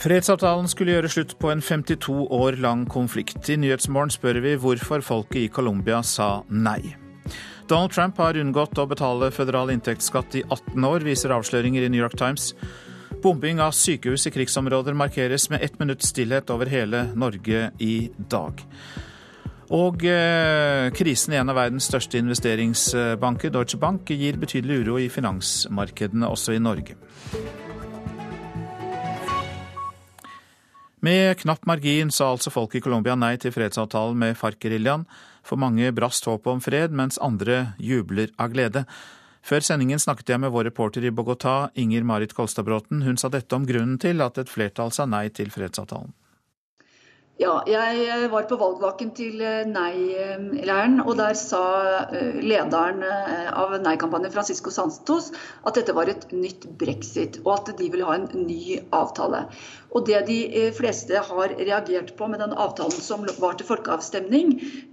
[0.00, 3.44] Fredsavtalen skulle gjøre slutt på en 52 år lang konflikt.
[3.52, 6.94] I Nyhetsmorgen spør vi hvorfor folket i Colombia sa nei.
[7.68, 12.00] Donald Trump har unngått å betale føderal inntektsskatt i 18 år, viser avsløringer i New
[12.00, 12.54] York Times.
[13.20, 17.94] Bombing av sykehus i krigsområder markeres med ett minutts stillhet over hele Norge i
[18.32, 18.64] dag.
[19.70, 25.12] Og eh, krisen i en av verdens største investeringsbanker, Deutsche Bank, gir betydelig uro i
[25.12, 26.96] finansmarkedene også i Norge.
[31.00, 35.06] Med knapp margin sa altså folk i Colombia nei til fredsavtalen med FARC-geriljaen.
[35.46, 38.84] For mange brast håpet om fred, mens andre jubler av glede.
[39.40, 43.00] Før sendingen snakket jeg med vår reporter i Bogotá, Inger Marit Kolstadbråten.
[43.06, 46.12] Hun sa dette om grunnen til at et flertall sa nei til fredsavtalen.
[47.40, 51.62] Ja, jeg eh, var på valgvaken til eh, Nei-leiren, og der sa
[52.12, 55.30] eh, lederen av Nei-kampanjen, Francisco Santos,
[55.64, 59.46] at dette var et nytt brexit, og at de ville ha en ny avtale.
[59.96, 64.52] Og Det de fleste har reagert på med den avtalen som var til folkeavstemning,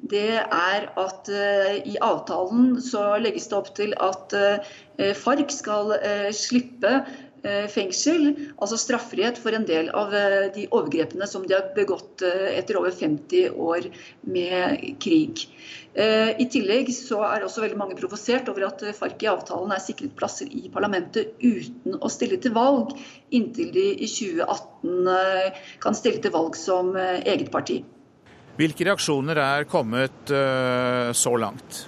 [0.10, 1.30] det er at
[1.86, 4.34] i avtalen så legges det opp til at
[5.20, 5.94] FARC skal
[6.34, 7.27] slippe Eh,
[7.72, 12.54] fengsel, altså straffrihet for en del av eh, de overgrepene som de har begått eh,
[12.58, 13.90] etter over 50 år
[14.28, 15.48] med krig.
[15.98, 20.14] I tillegg så er også veldig mange provosert over at FARC i avtalen er sikret
[20.20, 22.94] plasser i parlamentet uten å stille til valg,
[23.34, 25.10] inntil de i 2018
[25.82, 27.80] kan stille til valg som eget parti.
[28.62, 30.38] Hvilke reaksjoner er kommet
[31.18, 31.88] så langt?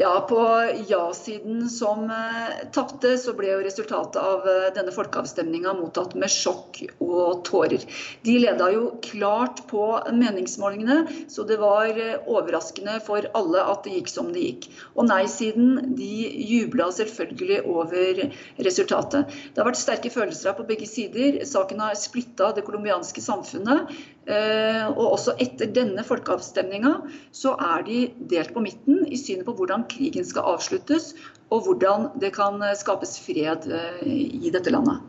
[0.00, 6.14] Ja, På ja-siden som eh, tapte, så ble jo resultatet av eh, denne folkeavstemninga mottatt
[6.16, 7.84] med sjokk og tårer.
[8.24, 13.98] De leda jo klart på meningsmålingene, så det var eh, overraskende for alle at det
[13.98, 14.70] gikk som det gikk.
[14.94, 16.08] Og nei-siden de
[16.48, 18.22] jubla selvfølgelig over
[18.70, 19.36] resultatet.
[19.52, 21.42] Det har vært sterke følelser her på begge sider.
[21.44, 23.92] Saken har splitta det colombianske samfunnet.
[24.30, 26.92] Eh, og også etter denne folkeavstemninga
[27.34, 31.12] så er de delt på midten i synet på hvordan krigen skal avsluttes,
[31.50, 35.02] og hvordan det kan skapes fred eh, i dette landet.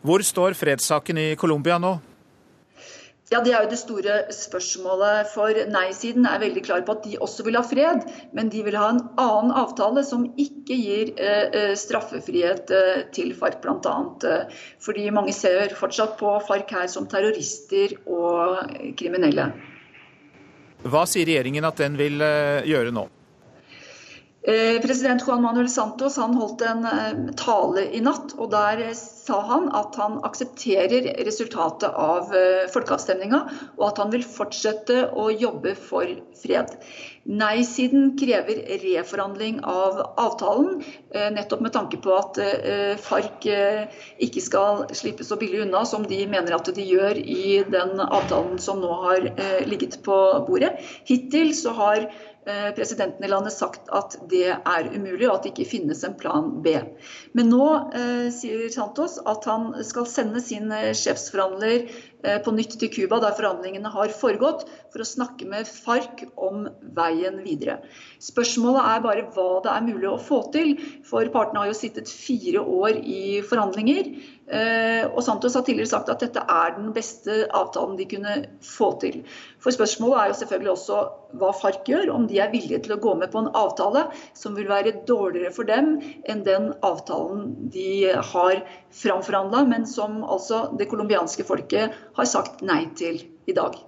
[0.00, 1.98] Hvor står fredssaken i Colombia nå?
[3.30, 5.28] Ja, Det er jo det store spørsmålet.
[5.30, 8.02] For nei-siden er veldig klar på at de også vil ha fred,
[8.34, 13.30] men de vil ha en annen avtale som ikke gir eh, eh straffefrihet eh, til
[13.38, 13.94] FARC, bl.a.
[14.26, 19.52] Eh, fordi mange ser fortsatt på FARC her som terrorister og kriminelle.
[20.82, 23.06] Hva sier regjeringen at den vil eh, gjøre nå?
[24.42, 29.42] Eh, president Juan Manuel Santos han holdt en eh, tale i natt, og der sa
[29.44, 33.42] han at han aksepterer resultatet av eh, folkeavstemninga,
[33.76, 36.08] og at han vil fortsette å jobbe for
[36.40, 36.72] fred.
[37.28, 40.80] Nei-siden krever reforhandling av avtalen,
[41.36, 42.38] nettopp med tanke på at
[43.04, 43.44] FARC
[44.24, 48.56] ikke skal slippe så billig unna som de mener at de gjør i den avtalen
[48.58, 49.28] som nå har
[49.68, 50.16] ligget på
[50.48, 50.72] bordet.
[51.06, 52.08] Hittil så har
[52.76, 56.48] presidenten i landet sagt at det er umulig, og at det ikke finnes en plan
[56.64, 56.72] B.
[57.36, 62.09] Men nå eh, sier Santos at han skal sende sin eh, sjefsforhandler Eh,
[62.44, 66.66] på nytt til Cuba, der forhandlingene har foregått, for å snakke med FARC om
[66.96, 67.78] veien videre.
[68.20, 70.74] Spørsmålet er bare hva det er mulig å få til,
[71.06, 74.12] for partene har jo sittet fire år i forhandlinger.
[74.50, 78.32] Eh, og Santos har tidligere sagt at dette er den beste avtalen de kunne
[78.66, 79.20] få til.
[79.62, 80.98] For Spørsmålet er jo selvfølgelig også
[81.38, 84.56] hva FARC gjør, om de er villige til å gå med på en avtale som
[84.58, 85.92] vil være dårligere for dem
[86.26, 92.84] enn den avtalen de har framforhandla, men som altså det colombianske folket har sagt nei
[92.98, 93.78] til i dag.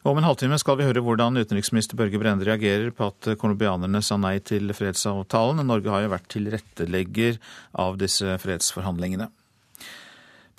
[0.00, 4.16] Om en halvtime skal vi høre hvordan utenriksminister Børge Brende reagerer på at colombianerne sa
[4.16, 5.60] nei til fredsavtalen.
[5.68, 7.36] Norge har jo vært tilrettelegger
[7.84, 9.28] av disse fredsforhandlingene.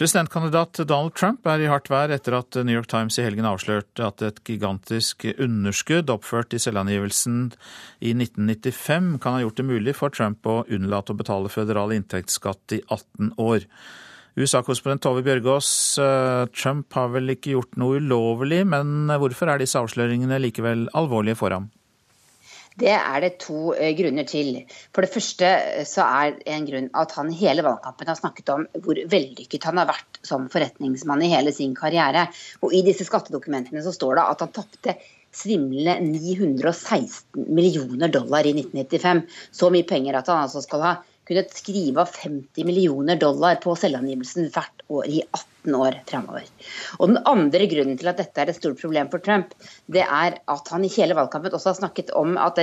[0.02, 4.06] Presidentkandidat Donald Trump er i hardt vær etter at New York Times i helgen avslørte
[4.08, 7.52] at et gigantisk underskudd oppført i selvangivelsen
[8.02, 12.78] i 1995 kan ha gjort det mulig for Trump å unnlate å betale føderal inntektsskatt
[12.78, 13.70] i 18 år.
[14.40, 15.70] USA-korrespondent Tove Bjørgaas,
[16.00, 21.40] eh, Trump har vel ikke gjort noe ulovlig, men hvorfor er disse avsløringene likevel alvorlige
[21.40, 21.68] for ham?
[22.80, 24.62] Det er det to eh, grunner til.
[24.96, 28.64] For det første eh, så er en grunn at han hele valgkampen har snakket om
[28.86, 32.30] hvor vellykket han har vært som forretningsmann i hele sin karriere.
[32.64, 34.96] Og i disse skattedokumentene så står det at han tapte
[35.36, 39.26] svimlende 916 millioner dollar i 1995.
[39.52, 40.94] Så mye penger at han altså skal ha
[41.32, 46.50] kunnet skrive av 50 millioner dollar på selvangivelsen hvert år i 18 år fremover.
[47.00, 49.54] Og Den andre grunnen til at dette er et stort problem for Trump,
[49.88, 52.60] det er at han i hele valgkampen også har snakket, at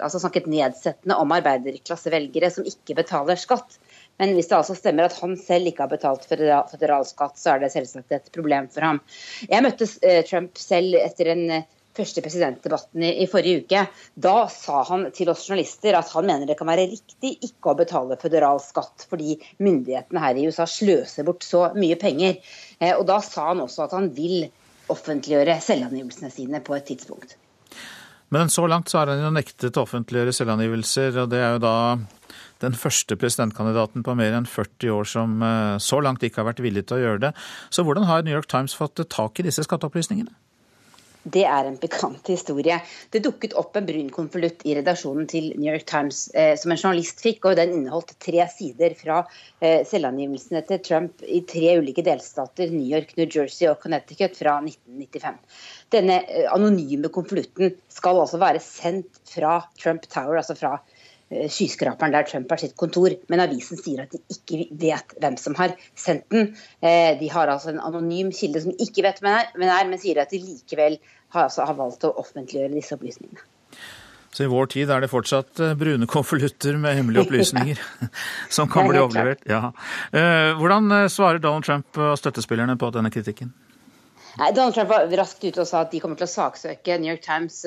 [0.00, 3.76] altså snakket nedsettende om arbeiderklassevelgere som ikke betaler skatt.
[4.16, 7.60] Men hvis det altså stemmer at han selv ikke har betalt føderal skatt, så er
[7.60, 9.02] det selvsagt et problem for ham.
[9.50, 9.90] Jeg møtte
[10.30, 11.48] Trump selv etter en
[11.96, 13.84] første presidentdebatten i, i, forrige uke.
[14.14, 17.78] Da sa han til oss journalister at han mener det kan være riktig ikke å
[17.78, 22.38] betale føderal skatt, fordi myndighetene her i USA sløser bort så mye penger.
[22.78, 24.46] Eh, og da sa han også at han vil
[24.92, 27.36] offentliggjøre selvangivelsene sine på et tidspunkt.
[28.34, 31.62] Men så langt så har han jo nektet å offentliggjøre selvangivelser, og det er jo
[31.62, 31.76] da
[32.64, 36.64] den første presidentkandidaten på mer enn 40 år som eh, så langt ikke har vært
[36.64, 37.32] villig til å gjøre det.
[37.70, 40.32] Så hvordan har New York Times fått tak i disse skatteopplysningene?
[41.26, 42.76] Det er en pikant historie.
[43.10, 46.78] Det dukket opp en brun konvolutt i redaksjonen til New York Times eh, som en
[46.78, 49.22] journalist fikk, og den inneholdt tre sider fra
[49.58, 54.60] eh, selvangivelsene til Trump i tre ulike delstater, New York, New Jersey og Connecticut, fra
[54.62, 55.42] 1995.
[55.96, 60.95] Denne eh, anonyme konvolutten skal altså være sendt fra Trump Tower, altså fra Eh,
[61.30, 65.56] skyskraperen der Trump har sitt kontor, men avisen sier at de ikke vet hvem som
[65.58, 66.52] har sendt den.
[66.80, 70.30] Eh, de har altså en anonym kilde som ikke vet hvem er, men sier at
[70.30, 71.00] de likevel
[71.34, 73.42] har, altså, har valgt å offentliggjøre disse opplysningene.
[74.36, 77.82] Så i vår tid er det fortsatt eh, brune konvolutter med hemmelige opplysninger
[78.60, 79.42] som kan bli overlevert?
[79.50, 79.72] Ja.
[80.60, 83.50] Hvordan svarer Donald Trump og støttespillerne på denne kritikken?
[84.36, 87.24] Donald Trump var raskt ute og sa at de kommer til å saksøke New York
[87.24, 87.62] Times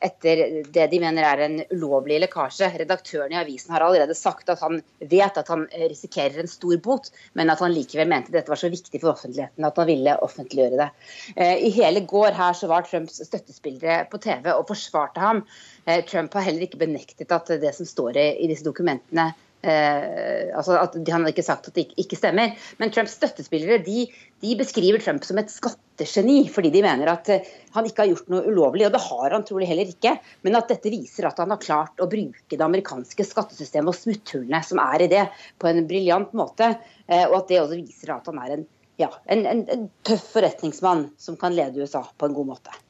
[0.00, 2.70] etter det de mener er en ulovlig lekkasje.
[2.80, 4.80] Redaktøren i avisen har allerede sagt at han
[5.10, 8.72] vet at han risikerer en stor bot, men at han likevel mente dette var så
[8.72, 10.88] viktig for offentligheten at han ville offentliggjøre det.
[11.36, 15.44] Eh, I hele går her så var Trumps støttespillere på TV og forsvarte ham.
[15.84, 19.30] Eh, Trump har heller ikke benektet at det som står i disse dokumentene
[19.60, 22.54] Eh, altså at Han har ikke sagt at det ikke, stemmer.
[22.80, 24.06] Men Trumps støttespillere de,
[24.40, 28.32] de, beskriver Trump som et skattegeni, fordi de mener at eh, han ikke har gjort
[28.32, 28.86] noe ulovlig.
[28.88, 30.16] Og det har han trolig heller ikke.
[30.46, 34.62] Men at dette viser at han har klart å bruke det amerikanske skattesystemet og smutthullene
[34.66, 35.24] som er i det,
[35.60, 36.74] på en briljant måte.
[37.06, 38.68] Eh, og at det også viser at han er en,
[39.00, 42.80] ja, en, en, en tøff forretningsmann som kan lede USA på en god måte.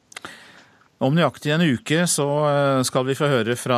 [1.01, 3.77] Om nøyaktig en uke så eh, skal vi få høre fra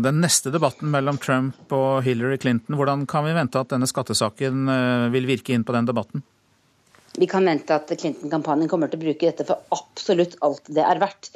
[0.00, 2.78] den neste debatten mellom Trump og Hillary Clinton.
[2.78, 6.24] Hvordan kan vi vente at denne skattesaken eh, vil virke inn på den debatten?
[7.20, 11.02] Vi kan vente at Clinton-kampanjen kommer til å bruke dette for absolutt alt det er
[11.04, 11.30] verdt.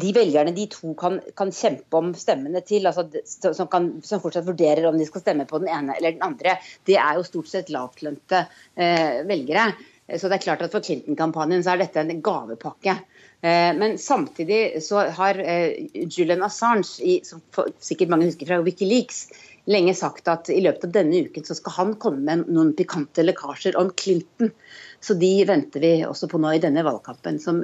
[0.00, 3.04] De velgerne de to kan, kan kjempe om stemmene til, altså,
[3.52, 6.56] som, kan, som, fortsatt vurderer om de skal stemme på den ene eller den andre,
[6.88, 8.46] det er jo stort sett lavtlønte
[8.80, 9.70] eh, velgere.
[10.18, 12.96] Så det er klart at For Clinton-kampanjen så er dette en gavepakke.
[13.40, 17.40] Eh, men samtidig så har eh, Julian Assange, som
[17.80, 19.28] sikkert mange husker fra Wikileaks,
[19.70, 23.24] lenge sagt at i løpet av denne uken så skal han komme med noen pikante
[23.24, 24.52] lekkasjer om Clinton.
[25.00, 27.62] Så de venter vi også på nå i denne valgkampen, som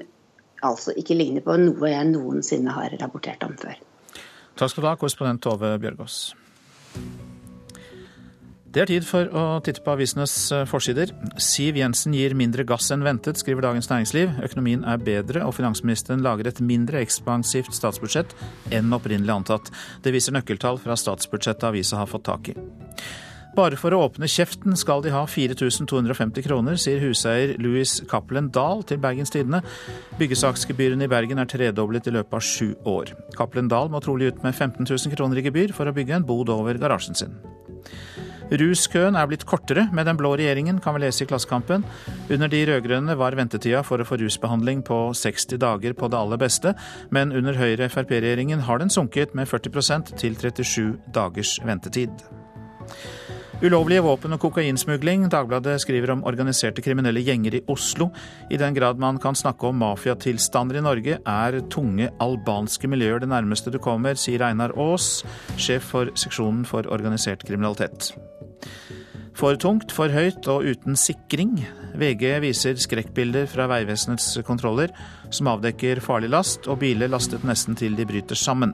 [0.64, 3.76] altså ikke ligner på noe jeg noensinne har rapportert om før.
[4.56, 6.20] Takk skal du ha, korrespondent Tove Bjørgaas.
[8.74, 11.12] Det er tid for å titte på avisenes eh, forsider.
[11.40, 14.34] Siv Jensen gir mindre gass enn ventet, skriver Dagens Næringsliv.
[14.44, 18.34] Økonomien er bedre, og finansministeren lager et mindre ekspansivt statsbudsjett
[18.74, 19.70] enn opprinnelig antatt.
[20.04, 22.58] Det viser nøkkeltall fra statsbudsjettet avisa har fått tak i.
[23.56, 28.82] Bare for å åpne kjeften skal de ha 4250 kroner, sier huseier Louis Cappelen Dahl
[28.84, 29.62] til Bergens Tidende.
[30.20, 33.14] Byggesaksgebyrene i Bergen er tredoblet i løpet av sju år.
[33.38, 36.28] Cappelen Dahl må trolig ut med 15 000 kroner i gebyr for å bygge en
[36.28, 37.38] bod over garasjen sin.
[38.46, 41.82] Ruskøen er blitt kortere med den blå regjeringen, kan vi lese i Klassekampen.
[42.30, 46.38] Under de rød-grønne var ventetida for å få rusbehandling på 60 dager på det aller
[46.38, 46.76] beste,
[47.10, 52.14] men under Høyre-Frp-regjeringen har den sunket med 40% til 37 dagers ventetid.
[53.64, 55.30] Ulovlige våpen og kokainsmugling.
[55.32, 58.10] Dagbladet skriver om organiserte kriminelle gjenger i Oslo.
[58.52, 63.32] I den grad man kan snakke om mafiatilstander i Norge, er tunge albanske miljøer det
[63.32, 65.24] nærmeste du kommer, sier Einar Aas,
[65.56, 68.12] sjef for seksjonen for organisert kriminalitet.
[69.36, 71.58] For tungt, for høyt og uten sikring.
[71.96, 74.94] VG viser skrekkbilder fra Vegvesenets kontroller,
[75.28, 78.72] som avdekker farlig last, og biler lastet nesten til de bryter sammen.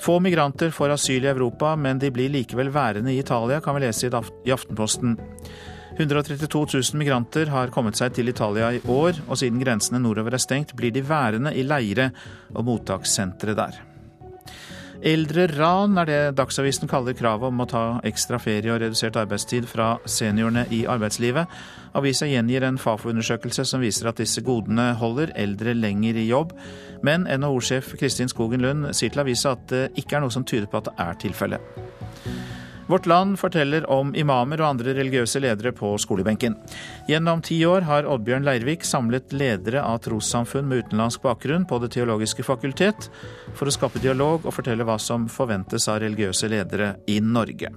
[0.00, 3.84] Få migranter får asyl i Europa, men de blir likevel værende i Italia, kan vi
[3.84, 5.18] lese i Aftenposten.
[6.00, 10.42] 132 000 migranter har kommet seg til Italia i år, og siden grensene nordover er
[10.42, 12.10] stengt, blir de værende i leire
[12.54, 13.89] og mottakssentre der.
[15.00, 19.94] Eldreran er det Dagsavisen kaller kravet om å ta ekstra ferie og redusert arbeidstid fra
[20.04, 21.48] seniorene i arbeidslivet.
[21.96, 26.52] Avisa gjengir en Fafo-undersøkelse som viser at disse godene holder eldre lenger i jobb.
[27.06, 30.68] Men NHO-sjef Kristin Skogen Lund sier til avisa at det ikke er noe som tyder
[30.68, 31.80] på at det er tilfellet.
[32.90, 36.56] Vårt Land forteller om imamer og andre religiøse ledere på skolebenken.
[37.06, 41.92] Gjennom ti år har Oddbjørn Leirvik samlet ledere av trossamfunn med utenlandsk bakgrunn på Det
[41.94, 43.06] teologiske fakultet,
[43.54, 47.70] for å skape dialog og fortelle hva som forventes av religiøse ledere i Norge.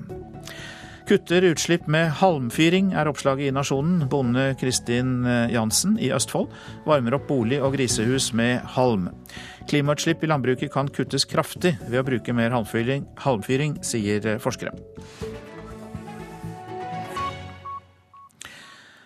[1.04, 4.06] Kutter utslipp med halmfyring, er oppslaget i Nasjonen.
[4.08, 6.48] Bonde Kristin eh, Jansen i Østfold
[6.88, 9.10] varmer opp bolig og grisehus med halm.
[9.68, 14.72] Klimautslipp i landbruket kan kuttes kraftig ved å bruke mer halmfyring, halmfyring sier eh, forskere.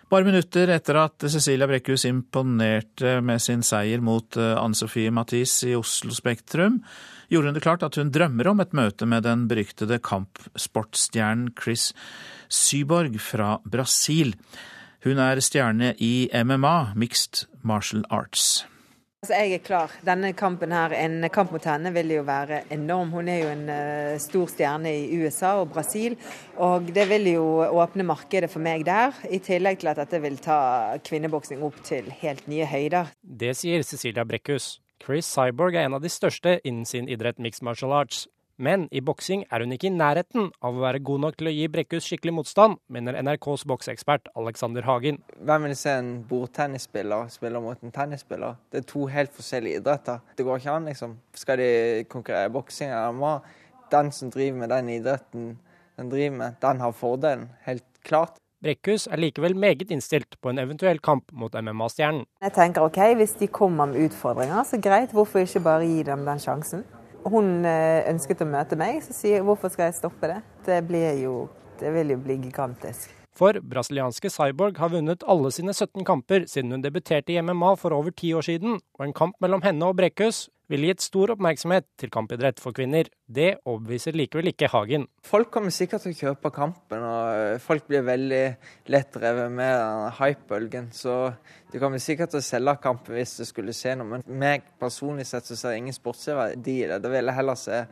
[0.07, 5.63] Bare minutter etter at Cecilia Brekkhus imponerte med sin seier mot eh, Anne Sofie Mathis
[5.65, 6.77] i Oslo Spektrum,
[7.29, 11.91] gjorde hun det klart at hun drømmer om et møte med den beryktede kampsportstjernen Chris
[12.48, 14.34] Syborg fra Brasil.
[15.05, 18.65] Hun er stjerne i MMA, Mixed Martial Arts.
[19.24, 19.93] Altså, jeg er klar.
[20.05, 23.10] Denne kampen her, En kamp mot henne vil jo være enorm.
[23.12, 26.15] Hun er jo en uh, stor stjerne i USA og Brasil.
[26.55, 29.17] Og det vil jo åpne markedet for meg der.
[29.29, 30.60] I tillegg til at dette vil ta
[31.03, 33.10] kvinneboksing opp til helt nye høyder.
[33.22, 34.77] Det sier Cecilia Brekkhus.
[35.03, 38.25] Chris Cyborg er en av de største innen sin idrett mixed martial arts.
[38.57, 41.53] Men i boksing er hun ikke i nærheten av å være god nok til å
[41.53, 45.19] gi Brekkhus skikkelig motstand, mener NRKs bokseekspert Alexander Hagen.
[45.45, 48.57] Hvem vil se en bordtennisspiller spille mot en tennisspiller?
[48.73, 50.25] Det er to helt forskjellige idretter.
[50.33, 51.13] Det går ikke an, liksom.
[51.37, 51.69] Skal de
[52.09, 53.37] konkurrere i boksing eller MMA?
[53.91, 55.59] den som driver med den idretten
[55.97, 57.49] den driver med, den har fordelen.
[57.65, 58.37] Helt klart.
[58.63, 62.23] Brekkhus er likevel meget innstilt på en eventuell kamp mot MMA-stjernen.
[62.41, 66.25] Jeg tenker ok, hvis de kommer med utfordringer, så greit, hvorfor ikke bare gi dem
[66.25, 66.81] den sjansen?
[67.27, 70.39] Hun eh, ønsket å møte meg, så sier jeg hvorfor skal jeg stoppe det?
[70.65, 70.81] Det,
[71.21, 71.35] jo,
[71.77, 73.16] det vil jo bli gigantisk.
[73.38, 77.94] For brasilianske Cyborg har vunnet alle sine 17 kamper siden hun debuterte i MMA for
[77.94, 81.86] over ti år siden, og en kamp mellom henne og Brekkhus ville gitt stor oppmerksomhet
[82.01, 83.08] til kampidrett for kvinner.
[83.27, 85.06] Det overbeviser likevel ikke Hagen.
[85.24, 88.44] Folk kommer sikkert til å kjøpe kampen, og folk blir veldig
[88.91, 90.89] lett drevet med hype-bølgen.
[90.96, 91.15] Så
[91.72, 94.17] de kommer sikkert til å selge kampen hvis det skulle skje noe.
[94.17, 97.00] Men meg personlig sett så ser jeg ingen sportsverdi i det.
[97.03, 97.86] Da vil jeg heller se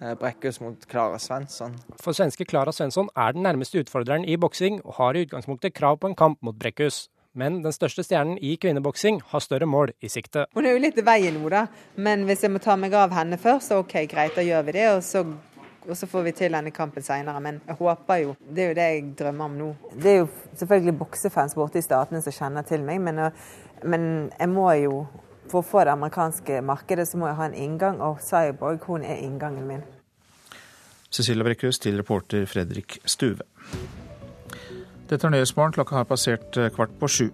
[0.00, 1.76] Brekkhus mot Klara Svensson.
[2.00, 6.00] For svenske Klara Svensson er den nærmeste utfordreren i boksing, og har i utgangspunktet krav
[6.00, 10.08] på en kamp mot Brekkhus men den største stjernen i kvinneboksing har større mål i
[10.10, 10.48] sikte.
[10.54, 11.66] Hun er jo litt i veien nå, da.
[11.94, 14.74] Men hvis jeg må ta meg av henne først, så OK, greit, da gjør vi
[14.74, 14.88] det.
[14.96, 15.22] Og så,
[15.86, 17.42] og så får vi til denne kampen seinere.
[17.44, 19.70] Men jeg håper jo Det er jo det jeg drømmer om nå.
[19.94, 20.28] Det er jo
[20.58, 23.28] selvfølgelig boksefans borte i statene som kjenner til meg, men,
[23.84, 25.04] men jeg må jo
[25.50, 29.66] for det amerikanske markedet, så må jeg ha en inngang, og Cyborg hun er inngangen
[29.66, 29.82] min.
[31.10, 33.42] Cecilia Brekkhus til reporter Fredrik Stuve.
[35.10, 37.26] Dette er Nyhetsmorgen, klokka har passert eh, kvart på sju.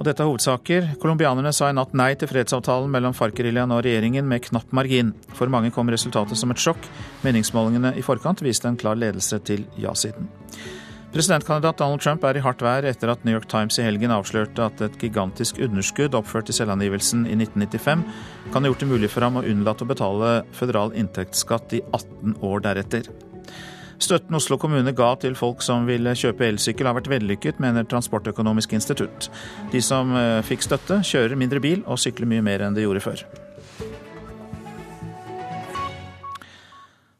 [0.00, 0.86] Og dette er hovedsaker.
[0.98, 5.12] Colombianerne sa i natt nei til fredsavtalen mellom FARC-geriljaen og regjeringen med knapp margin.
[5.36, 6.88] For mange kom resultatet som et sjokk.
[7.22, 10.32] Meningsmålingene i forkant viste en klar ledelse til ja-siden.
[11.10, 14.62] Presidentkandidat Donald Trump er i hardt vær etter at New York Times i helgen avslørte
[14.68, 18.04] at et gigantisk underskudd oppført i selvangivelsen i 1995
[18.54, 22.38] kan ha gjort det mulig for ham å unnlate å betale føderal inntektsskatt i 18
[22.46, 23.10] år deretter.
[24.00, 28.78] Støtten Oslo kommune ga til folk som ville kjøpe elsykkel har vært vellykket, mener Transportøkonomisk
[28.78, 29.28] institutt.
[29.74, 33.04] De som eh, fikk støtte, kjører mindre bil og sykler mye mer enn de gjorde
[33.10, 33.26] før.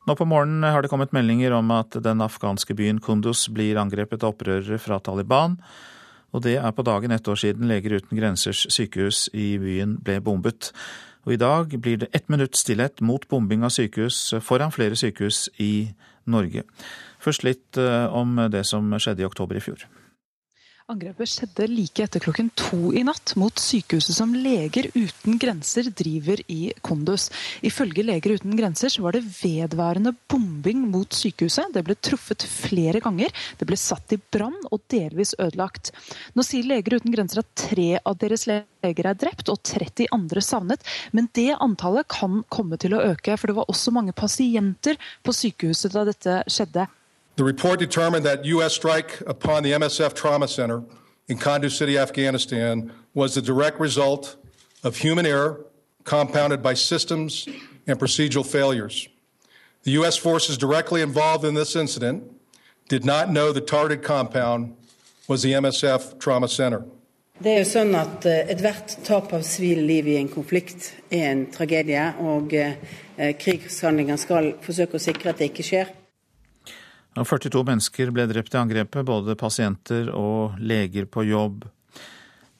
[0.09, 4.25] Nå på morgenen har det kommet meldinger om at den afghanske byen Kunduz blir angrepet
[4.25, 5.59] av opprørere fra Taliban.
[6.33, 10.21] Og det er på dagen ett år siden Leger uten grensers sykehus i byen ble
[10.25, 10.71] bombet.
[11.28, 15.49] Og i dag blir det ett minutt stillhet mot bombing av sykehus foran flere sykehus
[15.61, 15.90] i
[16.30, 16.64] Norge.
[17.21, 19.85] Først litt eh, om det som skjedde i oktober i fjor.
[20.90, 26.40] Angrepet skjedde like etter klokken to i natt mot sykehuset som Leger uten grenser driver
[26.50, 27.28] i Kondus.
[27.62, 31.70] Ifølge Leger uten grenser så var det vedværende bombing mot sykehuset.
[31.76, 33.30] Det ble truffet flere ganger,
[33.61, 35.92] det ble satt i brann og delvis ødelagt.
[36.35, 40.42] Nå sier Leger uten grenser at tre av deres leger er drept og 30 andre
[40.42, 40.82] savnet,
[41.14, 43.38] men det antallet kan komme til å øke.
[43.38, 46.90] For det var også mange pasienter på sykehuset da dette skjedde.
[47.40, 48.75] The report determined that U.S.
[48.75, 50.85] strike upon the MSF Trauma Center
[51.26, 54.37] in Kunduz City, Afghanistan, was the direct result
[54.85, 55.64] of human error
[56.04, 57.49] compounded by systems
[57.87, 59.09] and procedural failures.
[59.85, 60.18] The U.S.
[60.18, 62.30] forces directly involved in this incident
[62.90, 64.76] did not know the targeted compound
[65.26, 66.85] was the MSF Trauma Center.
[67.40, 71.30] Det er jo sånn at eh, Ethvert tap av sivile liv i en konflikt er
[71.30, 72.76] en tragedie, og eh,
[73.16, 75.94] eh krigshandlinger skal forsøke å sikre at det ikke skjer.
[77.18, 81.64] 42 mennesker ble drept i angrepet, både pasienter og leger på jobb.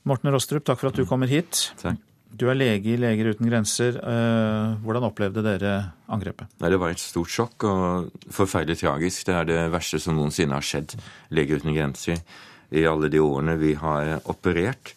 [0.09, 1.69] Morten Rostrup, takk for at du kommer hit.
[1.81, 2.01] Takk.
[2.31, 3.97] Du er lege i Leger uten grenser.
[3.99, 5.73] Eh, hvordan opplevde dere
[6.09, 6.53] angrepet?
[6.63, 9.25] Det var et stort sjokk og forferdelig tragisk.
[9.27, 10.95] Det er det verste som noensinne har skjedd
[11.35, 12.23] Leger uten grenser
[12.71, 14.95] i alle de årene vi har operert.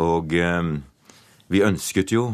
[0.00, 0.72] Og eh,
[1.52, 2.30] vi ønsket jo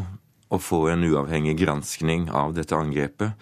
[0.47, 3.35] å få en uavhengig granskning av dette angrepet,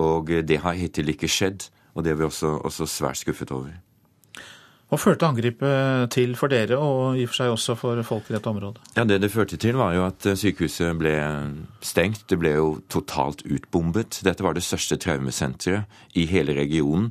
[0.00, 1.68] og det har hittil ikke skjedd.
[1.96, 3.72] Og det er vi også, også svært skuffet over.
[4.86, 8.36] Hva førte angrepet til for dere, og i og for seg også for folk i
[8.36, 8.84] dette området?
[8.94, 11.14] Ja, Det det førte til, var jo at eh, sykehuset ble
[11.82, 12.28] stengt.
[12.30, 14.20] Det ble jo totalt utbombet.
[14.22, 17.10] Dette var det største traumesenteret i hele regionen.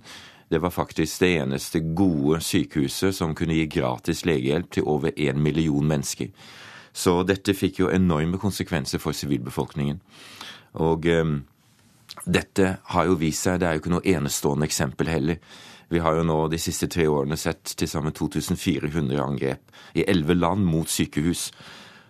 [0.50, 5.42] Det var faktisk det eneste gode sykehuset som kunne gi gratis legehjelp til over én
[5.42, 6.30] million mennesker.
[6.94, 10.00] Så dette fikk jo enorme konsekvenser for sivilbefolkningen.
[10.80, 11.26] Og eh,
[12.24, 15.40] dette har jo vist seg, det er jo ikke noe enestående eksempel heller.
[15.94, 20.38] Vi har jo nå de siste tre årene sett til sammen 2400 angrep i elleve
[20.38, 21.52] land mot sykehus.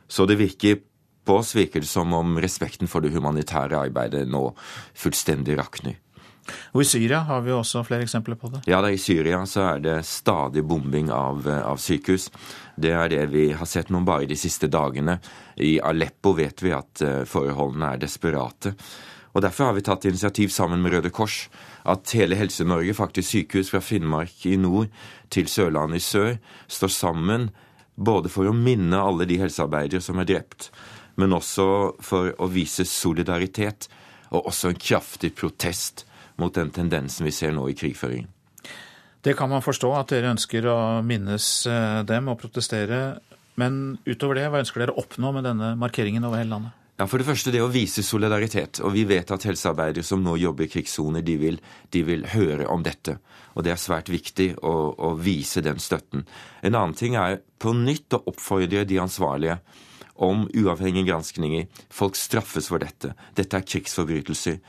[0.08, 0.80] Så det virker
[1.26, 4.52] på oss virker det som om respekten for det humanitære arbeidet nå
[4.94, 5.98] fullstendig rakner.
[6.78, 8.62] Og I Syria har vi også flere eksempler på det.
[8.70, 12.30] Ja, da I Syria så er det stadig bombing av, av, sykehus.
[12.78, 15.18] Det er det vi har sett noen bare de siste dagene.
[15.58, 18.76] I Aleppo vet vi at eh, forholdene er desperate.
[19.36, 21.50] Og Derfor har vi tatt initiativ sammen med Røde Kors
[21.84, 24.88] at hele Helse-Norge, faktisk sykehus fra Finnmark i nord
[25.30, 26.38] til Sørlandet i sør,
[26.72, 27.50] står sammen
[27.96, 30.70] både for å minne alle de helsearbeidere som er drept,
[31.20, 31.68] men også
[32.04, 33.90] for å vise solidaritet
[34.32, 36.06] og også en kraftig protest
[36.40, 38.32] mot den tendensen vi ser nå i krigføringen.
[39.26, 43.18] Det kan man forstå, at dere ønsker å minnes eh, dem og protestere.
[43.58, 46.85] Men utover det, hva ønsker dere å oppnå med denne markeringen over hele landet?
[46.96, 48.80] Ja, For det første det å vise solidaritet.
[48.80, 51.36] Og vi vet at helsearbeidere som nå jobber i krigssoner, de,
[51.92, 53.18] de, vil høre om dette.
[53.56, 56.24] Og det er svært viktig å, å, vise den støtten.
[56.64, 59.58] En annen ting er på nytt å oppfordre de ansvarlige
[60.24, 61.66] om uavhengige granskninger.
[61.92, 63.12] Folk straffes for dette.
[63.36, 64.62] Dette er krigsforbrytelser.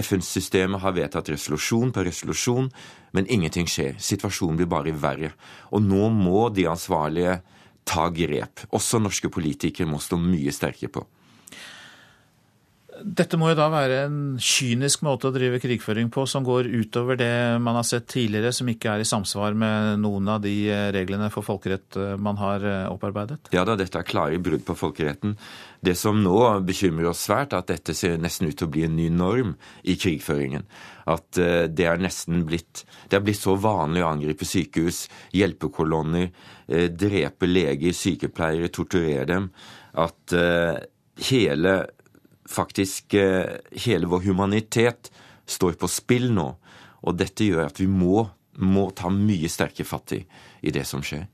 [0.00, 2.70] FN-systemet har vedtatt resolusjon på resolusjon,
[3.12, 4.00] men ingenting skjer.
[4.00, 5.34] Situasjonen blir bare verre.
[5.76, 7.36] Og nå må de ansvarlige
[7.84, 8.64] ta grep.
[8.72, 11.04] Også norske politikere må stå mye sterkere på.
[13.04, 17.18] Dette må jo da være en kynisk måte å drive krigføring på, som går utover
[17.20, 17.28] det
[17.62, 21.28] man har sett tidligere, som ikke er i samsvar med noen av de eh, reglene
[21.32, 23.50] for folkerett eh, man har eh, opparbeidet?
[23.56, 25.34] Ja da, dette er klare brudd på folkeretten.
[25.84, 28.86] Det som nå bekymrer oss svært, er at dette ser nesten ut til å bli
[28.86, 29.52] en ny norm
[29.84, 30.64] i krigføringen.
[31.06, 35.04] At det er nesten blitt Det er blitt så vanlig å angripe sykehus,
[35.36, 36.32] hjelpekolonner,
[36.90, 39.46] drepe leger, sykepleiere, torturere dem,
[39.94, 40.34] at
[41.28, 41.76] hele
[42.50, 45.10] faktisk eh, hele vår humanitet
[45.46, 46.50] står på spill nå.
[47.06, 48.26] Og dette gjør at vi må,
[48.58, 50.22] må ta mye sterkere fatt i,
[50.66, 51.26] i det som skjer.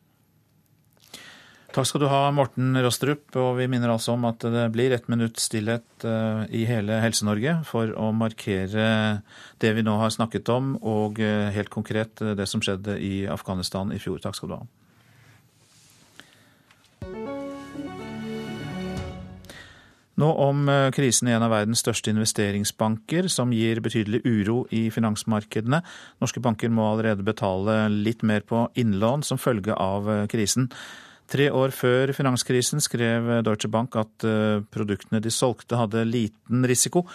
[1.73, 3.31] Takk skal du ha, Morten Rostrup.
[3.41, 7.63] Og vi minner altså om at det blir ett minutt stillhet eh, i hele Helse-Norge
[7.69, 9.23] for å markere
[9.63, 13.95] det vi nå har snakket om, og eh, helt konkret det som skjedde i Afghanistan
[13.95, 14.21] i fjor.
[14.21, 14.65] Takk skal du ha.
[20.21, 24.85] Nå om eh, krisen i en av verdens største investeringsbanker, som gir betydelig uro i
[24.93, 25.81] finansmarkedene.
[26.21, 30.69] Norske banker må allerede betale litt mer på innlån som følge av eh, krisen.
[31.33, 37.07] Tre år før finanskrisen skrev Deutsche Bank at eh, produktene de solgte hadde liten risiko.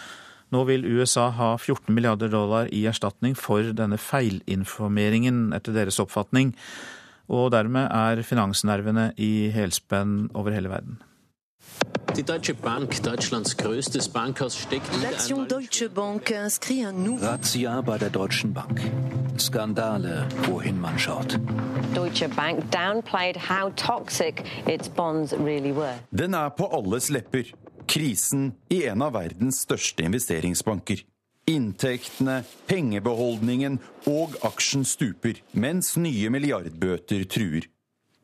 [0.50, 6.56] Nå vil USA ha 14 milliarder dollar i erstatning for denne feilinformeringen, etter deres oppfatning.
[7.28, 10.98] Og dermed er finansnervene i helspenn over hele verden.
[12.18, 17.28] Die Deutsche Bank, Deutschlands größtes Bankhaus, steckt in L'action Deutsche Bank inscrit un nouveau.
[17.28, 18.82] Razzia bei der Deutschen Bank.
[19.38, 21.40] Skandale, wohin man schaut.
[21.94, 25.94] Deutsche Bank downplayed how toxic its bonds really were.
[26.10, 27.44] Den er på alles lepper.
[27.88, 31.06] Krisen i en av verdens største investeringsbanker.
[31.46, 33.78] Inntektene, pengebeholdningen
[34.10, 37.70] og aksjen stuper, mens nye milliardbøter truer.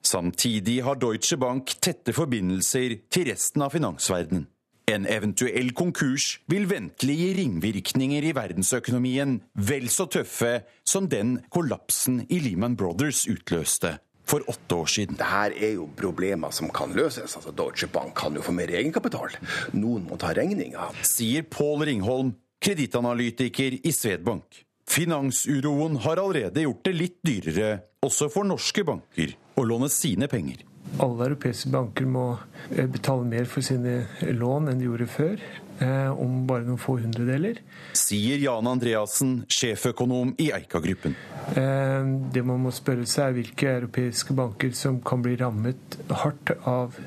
[0.04, 4.50] Samtidig har Deutsche Bank tette forbindelser til resten av finansverdenen.
[4.92, 12.26] En eventuell konkurs vil ventelig gi ringvirkninger i verdensøkonomien vel så tøffe som den kollapsen
[12.28, 13.94] i Lehman Brothers utløste
[14.28, 15.20] for åtte år siden.
[15.20, 17.38] Dette er jo problemer som kan løses.
[17.38, 19.32] Altså, Deutsche Bank kan jo få mer egenkapital.
[19.78, 20.90] Noen må ta regninga.
[21.08, 24.66] Sier Pål Ringholm, kredittanalytiker i Svedbank.
[24.84, 30.64] Finansuroen har allerede gjort det litt dyrere også for norske banker å låne sine penger.
[31.02, 32.26] Alle europeiske banker må
[32.70, 35.42] eh, betale mer for sine lån enn de gjorde før,
[35.82, 37.64] eh, om bare noen få hundredeler.
[37.98, 41.18] Sier Jan Andreassen, sjeføkonom i Eika-gruppen.
[41.58, 46.54] Eh, det man må spørre seg er hvilke europeiske banker som kan bli rammet hardt
[46.70, 47.00] av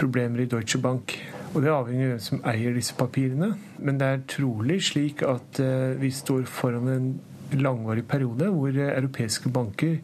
[0.00, 1.18] problemer i Deutsche Bank.
[1.52, 3.54] Og Det avhenger av hvem som eier disse papirene.
[3.78, 5.60] Men det er trolig slik at
[5.96, 7.06] vi står foran en
[7.54, 9.98] langvarig periode hvor europeiske banker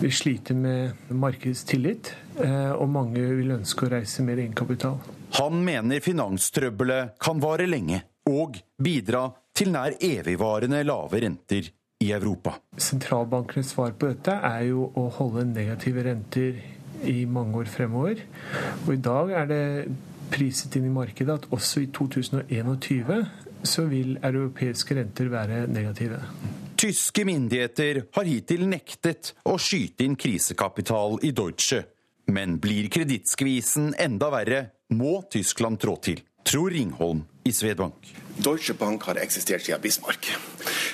[0.00, 4.98] vil slite med markedets tillit, eh, og mange vil ønske å reise mer egenkapital.
[5.38, 11.74] Han mener finanstrøbbelet kan vare lenge og bidra til nær evigvarende lave renter.
[11.98, 12.52] i Europa.
[12.78, 16.60] Sentralbankenes svar på dette er jo å holde negative renter
[17.02, 18.22] i mange år fremover.
[18.84, 19.64] Og i dag er det
[20.30, 23.26] priset inn i markedet at også i 2021
[23.66, 26.20] så vil europeiske renter være negative.
[26.78, 31.80] Tyske myndigheter har hittil nektet å skyte inn krisekapital i Deutsche.
[32.30, 34.60] Men blir kredittskvisen enda verre,
[34.94, 38.12] må Tyskland trå til, tror Ringholm i Svedbank.
[38.38, 40.28] Deutsche Bank har eksistert siden Bismarck.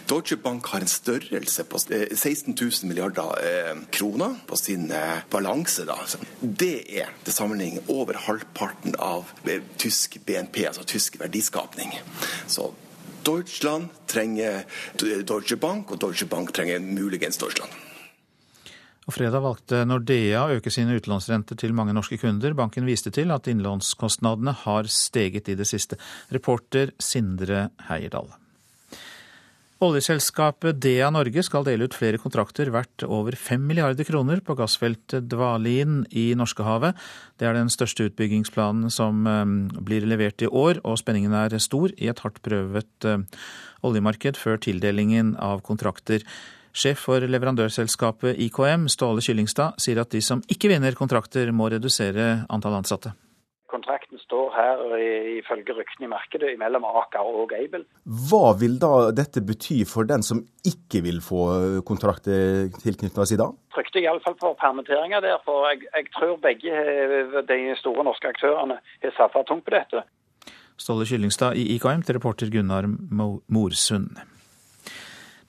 [0.09, 5.85] Deutsche Bank har en størrelse på 16 000 milliarder eh, kroner på sin eh, balanse.
[6.41, 11.93] Det er til sammenligning over halvparten av eh, tysk BNP, altså tysk verdiskapning.
[12.49, 12.71] Så
[13.25, 14.63] Deutschland trenger
[15.27, 17.73] Deutsche Bank, og Deutsche Bank trenger muligens Deutschland.
[19.05, 22.57] Og Fredag valgte Nordea å øke sine utlånsrenter til mange norske kunder.
[22.57, 26.01] Banken viste til at innlånskostnadene har steget i det siste.
[26.33, 28.33] Reporter Sindre Heierdal.
[29.85, 35.27] Oljeselskapet DEA Norge skal dele ut flere kontrakter verdt over 5 milliarder kroner på gassfeltet
[35.29, 36.97] Dvalin i Norskehavet.
[37.41, 39.45] Det er den største utbyggingsplanen som eh,
[39.85, 43.25] blir levert i år, og spenningen er stor i et hardt prøvet eh,
[43.85, 46.25] oljemarked før tildelingen av kontrakter.
[46.75, 52.47] Sjef for leverandørselskapet IKM, Ståle Kyllingstad, sier at de som ikke vinner kontrakter, må redusere
[52.49, 53.13] antall ansatte.
[53.75, 54.83] Kontrakten står her
[55.41, 57.85] ifølge ryktene i markedet mellom Aker og Aibel.
[58.31, 61.43] Hva vil da dette bety for den som ikke vil få
[61.89, 62.29] kontrakt
[62.85, 63.57] tilknyttet i dag?
[63.75, 69.17] Frykter iallfall for permitteringer der, for jeg, jeg, tror begge de store norske aktørene har
[69.19, 70.05] satsa tungt på dette.
[70.81, 74.19] Ståle Kyllingstad i IKM til reporter Gunnar Morsund.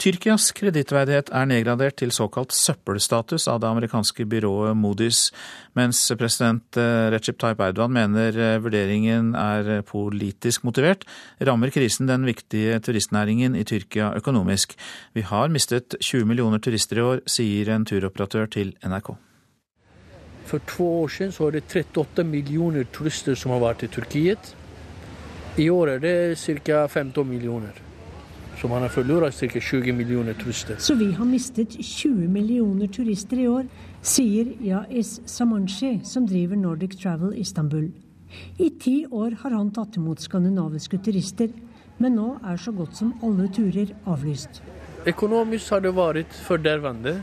[0.02, 5.30] Tyrkias kredittverdighet er nedgradert til såkalt søppelstatus av det amerikanske byrået Modis,
[5.78, 11.06] mens president eh, Recep Tayyip Erdogan mener eh, vurderingen er politisk motivert,
[11.40, 14.76] rammer krisen den viktige turistnæringen i Tyrkia økonomisk.
[15.16, 19.16] Vi har mistet 20 millioner turister i år, sier en turoperatør til NRK.
[20.46, 24.54] For to år siden så var det 38 millioner turister som har vært i Turkiet.
[25.58, 26.86] I år er det ca.
[26.92, 27.85] 15 millioner.
[28.62, 29.60] Så man har forlorat ca.
[29.60, 30.76] 20 millioner turister.
[30.80, 33.66] Så vi har mistet 20 millioner turister i år,
[34.02, 37.92] sier Yais Samanshi, som driver Nordic Travel Istanbul.
[38.58, 41.52] I ti år har han tatt imot skandinaviske turister,
[41.98, 44.62] men nå er så godt som alle turer avlyst.
[45.08, 47.20] Økonomisk har det vært fordervende.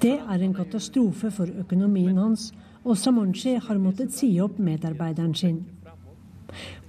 [0.00, 2.52] Det er en katastrofe for økonomien hans,
[2.84, 5.62] og Samanshi har måttet si opp medarbeideren sin.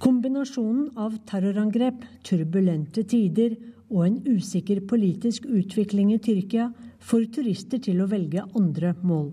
[0.04, 3.56] Kombinasjonen av terrorangrep, turbulente tider
[3.96, 6.68] og en usikker politisk utvikling i Tyrkia
[7.00, 9.30] får turister til å velge andre mål.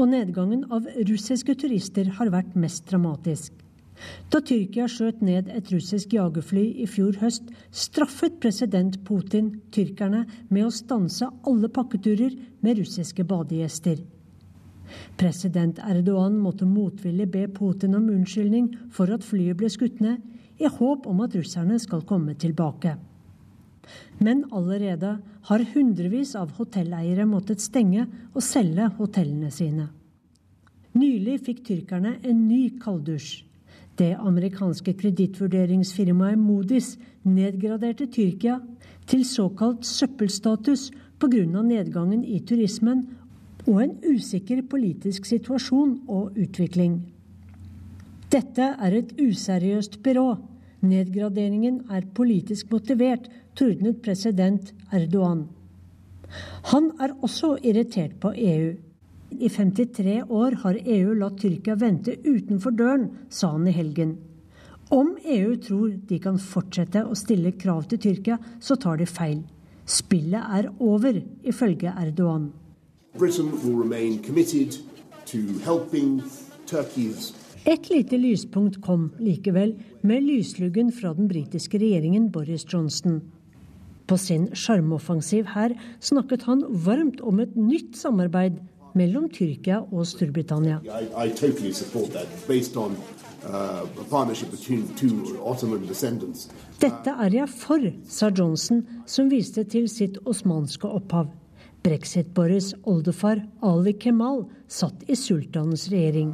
[0.00, 3.52] Og nedgangen av russiske turister har vært mest dramatisk.
[4.32, 10.68] Da Tyrkia skjøt ned et russisk jagerfly i fjor høst, straffet president Putin tyrkerne med
[10.68, 13.98] å stanse alle pakketurer med russiske badegjester.
[15.20, 20.22] President Erdogan måtte motvillig be Putin om unnskyldning for at flyet ble skutt ned,
[20.58, 22.96] i håp om at russerne skal komme tilbake.
[24.18, 25.16] Men allerede
[25.48, 29.88] har hundrevis av hotelleiere måttet stenge og selge hotellene sine.
[30.98, 33.44] Nylig fikk tyrkerne en ny kalddusj.
[33.98, 36.92] Det amerikanske kredittvurderingsfirmaet Modis
[37.26, 38.60] nedgraderte Tyrkia
[39.10, 41.62] til såkalt søppelstatus pga.
[41.62, 43.06] nedgangen i turismen
[43.66, 47.00] og en usikker politisk situasjon og utvikling.
[48.30, 50.36] Dette er et useriøst byrå.
[50.80, 55.48] Nedgraderingen er politisk motivert, tordnet president Erdogan.
[56.70, 58.76] Han er også irritert på EU.
[59.30, 64.16] I 53 år har EU latt Tyrkia vente utenfor døren, sa han i helgen.
[64.94, 69.42] Om EU tror de kan fortsette å stille krav til Tyrkia, så tar de feil.
[69.88, 72.50] Spillet er over, ifølge Erdogan.
[77.68, 83.20] Et lite lyspunkt kom likevel, med lysluggen fra den britiske regjeringen Boris Johnson.
[84.08, 88.56] På sin sjarmoffensiv her snakket han varmt om et nytt samarbeid
[88.96, 90.78] mellom Tyrkia og Storbritannia.
[90.80, 90.94] Uh,
[96.80, 101.28] Dette er jeg for, sa Johnson, som viste til sitt osmanske opphav.
[101.84, 106.32] Brexit-Boris' oldefar Ali Kemal satt i sultanens regjering.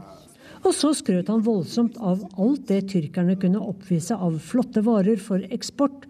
[0.65, 5.45] Og så skrøt han voldsomt av alt det tyrkerne kunne oppvise av flotte varer for
[5.53, 6.09] eksport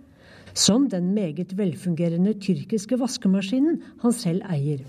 [0.55, 4.85] som den meget velfungerende tyrkiske vaskemaskinen han selv eier.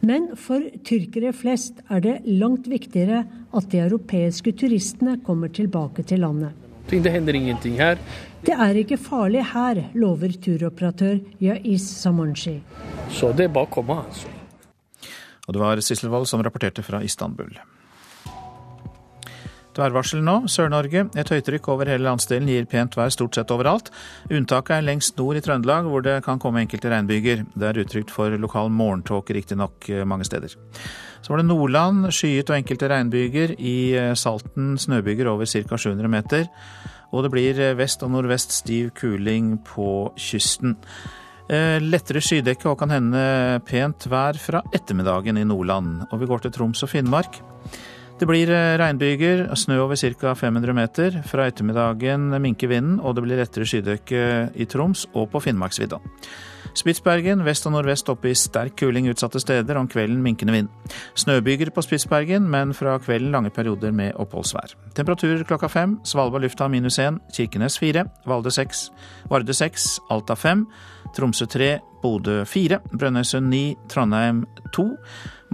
[0.00, 3.24] Men for tyrkere flest er det langt viktigere
[3.56, 6.52] at de europeiske turistene kommer tilbake til landet.
[6.86, 7.98] Det hender ingenting her.
[8.46, 12.60] Det er ikke farlig her, lover turoperatør Yais Samanshi.
[13.10, 14.30] Så det er bare å komme, altså.
[15.46, 17.58] Og det var Sissel Wold som rapporterte fra Istanbul.
[19.80, 20.34] Værvarsel nå.
[20.50, 21.06] Sør-Norge.
[21.18, 23.90] Et høytrykk over hele landsdelen gir pent vær stort sett overalt.
[24.30, 27.44] Unntaket er lengst nord i Trøndelag, hvor det kan komme enkelte regnbyger.
[27.54, 30.54] Det er uttrykt for lokal morgentåke, riktignok eh, mange steder.
[31.22, 32.08] Så var det Nordland.
[32.14, 33.56] Skyet og enkelte regnbyger.
[33.58, 35.76] I eh, Salten snøbyger over ca.
[35.76, 36.48] 700 meter.
[37.12, 40.78] Og det blir eh, vest og nordvest stiv kuling på kysten.
[41.46, 43.20] Lettere skydekke og kan hende
[43.68, 46.00] pent vær fra ettermiddagen i Nordland.
[46.10, 47.38] Og vi går til Troms og Finnmark.
[48.16, 50.32] Det blir eh, regnbyger, snø over ca.
[50.34, 51.18] 500 meter.
[51.28, 54.22] Fra ettermiddagen minker vinden, og det blir lettere skydekke
[54.56, 55.98] i Troms og på Finnmarksvidda.
[56.76, 60.72] Spitsbergen vest og nordvest oppe i sterk kuling utsatte steder, om kvelden minkende vind.
[61.16, 64.72] Snøbyger på Spitsbergen, men fra kvelden lange perioder med oppholdsvær.
[64.96, 65.98] Temperaturer klokka fem.
[66.04, 68.90] Svalbard lufthavn minus én, Kirkenes fire, Valde seks,
[69.28, 70.66] Varde seks, Alta fem,
[71.16, 74.94] Tromsø tre, Bodø fire, Brønnøysund ni, Trondheim to.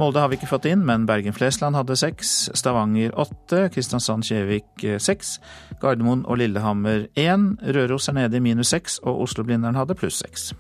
[0.01, 5.37] Molde har vi ikke fått inn, men Bergen-Flesland hadde seks, Stavanger åtte, Kristiansand-Kjevik eh, seks,
[5.83, 10.53] Gardermoen og Lillehammer én, Røros er nede i minus seks, og Oslo-Blindern hadde pluss seks.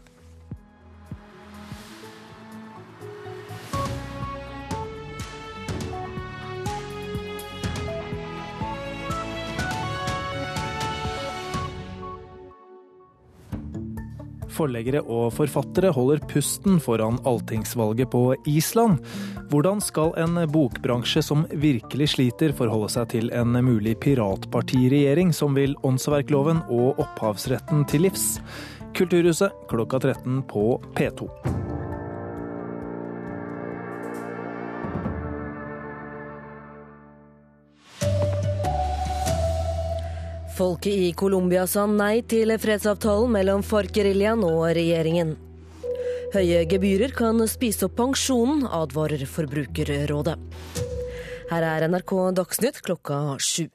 [14.52, 19.00] Forleggere og forfattere holder pusten foran alltingsvalget på Island.
[19.52, 25.76] Hvordan skal en bokbransje som virkelig sliter, forholde seg til en mulig piratpartiregjering som vil
[25.86, 28.36] åndsverkloven og opphavsretten til livs?
[28.92, 31.32] Kulturhuset klokka 13 på P2.
[40.62, 45.32] Folket i Colombia sa nei til fredsavtalen mellom FARC-geriljaen og regjeringen.
[46.36, 50.36] Høye gebyrer kan spise opp pensjonen, advarer Forbrukerrådet.
[51.50, 53.66] Her er NRK Dagsnytt klokka sju.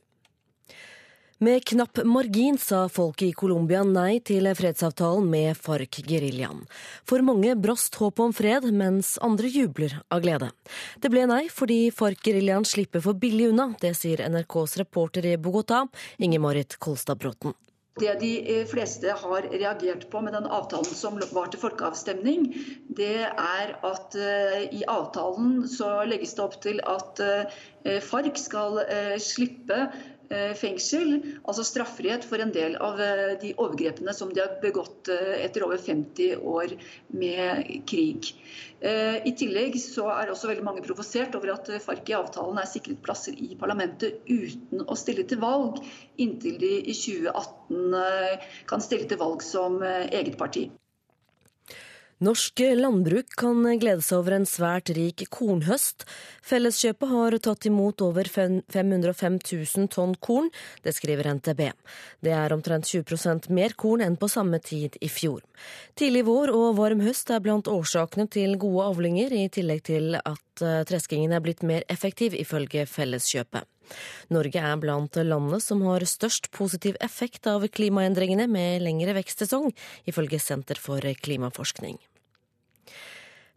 [1.40, 6.64] Med knapp margin sa folket i Colombia nei til fredsavtalen med FARC-geriljaen.
[7.06, 10.50] For mange brast håpet om fred, mens andre jubler av glede.
[10.98, 13.70] Det ble nei fordi FARC-geriljaen slipper for billig unna.
[13.78, 15.84] Det sier NRKs reporter i Bogotá,
[16.18, 17.54] Inger-Marit Kolstad Bråten.
[18.02, 22.52] Det de eh, fleste har reagert på med den avtalen som var til folkeavstemning,
[22.98, 28.82] det er at uh, i avtalen så legges det opp til at uh, FARC skal
[29.22, 30.17] slippe Eh,
[30.60, 35.44] fengsel, altså straffrihet for en del av eh, de overgrepene som de har begått eh,
[35.46, 36.74] etter over 50 år
[37.16, 38.34] med krig.
[38.78, 43.00] I tillegg så er også veldig mange provosert over at FARC i avtalen er sikret
[43.02, 45.80] plasser i parlamentet uten å stille til valg,
[46.22, 47.98] inntil de i 2018
[48.70, 50.68] kan stille til valg som eget parti.
[52.18, 56.02] Norsk landbruk kan glede seg over en svært rik kornhøst.
[56.42, 60.50] Felleskjøpet har tatt imot over 505 000 tonn korn,
[60.82, 61.62] det skriver NTB.
[62.26, 65.46] Det er omtrent 20% mer korn enn på samme tid i fjor.
[65.94, 70.66] Tidlig vår og varm høst er blant årsakene til gode avlinger, i tillegg til at
[70.66, 73.70] eh, treskingen er blitt mer effektiv, ifølge Felleskjøpet.
[74.34, 79.72] Norge er blant landene som har størst positiv effekt av klimaendringene med lengre vekstsesong,
[80.10, 81.98] ifølge Senter for klimaforskning.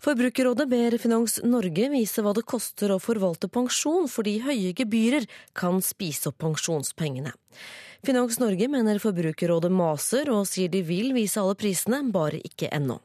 [0.00, 5.82] Forbrukerrådet ber Finans Norge vise hva det koster å forvalte pensjon, fordi høye gebyrer kan
[5.84, 7.34] spise opp pensjonspengene.
[8.00, 12.96] Finans Norge mener Forbrukerrådet maser og sier de vil vise alle prisene, bare ikke ennå.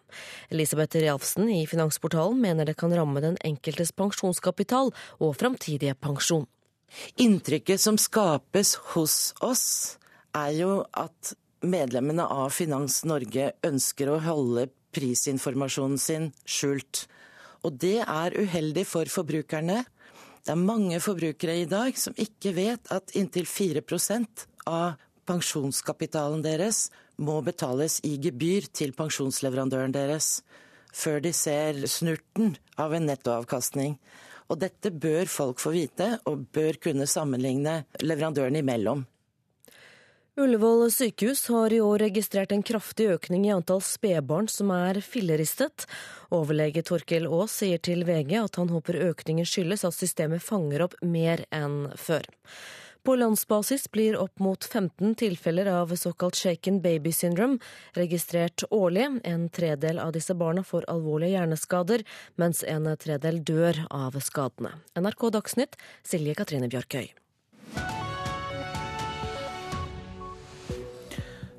[0.47, 6.47] Elisabeth Realfsen i Finansportalen mener det kan ramme den enkeltes pensjonskapital og framtidige pensjon.
[7.21, 9.97] Inntrykket som skapes hos oss,
[10.35, 11.33] er jo at
[11.65, 17.05] medlemmene av Finans Norge ønsker å holde prisinformasjonen sin skjult.
[17.65, 19.81] Og det er uheldig for forbrukerne.
[20.45, 26.89] Det er mange forbrukere i dag som ikke vet at inntil 4% av pensjonskapitalen deres
[27.17, 30.43] må betales i gebyr til pensjonsleverandøren deres,
[30.93, 33.97] før de ser snurten av en nettoavkastning.
[34.49, 39.05] Og dette bør folk få vite, og bør kunne sammenligne leverandørene imellom.
[40.35, 45.85] Ullevål sykehus har i år registrert en kraftig økning i antall spedbarn som er filleristet.
[46.35, 50.97] Overlege Torkel Aas sier til VG at han håper økningen skyldes at systemet fanger opp
[50.99, 52.27] mer enn før.
[53.05, 57.59] På landsbasis blir opp mot 15 tilfeller av såkalt shaken baby syndrome
[57.93, 59.19] registrert årlig.
[59.23, 62.01] En tredel av disse barna får alvorlige hjerneskader,
[62.35, 64.73] mens en tredel dør av skadene.
[64.97, 67.24] NRK Dagsnytt, Silje Katrine Bjørkøy.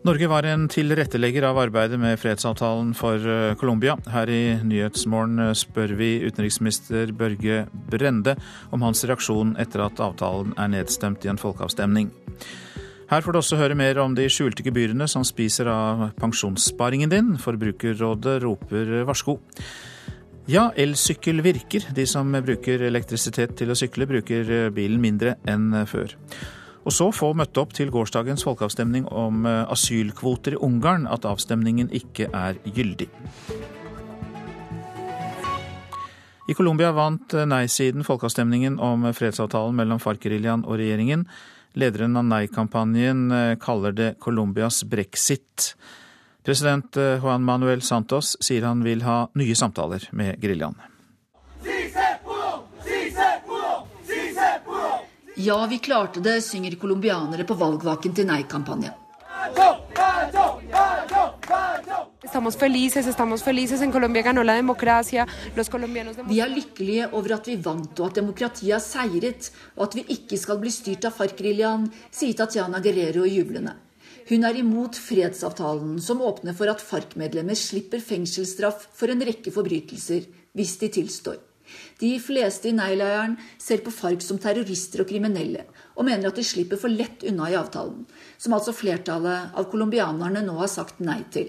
[0.06, 3.96] Norge var en tilrettelegger av arbeidet med fredsavtalen for eh, Colombia.
[4.12, 8.36] Her i Nyhetsmorgen eh, spør vi utenriksminister Børge Brende
[8.70, 12.12] om hans reaksjon etter at avtalen er nedstemt i en folkeavstemning.
[13.10, 17.32] Her får du også høre mer om de skjulte gebyrene som spiser av pensjonssparingen din.
[17.42, 19.40] Forbrukerrådet roper varsko.
[20.46, 21.88] Ja, elsykkel virker.
[21.98, 26.14] De som bruker elektrisitet til å sykle, bruker bilen mindre enn før.
[26.86, 31.90] Og så få møtte opp til gårsdagens folkeavstemning om eh, asylkvoter i Ungarn at avstemningen
[31.90, 33.08] ikke er gyldig.
[36.46, 41.26] I Colombia vant eh, nei-siden folkeavstemningen om fredsavtalen mellom FARC-geriljaen og regjeringen.
[41.76, 45.72] Lederen av nei-kampanjen eh, kaller det Colombias brexit.
[46.46, 50.78] President Juan Manuel Santos sier han vil ha nye samtaler med geriljaen.
[55.38, 58.94] Ja, vi klarte det, synger colombianere på valgvaken til nei-kampanjen.
[66.26, 70.06] Vi er lykkelige over at vi vant og at demokratiet har seiret, og at vi
[70.16, 73.76] ikke skal bli styrt av FARC-geriljaen, sier Tatiana Guerrero jublende.
[74.30, 80.26] Hun er imot fredsavtalen som åpner for at FARC-medlemmer slipper fengselsstraff for en rekke forbrytelser
[80.56, 81.45] hvis de tilstår.
[81.96, 85.62] De fleste i nei-leiren ser på FARC som terrorister og kriminelle,
[85.96, 88.02] og mener at de slipper for lett unna i avtalen,
[88.36, 91.48] som altså flertallet av colombianerne nå har sagt nei til.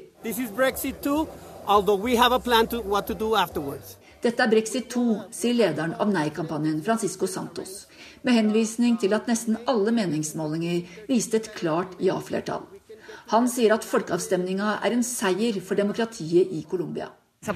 [4.24, 5.04] Dette er brexit 2,
[5.36, 7.84] sier lederen av nei-kampanjen, Francisco Santos,
[8.24, 12.64] med henvisning til at nesten alle meningsmålinger viste et klart ja-flertall.
[13.36, 17.12] Han sier at folkeavstemninga er en seier for demokratiet i Colombia.
[17.46, 17.54] Jeg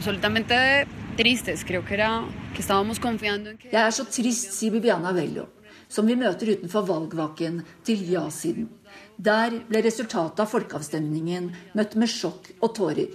[3.82, 5.48] er så trist, sier Bibiana Vello,
[5.90, 8.70] som vi møter utenfor valgvaken til ja-siden.
[9.18, 13.10] Der ble resultatet av folkeavstemningen møtt med sjokk og tårer.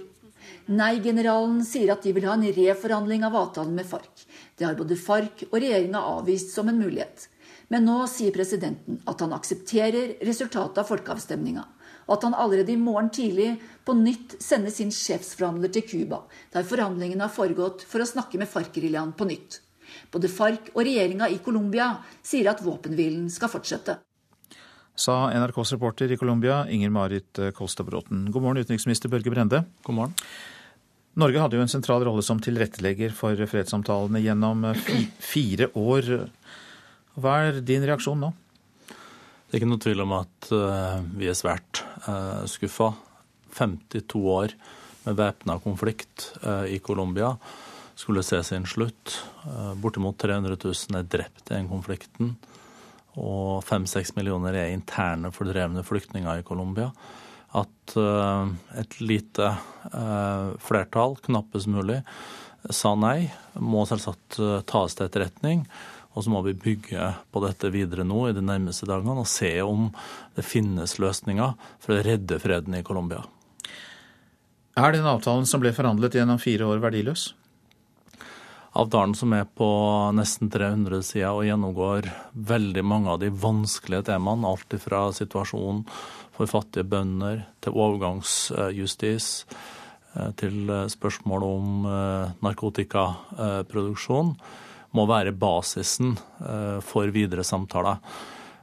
[0.67, 4.27] Nei-generalen sier at de vil ha en reforhandling av avtalen med FARC.
[4.59, 7.29] Det har både FARC og regjeringa avvist som en mulighet.
[7.71, 11.63] Men nå sier presidenten at han aksepterer resultatet av folkeavstemninga
[12.07, 13.53] og at han allerede i morgen tidlig
[13.85, 18.49] på nytt sender sin sjefsforhandler til Cuba, der forhandlingene har foregått for å snakke med
[18.51, 19.61] FARC-geriljaen på nytt.
[20.11, 21.93] Både FARC og regjeringa i Colombia
[22.25, 23.99] sier at våpenhvilen skal fortsette.
[24.97, 28.31] Sa NRKs reporter i Colombia, Inger Marit Kolstadbråten.
[28.31, 29.61] God morgen, utenriksminister Børge Brende.
[29.85, 30.15] God morgen.
[31.17, 34.65] Norge hadde jo en sentral rolle som tilrettelegger for fredssamtalene gjennom
[35.33, 36.11] fire år.
[37.17, 38.31] Hva er din reaksjon nå?
[39.47, 41.81] Det er ikke noe tvil om at uh, vi er svært
[42.49, 42.91] skuffa.
[43.57, 44.53] 52 år
[45.07, 47.35] med væpna konflikt uh, i Colombia
[47.97, 49.15] skulle se sin slutt.
[49.45, 52.35] Uh, bortimot 300 000 er drept i den konflikten.
[53.17, 56.91] Og 5-6 millioner er interne fordrevne flyktninger i Colombia.
[57.57, 57.95] At
[58.77, 59.47] et lite
[60.61, 61.95] flertall, knappest mulig,
[62.69, 64.37] sa nei, må selvsagt
[64.69, 65.63] tas til etterretning.
[66.17, 69.51] Og så må vi bygge på dette videre nå i de nærmeste dagene og se
[69.61, 69.91] om
[70.33, 71.53] det finnes løsninger
[71.83, 73.21] for å redde freden i Colombia.
[74.77, 77.31] Er den avtalen som ble forhandlet gjennom fire år, verdiløs?
[78.77, 79.69] Avtalen som er på
[80.13, 82.09] nesten 300 sider og gjennomgår
[82.49, 85.85] veldig mange av de vanskelige temaene, alt fra situasjonen
[86.37, 89.31] for fattige bønder til overgangsjustis,
[90.13, 94.37] eh, til spørsmål om eh, narkotikaproduksjon
[94.97, 98.01] må være basisen eh, for videre samtaler.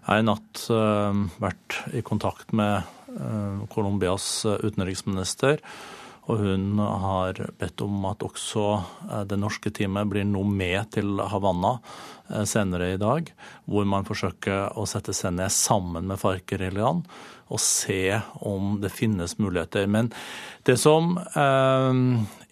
[0.05, 2.83] Jeg har i natt eh, vært i kontakt med
[3.15, 5.63] eh, Colombias utenriksminister.
[6.25, 8.63] Og hun har bedt om at også
[9.29, 11.75] det norske teamet blir nå med til Havanna
[12.49, 13.29] senere i dag,
[13.69, 17.03] hvor man forsøker å sette seg ned sammen med FARC-geriljaen
[17.53, 19.87] og se om det finnes muligheter.
[19.91, 20.11] Men
[20.65, 21.99] det som eh,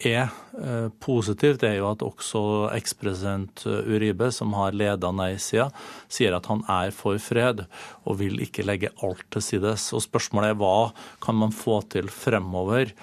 [0.05, 2.43] er eh, positivt, er jo at også
[2.75, 5.69] ekspresident Uribe, som har leda nei-sida,
[6.11, 7.65] sier at han er for fred
[8.03, 9.89] og vil ikke legge alt til sides.
[9.97, 10.91] Og spørsmålet er hva
[11.23, 12.93] kan man få til fremover?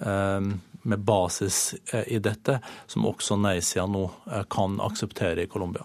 [0.00, 0.54] Eh,
[0.86, 1.74] med basis
[2.06, 4.04] i dette, som også nei-sida nå
[4.54, 5.82] kan akseptere i Colombia.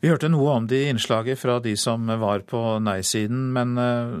[0.00, 4.14] Vi hørte noe om det i innslaget fra de som var på nei-siden, men eh,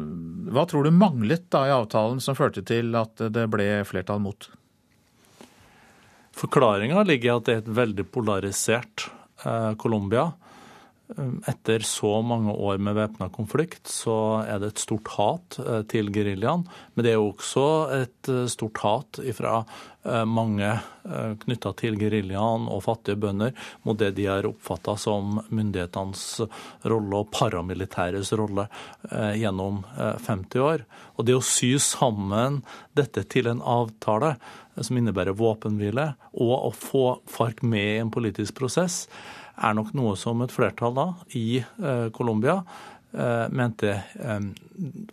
[0.52, 4.50] hva tror du manglet da i avtalen som førte til at det ble flertall mot?
[6.36, 9.08] Forklaringa ligger i at det er et veldig polarisert
[9.44, 9.72] eh.
[11.46, 16.10] Etter så mange år med væpna konflikt, så er det et stort hat eh, til
[16.14, 16.66] geriljaen.
[16.94, 19.60] Men det er jo også et eh, stort hat fra
[20.04, 23.54] eh, mange knytta til geriljaen og fattige bønder
[23.88, 26.24] mot det de har oppfatta som myndighetenes
[26.92, 28.66] rolle og paramilitæres rolle
[29.08, 30.84] gjennom 50 år.
[31.16, 32.60] Og det å sy sammen
[32.96, 34.34] dette til en avtale
[34.76, 39.06] som innebærer våpenhvile, og å få FARC med i en politisk prosess,
[39.60, 41.06] er nok noe som et flertall da
[41.38, 42.56] i eh, Colombia
[43.12, 44.40] eh, mente eh,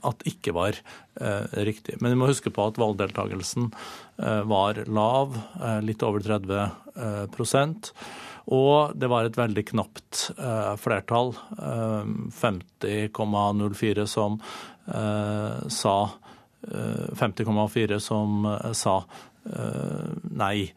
[0.08, 0.80] at ikke var
[1.68, 1.98] riktig.
[2.00, 3.66] Men vi må huske på at valgdeltakelsen
[4.48, 5.34] var lav,
[5.84, 7.90] litt over 30 prosent,
[8.48, 10.22] og det var et veldig knapt
[10.80, 11.34] flertall,
[12.38, 14.40] 50,04 som
[14.88, 15.98] sa
[16.64, 18.96] 50,4 som sa
[20.32, 20.72] nei.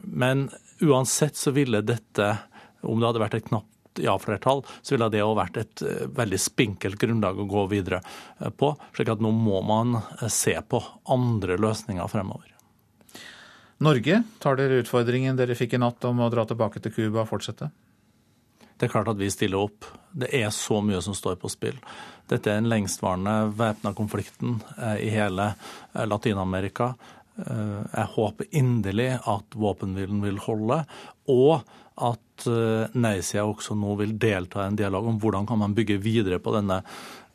[0.00, 0.48] Men
[0.80, 2.38] uansett så ville dette
[2.84, 6.40] om det hadde vært et knapt ja-flertall, så ville det òg vært et eh, veldig
[6.40, 8.00] spinkelt grunnlag å gå videre
[8.40, 8.74] eh, på.
[8.96, 10.82] slik at nå må man eh, se på
[11.14, 12.50] andre løsninger fremover.
[13.84, 17.30] Norge, tar dere utfordringen dere fikk i natt om å dra tilbake til Cuba og
[17.30, 17.70] fortsette?
[18.74, 19.86] Det er klart at vi stiller opp.
[20.10, 21.76] Det er så mye som står på spill.
[22.30, 24.56] Dette er den lengstvarende væpna konflikten
[24.98, 25.52] i hele
[25.94, 26.88] Latin-Amerika.
[27.36, 30.80] Jeg håper inderlig at våpenhvilen vil holde,
[31.30, 31.62] og
[32.08, 36.00] at eh, nei-sida også nå vil delta i en dialog om hvordan kan man bygge
[36.02, 36.82] videre på denne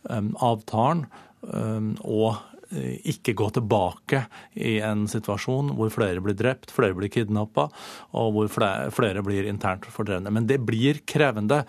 [0.09, 1.05] um, avtalen.
[1.41, 7.09] Um, og Eh, ikke gå tilbake i en situasjon hvor flere blir drept, flere blir
[7.09, 7.67] kidnappa,
[8.13, 8.51] og hvor
[8.93, 10.31] flere blir internt fordrevne.
[10.33, 11.63] Men det blir krevende.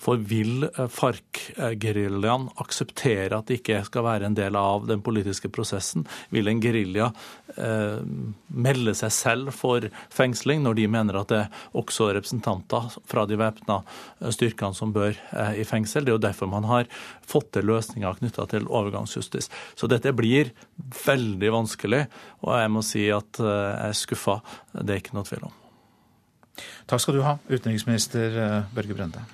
[0.00, 5.50] For vil eh, FARC-geriljaen akseptere at de ikke skal være en del av den politiske
[5.52, 6.06] prosessen?
[6.34, 7.10] Vil en gerilja
[7.56, 8.02] eh,
[8.46, 11.42] melde seg selv for fengsling når de mener at det
[11.76, 16.04] også er representanter fra de væpna eh, styrkene som bør eh, i fengsel?
[16.04, 16.90] Det er jo derfor man har
[17.26, 19.50] fått til løsninger knytta til overgangsjustis.
[19.74, 22.02] Så dette blir blir veldig vanskelig,
[22.44, 24.40] og jeg må si at eh, jeg er skuffa.
[24.76, 25.56] Det er ikke noe tvil om.
[26.88, 29.24] Takk skal du ha, utenriksminister eh, Børge Brende.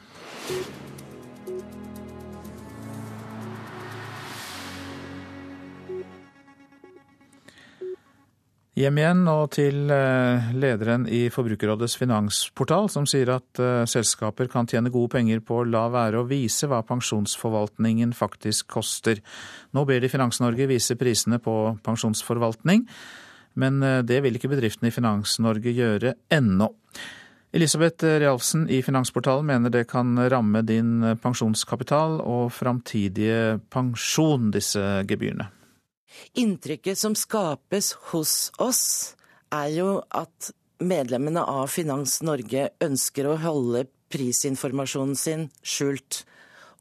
[8.72, 14.64] Hjem igjen og til eh, lederen i Forbrukerrådets finansportal, som sier at eh, selskaper kan
[14.64, 19.20] tjene gode penger på å la være å vise hva pensjonsforvaltningen faktisk koster.
[19.76, 22.88] Nå ber de Finans-Norge vise prisene på pensjonsforvaltning,
[23.60, 26.72] men eh, det vil ikke bedriftene i Finans-Norge gjøre ennå.
[27.52, 35.52] Elisabeth Realfsen i Finansportalen mener det kan ramme din pensjonskapital og framtidige pensjon, disse gebyrene.
[36.38, 39.14] Inntrykket som skapes hos oss,
[39.52, 40.52] er jo at
[40.82, 46.22] medlemmene av Finans Norge ønsker å holde prisinformasjonen sin skjult.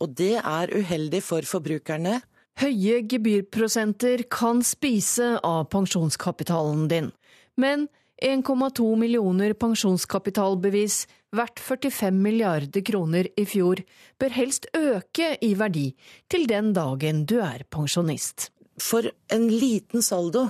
[0.02, 2.20] Og det er uheldig for forbrukerne.
[2.62, 7.12] Høye gebyrprosenter kan spise av pensjonskapitalen din.
[7.56, 7.88] Men
[8.22, 13.82] 1,2 millioner pensjonskapitalbevis verdt 45 milliarder kroner i fjor
[14.22, 15.88] bør helst øke i verdi
[16.30, 18.52] til den dagen du er pensjonist.
[18.82, 20.48] For en liten saldo,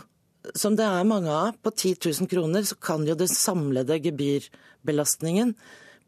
[0.56, 5.56] som det er mange av, på 10 000 kroner, så kan jo den samlede gebyrbelastningen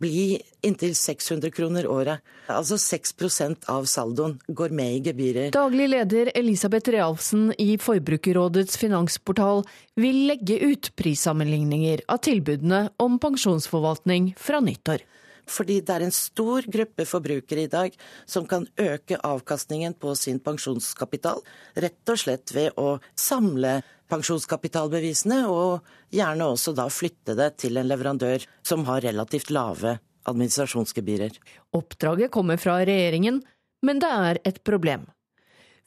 [0.03, 2.23] bli inntil 600 kroner året.
[2.51, 5.51] Altså 6% av saldoen går med i gebyrer.
[5.55, 9.63] Daglig leder Elisabeth Realfsen i Forbrukerrådets finansportal
[9.99, 15.05] vil legge ut prissammenligninger av tilbudene om pensjonsforvaltning fra nyttår.
[15.49, 20.39] Fordi det er en stor gruppe forbrukere i dag som kan øke avkastningen på sin
[20.43, 21.41] pensjonskapital,
[21.75, 23.81] rett og slett ved å samle
[24.11, 25.83] pensjonskapitalbevisene, og
[26.13, 29.97] gjerne også da flytte det til en leverandør som har relativt lave
[30.29, 31.35] administrasjonsgebyrer.
[31.75, 33.41] Oppdraget kommer fra regjeringen,
[33.83, 35.09] men det er et problem.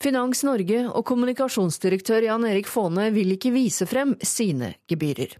[0.02, 5.38] Finans Norge og kommunikasjonsdirektør Jan Erik Faane vil ikke vise frem sine gebyrer.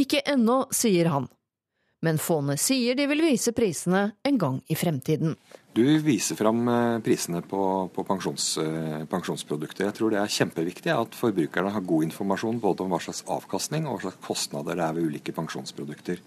[0.00, 1.28] Ikke ennå, sier han
[2.04, 5.38] men fondet sier de vil vise prisene en gang i fremtiden.
[5.74, 9.88] Du viser fram eh, prisene på, på pensjons, eh, pensjonsprodukter.
[9.88, 13.88] Jeg tror det er kjempeviktig at forbrukerne har god informasjon både om hva slags avkastning
[13.88, 16.22] og hva slags kostnader det er ved ulike pensjonsprodukter.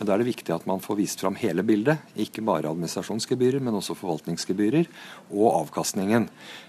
[0.00, 3.62] Men da er det viktig at man får vist fram hele bildet, ikke bare administrasjonsgebyrer,
[3.62, 4.90] men også forvaltningsgebyrer
[5.30, 6.26] og avkastningen.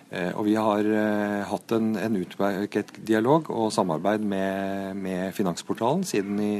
[0.09, 6.01] Eh, og vi har eh, hatt en, en utmerket dialog og samarbeid med, med Finansportalen
[6.07, 6.55] siden i,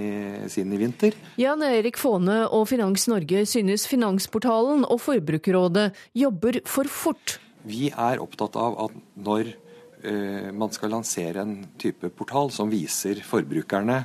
[0.54, 1.18] siden i, vinter.
[1.42, 7.40] Jan Erik Faane og Finans Norge synes Finansportalen og Forbrukerrådet jobber for fort.
[7.66, 9.50] Vi er opptatt av at når
[10.06, 14.04] uh, man skal lansere en type portal som viser forbrukerne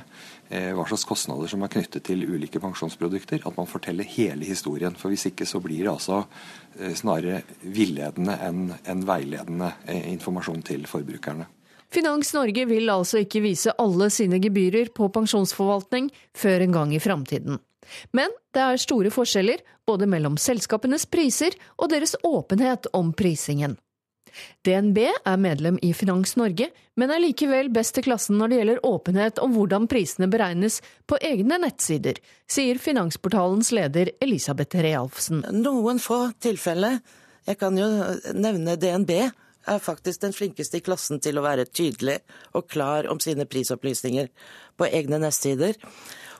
[0.49, 3.43] eh, hva slags kostnader som er knyttet til ulike pensjonsprodukter.
[3.45, 4.95] At man forteller hele historien.
[4.97, 6.64] For hvis ikke så blir det altså eh,
[6.95, 9.71] snarere villedende enn en veiledende
[10.15, 11.47] informasjon til forbrukerne.
[11.93, 16.99] Finans Norge vil altså ikke vise alle sine gebyrer på pensjonsforvaltning før en gang i
[16.99, 17.61] framtiden.
[18.17, 23.77] Men det er store forskjeller både mellom selskapenes priser og deres åpenhet om prisingen.
[24.67, 28.83] DNB er medlem i Finans Norge, men er likevel best i klassen når det gjelder
[28.87, 35.43] åpenhet om hvordan prisene beregnes på egne nettsider, sier Finansportalens leder Elisabeth Realfsen.
[35.51, 37.01] Noen få tilfeller.
[37.45, 37.89] Jeg kan jo
[38.33, 39.11] nevne DNB
[39.65, 42.19] er faktisk den flinkeste i klassen til å være tydelig
[42.53, 44.29] og klar om sine prisopplysninger
[44.77, 45.77] på egne nettsider.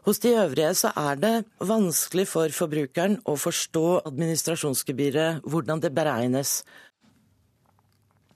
[0.05, 1.33] Hos de øvrige så er det
[1.65, 6.59] vanskelig for forbrukeren å forstå administrasjonsgebyret, hvordan det beregnes.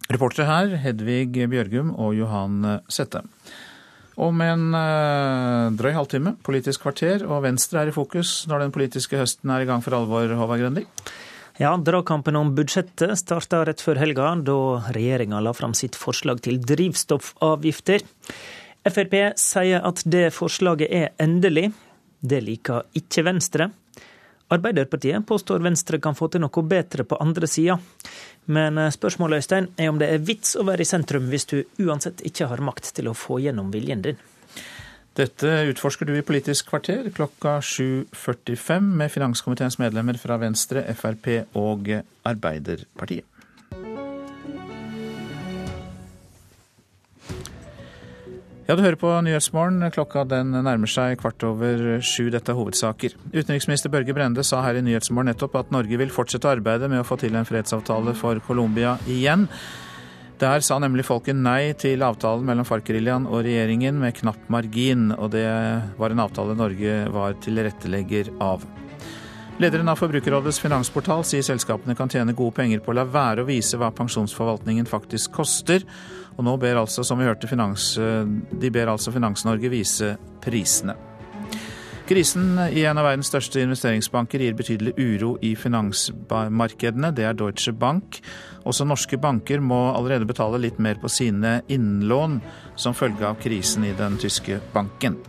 [0.10, 3.22] Reportere her Hedvig Bjørgum og Johan Sette.
[4.20, 9.20] Om en uh, drøy halvtime, Politisk kvarter, og Venstre er i fokus når den politiske
[9.20, 10.84] høsten er i gang for alvor, Håvard Grønli.
[11.60, 14.58] Ja, Dragkampen om budsjettet starta rett før helga, da
[14.96, 18.04] regjeringa la fram sitt forslag til drivstoffavgifter.
[18.90, 21.70] Frp sier at det forslaget er endelig.
[22.20, 23.70] Det liker ikke Venstre.
[24.50, 27.78] Arbeiderpartiet påstår Venstre kan få til noe bedre på andre sida.
[28.50, 32.24] Men spørsmålet Øystein, er om det er vits å være i sentrum hvis du uansett
[32.26, 34.18] ikke har makt til å få gjennom viljen din.
[35.20, 41.28] Dette utforsker du i Politisk kvarter klokka 7.45 med finanskomiteens medlemmer fra Venstre, Frp
[41.60, 41.92] og
[42.30, 43.28] Arbeiderpartiet.
[48.70, 49.82] Ja, du hører på Nyhetsmorgen.
[49.90, 52.28] Klokka den nærmer seg kvart over sju.
[52.30, 53.16] Dette er hovedsaker.
[53.34, 57.08] Utenriksminister Børge Brende sa her i Nyhetsmorgen nettopp at Norge vil fortsette arbeidet med å
[57.08, 59.48] få til en fredsavtale for Colombia igjen.
[60.38, 65.34] Der sa nemlig folket nei til avtalen mellom FARC-geriljaen og regjeringen med knapp margin, og
[65.34, 65.50] det
[65.98, 68.70] var en avtale Norge var tilrettelegger av.
[69.60, 73.50] Lederen av Forbrukerrådets finansportal sier selskapene kan tjene gode penger på å la være å
[73.50, 75.82] vise hva pensjonsforvaltningen faktisk koster,
[76.40, 80.96] og nå ber altså, som vi hørte, finans, de ber altså Finans-Norge vise prisene.
[82.10, 87.12] Krisen i en av verdens største investeringsbanker gir betydelig uro i finansmarkedene.
[87.14, 88.18] Det er Deutsche Bank.
[88.66, 92.40] Også norske banker må allerede betale litt mer på sine innlån
[92.74, 95.20] som følge av krisen i den tyske banken.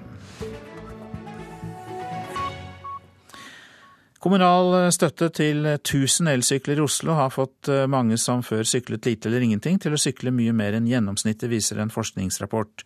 [4.21, 9.47] Kommunal støtte til 1000 elsykler i Oslo har fått mange som før syklet lite eller
[9.47, 12.85] ingenting, til å sykle mye mer enn gjennomsnittet, viser en forskningsrapport.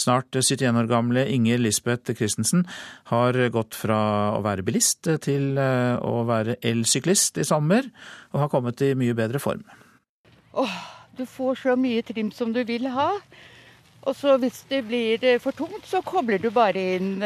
[0.00, 2.64] Snart 71 år gamle Inger Lisbeth Christensen
[3.12, 4.00] har gått fra
[4.32, 7.92] å være bilist til å være elsyklist i sommer,
[8.32, 9.68] og har kommet i mye bedre form.
[10.56, 10.78] Åh,
[11.20, 13.10] du får så mye trim som du vil ha.
[14.08, 17.18] Og så hvis det blir for tungt, så kobler du bare inn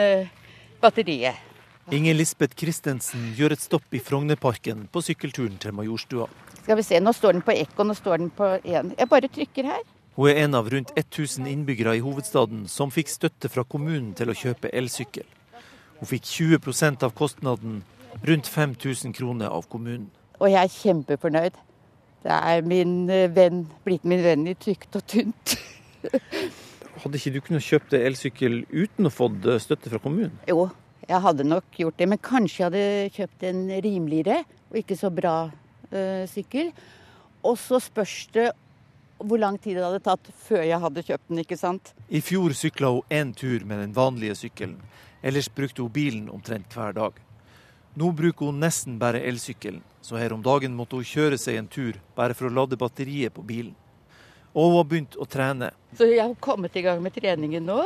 [0.83, 1.46] batteriet.
[1.95, 6.24] Inger Lisbeth Christensen gjør et stopp i Frognerparken på sykkelturen til Majorstua.
[6.64, 8.89] Skal vi se, nå står den på ekko, nå står den på én.
[8.99, 9.84] Jeg bare trykker her.
[10.16, 14.32] Hun er en av rundt 1000 innbyggere i hovedstaden som fikk støtte fra kommunen til
[14.32, 15.28] å kjøpe elsykkel.
[16.01, 17.84] Hun fikk 20% av kostnaden,
[18.26, 20.09] rundt 5000 kroner av kommunen.
[20.41, 21.61] Og jeg er kjempefornøyd.
[22.26, 22.97] Det er min
[23.37, 25.55] venn, blitt min venn i tykt og tynt.
[27.05, 30.34] Hadde ikke du kunnet kjøpt elsykkel uten å fått støtte fra kommunen?
[30.51, 30.66] Jo,
[31.07, 35.11] jeg hadde nok gjort det, men kanskje jeg hadde kjøpt en rimeligere og ikke så
[35.15, 36.73] bra uh, sykkel.
[37.47, 38.49] Og så spørs det
[39.17, 41.93] hvor lang tid det hadde tatt før jeg hadde kjøpt den, ikke sant.
[42.09, 44.81] I fjor sykla hun én tur med den vanlige sykkelen.
[45.23, 47.17] Ellers brukte hun bilen omtrent hver dag.
[47.97, 51.71] Nå bruker hun nesten bare elsykkelen, så her om dagen måtte hun kjøre seg en
[51.71, 53.73] tur bare for å lade batteriet på bilen.
[54.53, 55.71] Og hun har begynt å trene.
[55.97, 57.81] Så jeg har kommet i gang med treningen nå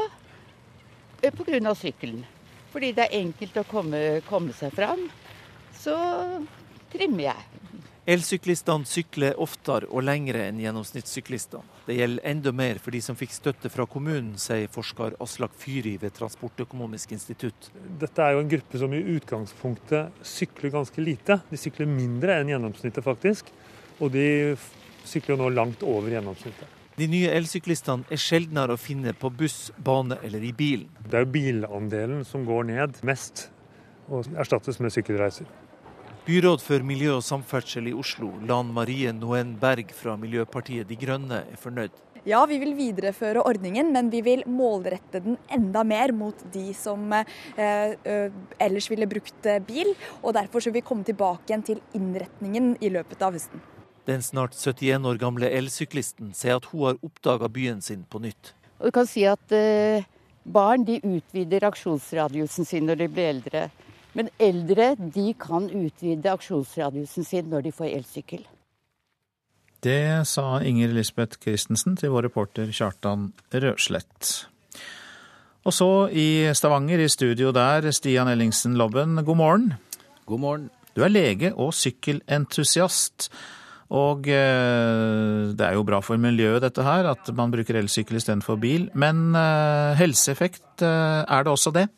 [1.21, 1.75] pga.
[1.75, 2.25] sykkelen.
[2.71, 5.07] Fordi det er enkelt å komme, komme seg fram.
[5.81, 5.97] Så
[6.93, 7.49] trimmer jeg.
[8.11, 11.63] Elsyklistene sykler oftere og lengre enn gjennomsnittssyklistene.
[11.87, 15.97] Det gjelder enda mer for de som fikk støtte fra kommunen, sier forsker Aslak Fyri
[16.01, 17.69] ved Transportøkonomisk institutt.
[18.01, 21.39] Dette er jo en gruppe som i utgangspunktet sykler ganske lite.
[21.53, 23.53] De sykler mindre enn gjennomsnittet, faktisk.
[24.01, 24.27] Og de
[25.05, 26.80] sykler jo nå langt over gjennomsnittet.
[27.01, 30.91] De nye elsyklistene er sjeldnere å finne på buss, bane eller i bilen.
[31.07, 33.47] Det er jo bilandelen som går ned mest,
[34.13, 35.49] og erstattes med sykkelreiser.
[36.27, 41.41] Byråd for miljø og samferdsel i Oslo, Lan Marie Noen Berg fra Miljøpartiet De Grønne,
[41.49, 41.97] er fornøyd.
[42.29, 47.15] Ja, vi vil videreføre ordningen, men vi vil målrette den enda mer mot de som
[47.17, 47.97] eh,
[48.61, 49.95] ellers ville brukt bil.
[50.21, 53.70] og Derfor vil vi komme tilbake igjen til innretningen i løpet av høsten.
[54.09, 58.55] Den snart 71 år gamle elsyklisten sier at hun har oppdaga byen sin på nytt.
[58.81, 60.07] Og du kan si at eh,
[60.45, 63.67] Barn de utvider aksjonsradiusen sin når de blir eldre.
[64.17, 68.47] Men eldre de kan utvide aksjonsradiusen sin når de får elsykkel.
[69.85, 74.33] Det sa Inger Lisbeth Christensen til vår reporter Kjartan Røslett.
[75.65, 79.73] Og så i Stavanger, i studio der, Stian Ellingsen Lobben, god morgen.
[80.27, 80.69] God morgen.
[80.97, 83.29] Du er lege og sykkelentusiast.
[83.91, 88.61] Og eh, det er jo bra for miljøet dette her, at man bruker elsykkel istedenfor
[88.63, 88.87] bil.
[88.95, 91.89] Men eh, helseeffekt, eh, er det også det?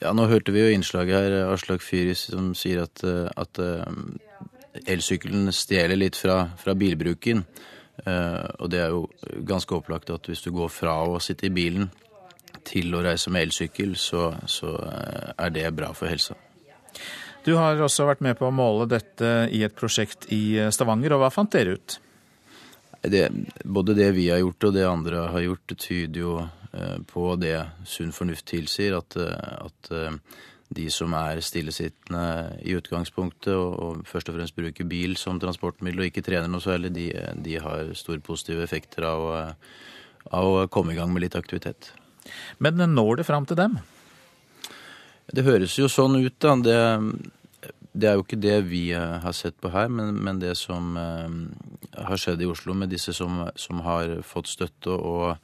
[0.00, 3.02] Ja, nå hørte vi jo innslaget her, Aslak Fyris, som sier at,
[3.36, 3.58] at
[4.88, 7.42] elsykkelen stjeler litt fra, fra bilbruken.
[8.00, 9.02] Og det er jo
[9.44, 11.90] ganske opplagt at hvis du går fra å sitte i bilen
[12.64, 14.72] til å reise med elsykkel, så, så
[15.36, 16.38] er det bra for helsa.
[17.44, 21.22] Du har også vært med på å måle dette i et prosjekt i Stavanger, og
[21.24, 21.96] hva fant dere ut?
[23.00, 23.30] Det,
[23.64, 27.56] både det vi har gjort og det andre har gjort, tyder jo eh, på det
[27.88, 30.18] sunn fornuft tilsier, at, eh, at, eh,
[30.70, 32.24] de som er stillesittende
[32.60, 36.62] i utgangspunktet og, og, først og fremst bruker bil som transportmiddel og ikke trener noe
[36.62, 37.08] særlig, de,
[37.40, 39.56] de har store positive effekter av,
[40.28, 41.90] av å komme i gang med litt aktivitet.
[42.60, 43.80] Men når det fram til dem?
[45.30, 46.56] Det høres jo sånn ut, da.
[46.64, 46.78] Det,
[47.92, 50.96] det er jo ikke det vi eh, har sett på her, men, men det som
[50.98, 55.36] eh, har skjedd i Oslo med disse som, som, har fått støtte og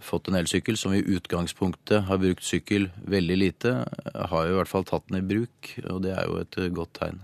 [0.00, 3.74] fått en elsykkel, som i utgangspunktet har brukt sykkel veldig lite,
[4.14, 6.94] har jo i hvert fall tatt den i bruk, og det er jo et godt
[7.00, 7.20] tegn.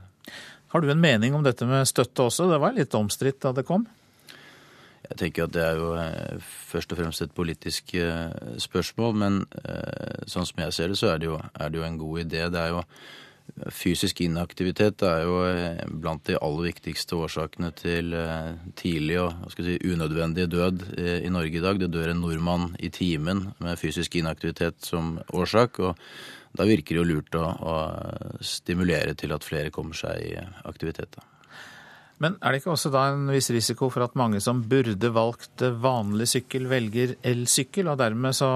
[0.69, 2.51] Har du en mening om dette med støtte også?
[2.51, 3.87] Det var litt omstridt da det kom?
[5.09, 9.39] Jeg tenker at det er jo eh, først og fremst et politisk eh, spørsmål, men
[9.63, 12.21] eh, sånn som jeg ser det, så er det jo, er det jo en god
[12.27, 12.45] idé.
[12.53, 12.85] Det er jo
[13.73, 15.39] Fysisk inaktivitet er jo
[16.03, 18.13] blant de aller viktigste årsakene til
[18.77, 21.81] tidlig og si, unødvendig død i Norge i dag.
[21.81, 25.81] Det dør en nordmann i timen med fysisk inaktivitet som årsak.
[25.81, 25.97] og
[26.53, 30.37] Da virker det jo lurt å, å stimulere til at flere kommer seg i
[30.69, 31.17] aktivitet.
[32.23, 35.63] Men er det ikke også da en viss risiko for at mange som burde valgt
[35.83, 38.51] vanlig sykkel, velger elsykkel, og dermed så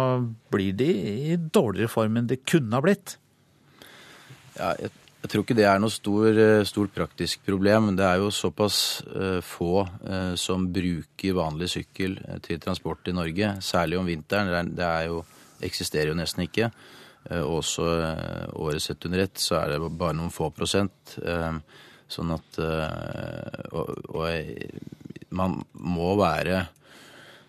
[0.51, 0.89] blir de
[1.33, 3.17] i dårligere form enn de kunne ha blitt?
[4.57, 4.91] Ja, jeg,
[5.23, 7.93] jeg, tror ikke det er noe stor, eh, stort praktisk problem.
[7.99, 13.55] Det er jo såpass uh, få uh, som bruker vanlig sykkel til transport i Norge,
[13.63, 14.51] særlig om vinteren.
[14.51, 15.23] Det, er, det er jo,
[15.63, 16.73] eksisterer jo nesten ikke.
[17.31, 17.87] Uh, også
[18.59, 21.15] året sett under ett så er det bare noen få prosent.
[21.23, 21.63] Uh,
[22.13, 26.63] Sånn at eh, og, og, man må være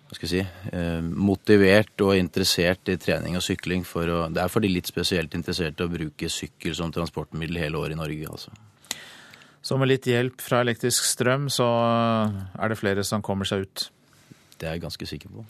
[0.04, 3.82] hva skal jeg si, eh, motivert og interessert i trening og sykling.
[3.88, 7.80] For å, det er for de litt spesielt interesserte å bruke sykkel som transportmiddel hele
[7.80, 8.30] året i Norge.
[8.30, 8.54] altså.
[9.64, 11.66] Så med litt hjelp fra elektrisk strøm, så
[12.52, 13.88] er det flere som kommer seg ut?
[14.60, 15.46] Det er jeg ganske sikker på.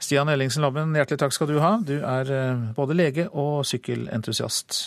[0.00, 1.74] Stian Ellingsen Labben, hjertelig takk skal du ha.
[1.84, 4.80] Du er eh, både lege og sykkelentusiast.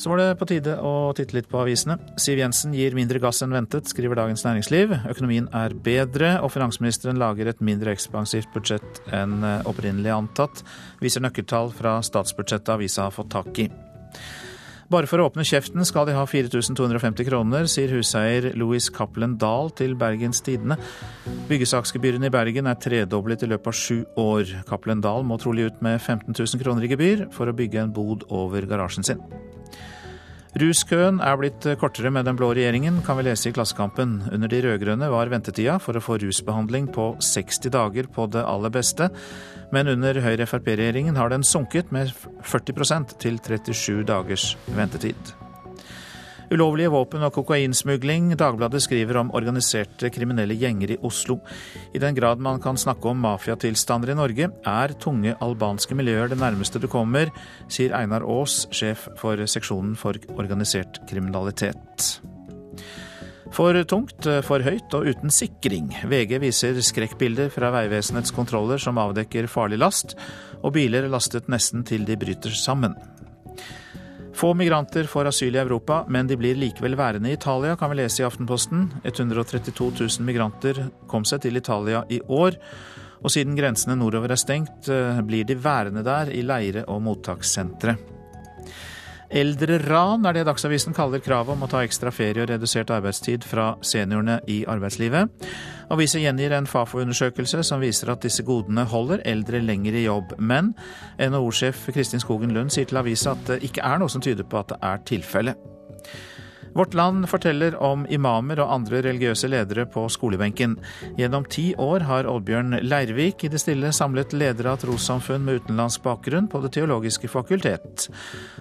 [0.00, 1.98] Så var det på tide å titte litt på avisene.
[2.20, 4.94] Siv Jensen gir mindre gass enn ventet, skriver Dagens Næringsliv.
[5.12, 10.64] Økonomien er bedre, og finansministeren lager et mindre ekspansivt budsjett enn eh, opprinnelig antatt,
[11.02, 13.68] viser nøkkeltall fra statsbudsjettet avisa har fått tak i.
[14.92, 19.70] Bare for å åpne kjeften skal de ha 4250 kroner, sier huseier Louis Cappelen Dahl
[19.78, 20.76] til Bergens Tidende.
[21.48, 24.52] Byggesaksgebyrene i Bergen er tredoblet i løpet av sju år.
[24.68, 27.96] Cappelen Dahl må trolig ut med 15 000 kroner i gebyr for å bygge en
[27.96, 29.24] bod over garasjen sin.
[30.52, 34.18] Ruskøen er blitt kortere med den blå regjeringen, kan vi lese i Klassekampen.
[34.36, 38.74] Under de rød-grønne var ventetida for å få rusbehandling på 60 dager på det aller
[38.74, 39.08] beste,
[39.72, 42.12] men under Høyre-Frp-regjeringen har den sunket med
[42.44, 45.32] 40% til 37 dagers ventetid.
[46.52, 48.34] Ulovlige våpen og kokainsmugling.
[48.36, 51.38] Dagbladet skriver om organiserte kriminelle gjenger i Oslo.
[51.96, 56.36] I den grad man kan snakke om mafiatilstander i Norge, er tunge albanske miljøer det
[56.42, 57.32] nærmeste du kommer,
[57.72, 62.10] sier Einar Aas, sjef for seksjonen for organisert kriminalitet.
[63.52, 65.88] For tungt, for høyt og uten sikring.
[66.08, 70.16] VG viser skrekkbilder fra Vegvesenets kontroller som avdekker farlig last,
[70.60, 72.96] og biler lastet nesten til de bryter sammen.
[74.42, 78.00] Få migranter får asyl i Europa, men de blir likevel værende i Italia, kan vi
[78.00, 78.88] lese i Aftenposten.
[79.04, 82.56] 132 000 migranter kom seg til Italia i år.
[83.22, 87.94] Og siden grensene nordover er stengt, eh, blir de værende der i leire og mottakssentre.
[89.32, 93.70] Eldreran er det Dagsavisen kaller kravet om å ta ekstra ferie og redusert arbeidstid fra
[93.80, 95.46] seniorene i arbeidslivet.
[95.92, 100.36] Avisa gjengir en Fafo-undersøkelse som viser at disse godene holder eldre lenger i jobb.
[100.36, 100.74] Men
[101.16, 104.60] NHO-sjef Kristin Skogen Lund sier til avisa at det ikke er noe som tyder på
[104.60, 105.68] at det er tilfellet.
[106.74, 110.78] Vårt Land forteller om imamer og andre religiøse ledere på skolebenken.
[111.18, 116.04] Gjennom ti år har Oddbjørn Leirvik i det stille samlet ledere av trossamfunn med utenlandsk
[116.06, 118.08] bakgrunn på Det teologiske fakultet.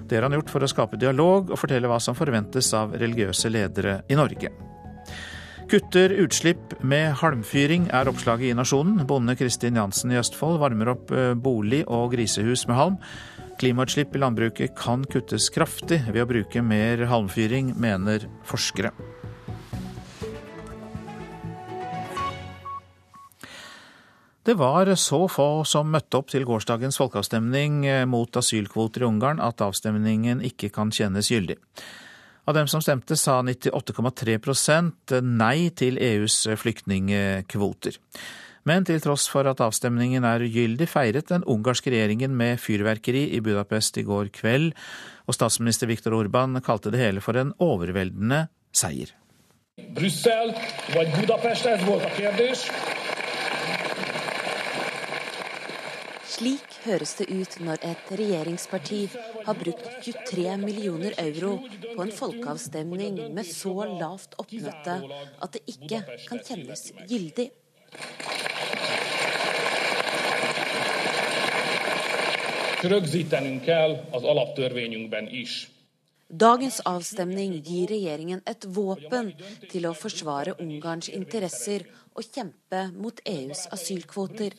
[0.03, 3.51] Det har han gjort for å skape dialog og fortelle hva som forventes av religiøse
[3.53, 4.51] ledere i Norge.
[5.71, 9.05] Kutter utslipp med halmfyring, er oppslaget i Nasjonen.
[9.07, 12.97] Bonde Kristin Jansen i Østfold varmer opp eh, bolig og grisehus med halm.
[13.61, 18.89] Klimautslipp i landbruket kan kuttes kraftig ved å bruke mer halmfyring, mener forskere.
[24.41, 29.61] Det var så få som møtte opp til gårsdagens folkeavstemning mot asylkvoter i Ungarn at
[29.61, 31.61] avstemningen ikke kan kjennes gyldig.
[32.49, 38.01] Av dem som stemte, sa 98,3% nei til EUs flyktningkvoter.
[38.67, 43.41] Men til tross for at avstemningen er ugyldig, feiret den ungarske regjeringen med fyrverkeri i
[43.41, 44.75] Budapest i går kveld,
[45.25, 48.45] og statsminister Viktor Orban kalte det hele for en overveldende
[48.75, 49.15] seier.
[49.95, 50.53] Brussel
[50.93, 51.65] Budapest.
[56.31, 59.01] Slik høres det ut når et regjeringsparti
[59.45, 61.57] har brukt 23 millioner euro
[61.95, 64.95] på en folkeavstemning med så lavt oppmøte
[65.41, 67.51] at det ikke kan kjennes gyldig.
[76.31, 79.33] Dagens avstemning gir regjeringen et våpen
[79.69, 81.85] til å forsvare Ungarns interesser
[82.15, 84.57] og kjempe mot EUs asylkvoter.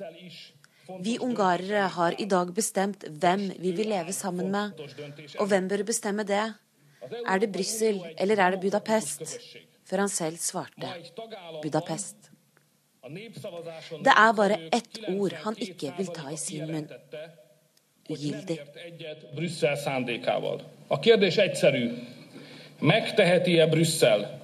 [1.03, 4.79] Vi ungarere har i dag bestemt hvem vi vil leve sammen med.
[5.41, 6.45] Og hvem bør bestemme det?
[7.27, 9.39] Er det Brussel eller er det Budapest?
[9.83, 10.95] Før han selv svarte
[11.63, 12.32] Budapest.
[13.03, 16.87] Det er bare ett ord han ikke vil ta i sin munn
[18.09, 18.61] ugyldig.
[20.89, 21.91] A kérdés egyszerű.
[22.79, 24.41] Megteheti-e Brüsszel?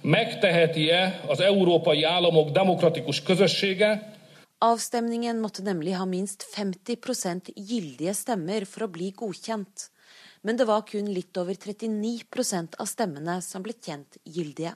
[0.00, 4.16] Megteheti-e az európai államok demokratikus közössége?
[4.58, 9.90] Avstemningen måtte nemlig ha minst 50% gyldige stemmer for å bli godkjent.
[10.42, 14.74] Men det var kun litt over 39% av stemmene som ble kjent gyldige.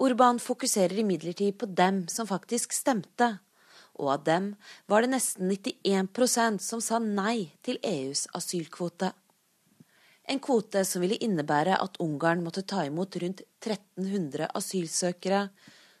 [0.00, 3.34] Urban fokuserer imidlertid på dem som faktisk stemte,
[4.00, 4.46] og av dem
[4.88, 9.10] var det nesten 91% som sa nei til EUs asylkvote.
[10.24, 15.42] En kvote som ville innebære at Ungarn måtte ta imot rundt 1300 asylsøkere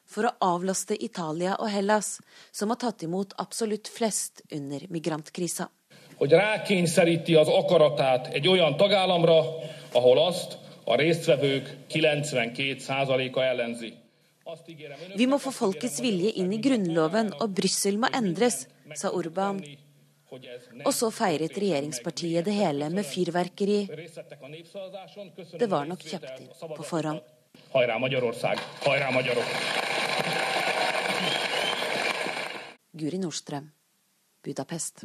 [0.08, 2.18] for å avlaste Italia og Hellas,
[2.52, 5.68] som har tatt imot absolutt flest under migrantkrisa.
[6.16, 9.44] Hogy rákényszeríti az akaratát egy olyan tagállamra,
[9.92, 13.94] ahol azt a résztvevők 92%-a ellenzi.
[15.14, 18.64] Vi må få folkets vilje inn i Grunnloven, og Brussel må endres,
[18.98, 19.60] sa Urban.
[20.86, 23.80] Og så feiret regjeringspartiet det hele med fyrverkeri.
[25.58, 27.22] Det var nok kjøpt inn på forhånd.
[33.00, 33.70] Guri Nordstrøm,
[34.42, 35.04] Budapest.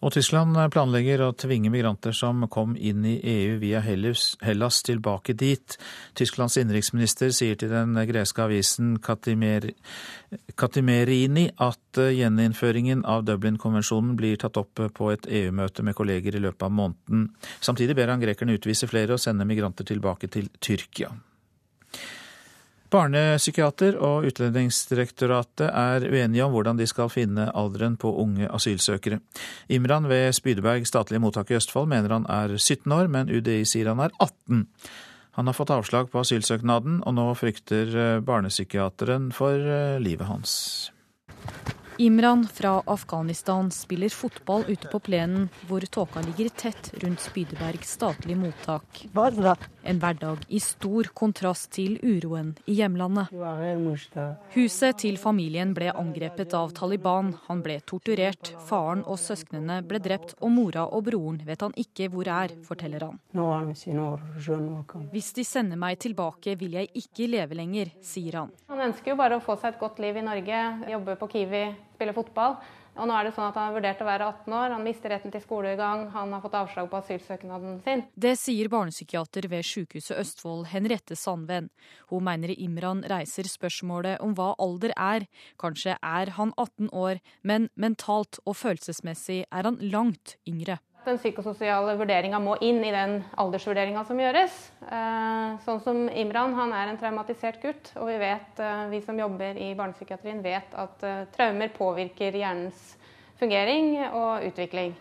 [0.00, 5.76] Og Tyskland planlegger å tvinge migranter som kom inn i EU via Hellas, tilbake dit.
[6.16, 8.96] Tysklands innenriksminister sier til den greske avisen
[10.56, 16.64] Katimerini at gjeninnføringen av Dublin-konvensjonen blir tatt opp på et EU-møte med kolleger i løpet
[16.64, 17.28] av måneden.
[17.60, 21.12] Samtidig ber han grekerne utvise flere og sende migranter tilbake til Tyrkia.
[22.90, 29.20] Barnepsykiater og Utlendingsdirektoratet er uenige om hvordan de skal finne alderen på unge asylsøkere.
[29.70, 33.92] Imran ved Spydeberg statlige mottak i Østfold mener han er 17 år, men UDI sier
[33.92, 34.66] han er 18.
[35.38, 40.56] Han har fått avslag på asylsøknaden, og nå frykter barnepsykiateren for eh, livet hans.
[42.00, 48.40] Imran fra Afghanistan spiller fotball ute på plenen, hvor tåka ligger tett rundt Spydeberg statlige
[48.40, 49.02] mottak.
[49.82, 53.32] En hverdag i stor kontrast til uroen i hjemlandet.
[54.54, 57.32] Huset til familien ble angrepet av Taliban.
[57.48, 58.52] Han ble torturert.
[58.68, 63.08] Faren og søsknene ble drept, og mora og broren vet han ikke hvor er, forteller
[63.08, 63.20] han.
[65.14, 68.52] Hvis de sender meg tilbake, vil jeg ikke leve lenger, sier han.
[68.68, 71.64] Han ønsker jo bare å få seg et godt liv i Norge, jobbe på Kiwi
[72.00, 72.54] spille fotball.
[72.98, 75.12] Og nå er det sånn at Han har vurdert å være 18 år, han mister
[75.14, 78.04] retten til skolegang, han har fått avslag på asylsøknaden sin.
[78.14, 81.70] Det sier barnepsykiater ved Sykehuset Østfold, Henriette Sandven.
[82.10, 85.28] Hun mener Imran reiser spørsmålet om hva alder er.
[85.60, 90.80] Kanskje er han 18 år, men mentalt og følelsesmessig er han langt yngre.
[91.04, 94.56] Den psykososiale vurderinga må inn i den aldersvurderinga som gjøres.
[94.84, 99.18] Eh, sånn som Imran, han er en traumatisert gutt, og vi vet, eh, vi som
[99.18, 102.98] jobber i barnepsykiatrien vet at eh, traumer påvirker hjernens
[103.40, 104.92] fungering og utvikling.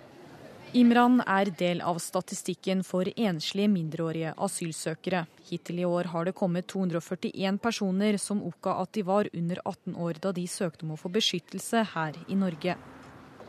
[0.71, 5.23] Imran er del av statistikken for enslige mindreårige asylsøkere.
[5.49, 9.97] Hittil i år har det kommet 241 personer som oppga at de var under 18
[9.97, 12.77] år da de søkte om å få beskyttelse her i Norge.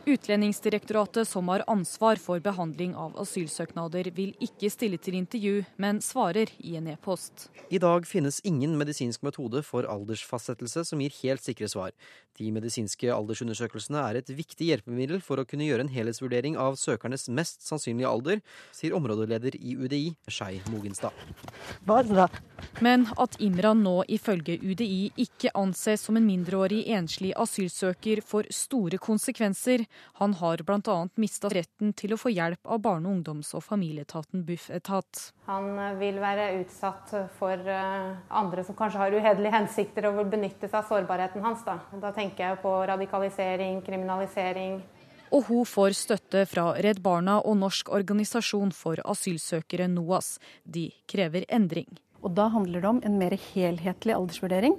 [0.05, 6.49] Utlendingsdirektoratet, som har ansvar for behandling av asylsøknader, vil ikke stille til intervju, men svarer
[6.57, 7.49] i en e-post.
[7.69, 11.93] I dag finnes ingen medisinsk metode for aldersfastsettelse som gir helt sikre svar.
[12.39, 17.27] De medisinske aldersundersøkelsene er et viktig hjelpemiddel for å kunne gjøre en helhetsvurdering av søkernes
[17.29, 18.41] mest sannsynlige alder,
[18.73, 21.13] sier områdeleder i UDI, Skei Mogenstad.
[22.81, 28.97] Men at Imran nå ifølge UDI ikke anses som en mindreårig enslig asylsøker, får store
[29.01, 29.85] konsekvenser.
[30.19, 30.97] Han har bl.a.
[31.21, 35.31] mista retten til å få hjelp av Barne-, ungdoms- og familieetaten Bufetat.
[35.49, 40.69] Han vil være utsatt for eh, andre som kanskje har uhederlige hensikter og vil benytte
[40.69, 41.65] seg av sårbarheten hans.
[41.67, 44.81] Da, da tenker jeg på radikalisering, kriminalisering.
[45.31, 50.35] Og hun får støtte fra Redd Barna og Norsk organisasjon for asylsøkere, NOAS.
[50.63, 51.87] De krever endring.
[52.21, 54.75] Og Da handler det om en mer helhetlig aldersvurdering,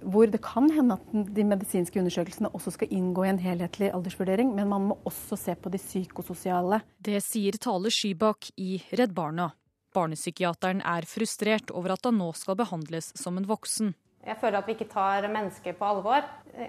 [0.00, 4.54] hvor det kan hende at de medisinske undersøkelsene også skal inngå i en helhetlig aldersvurdering,
[4.56, 6.80] men man må også se på de psykososiale.
[6.96, 9.50] Det sier Tale Skybakk i Redd Barna.
[9.96, 13.94] Barnepsykiateren er frustrert over at han nå skal behandles som en voksen.
[14.26, 16.24] Jeg føler at vi ikke tar mennesker på alvor.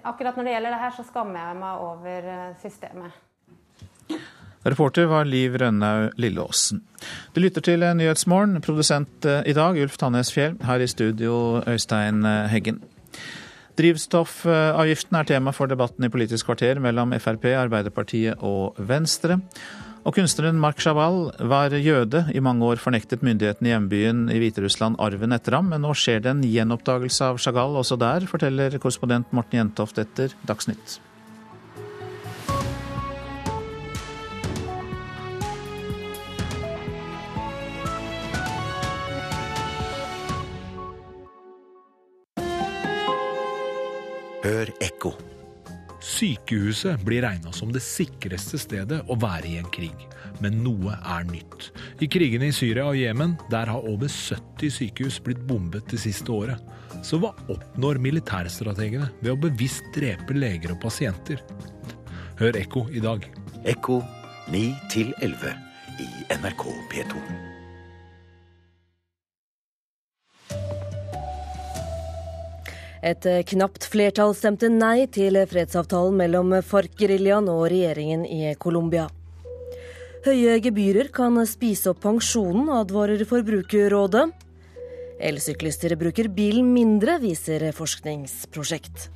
[0.05, 3.23] Akkurat når det gjelder det her, så skammer jeg meg over eh, systemet.
[4.65, 6.81] Reporter var Liv Rønnaug Lilleåsen.
[7.35, 8.61] Du lytter til Nyhetsmorgen.
[8.65, 10.57] Produsent eh, i dag Ulf Tannes Fjell.
[10.65, 12.81] Her i studio Øystein eh, Heggen.
[13.77, 19.37] Drivstoffavgiften er tema for debatten i Politisk kvarter mellom Frp, Arbeiderpartiet og Venstre.
[20.07, 24.97] Og kunstneren Mark Chabal var jøde, i mange år fornektet myndighetene i hjembyen i Hviterussland
[25.03, 29.35] arven etter ham, men nå skjer det en gjenoppdagelse av Chagall også der, forteller korrespondent
[29.35, 31.01] Morten Jentoft etter Dagsnytt.
[44.47, 45.09] Hør ekko.
[45.99, 50.05] Sykehuset blir regna som det sikreste stedet å være i en krig.
[50.39, 51.65] Men noe er nytt.
[51.99, 56.31] I krigene i Syria og Jemen, der har over 70 sykehus blitt bombet det siste
[56.31, 56.63] året.
[57.03, 61.43] Så hva oppnår militærstrategene ved å bevisst drepe leger og pasienter?
[62.39, 63.27] Hør Ekko i dag.
[63.67, 63.99] Ekko
[64.53, 64.63] 9
[65.27, 65.53] 11
[66.07, 67.46] i NRK P2.
[73.05, 79.07] Et eh, knapt flertall stemte nei til fredsavtalen mellom FARC-geriljaen og regjeringen i Colombia.
[80.25, 84.25] Høye gebyrer kan spise opp pensjonen, advarer Forbrukerrådet.
[85.17, 89.07] Elsyklister bruker bilen mindre, viser forskningsprosjekt.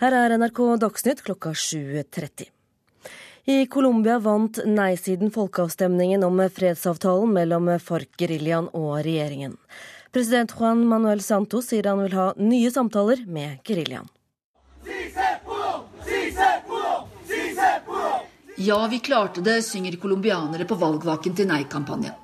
[0.00, 2.50] Her er NRK Dagsnytt klokka 7.30.
[3.50, 9.56] I Colombia vant nei-siden folkeavstemningen om fredsavtalen mellom FARC-geriljaen og regjeringen.
[10.12, 14.08] President Juan Manuel Santos sier han vil ha nye samtaler med geriljaen.
[18.60, 22.18] Ja, vi klarte det, synger colombianere på valgvaken til nei-kampanjen.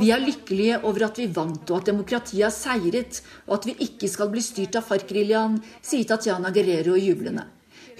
[0.00, 3.74] Vi er lykkelige over at vi vant og at demokratiet har seiret, og at vi
[3.88, 7.48] ikke skal bli styrt av FARC-geriljaen, sier Tatiana Guerrero jublende.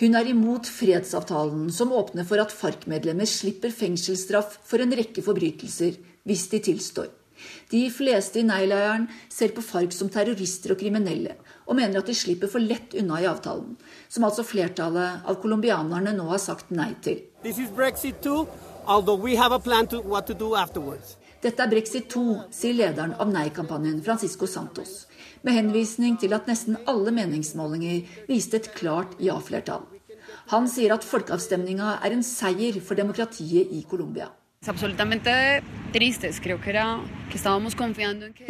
[0.00, 5.98] Hun er imot fredsavtalen som åpner for at FARC-medlemmer slipper fengselsstraff for en rekke forbrytelser
[6.24, 7.10] hvis de tilstår.
[7.68, 11.36] De fleste i nei-leiren ser på FARC som terrorister og kriminelle,
[11.68, 13.76] og mener at de slipper for lett unna i avtalen,
[14.08, 17.20] som altså flertallet av colombianerne nå har sagt nei til.
[21.40, 25.09] Dette er brexit 2, sier lederen av nei-kampanjen, Francisco Santos
[25.46, 29.86] med henvisning til at nesten alle meningsmålinger viste et klart ja-flertall.
[30.52, 34.28] Han sier at folkeavstemninga er en seier for demokratiet i Colombia.
[34.60, 34.74] Jeg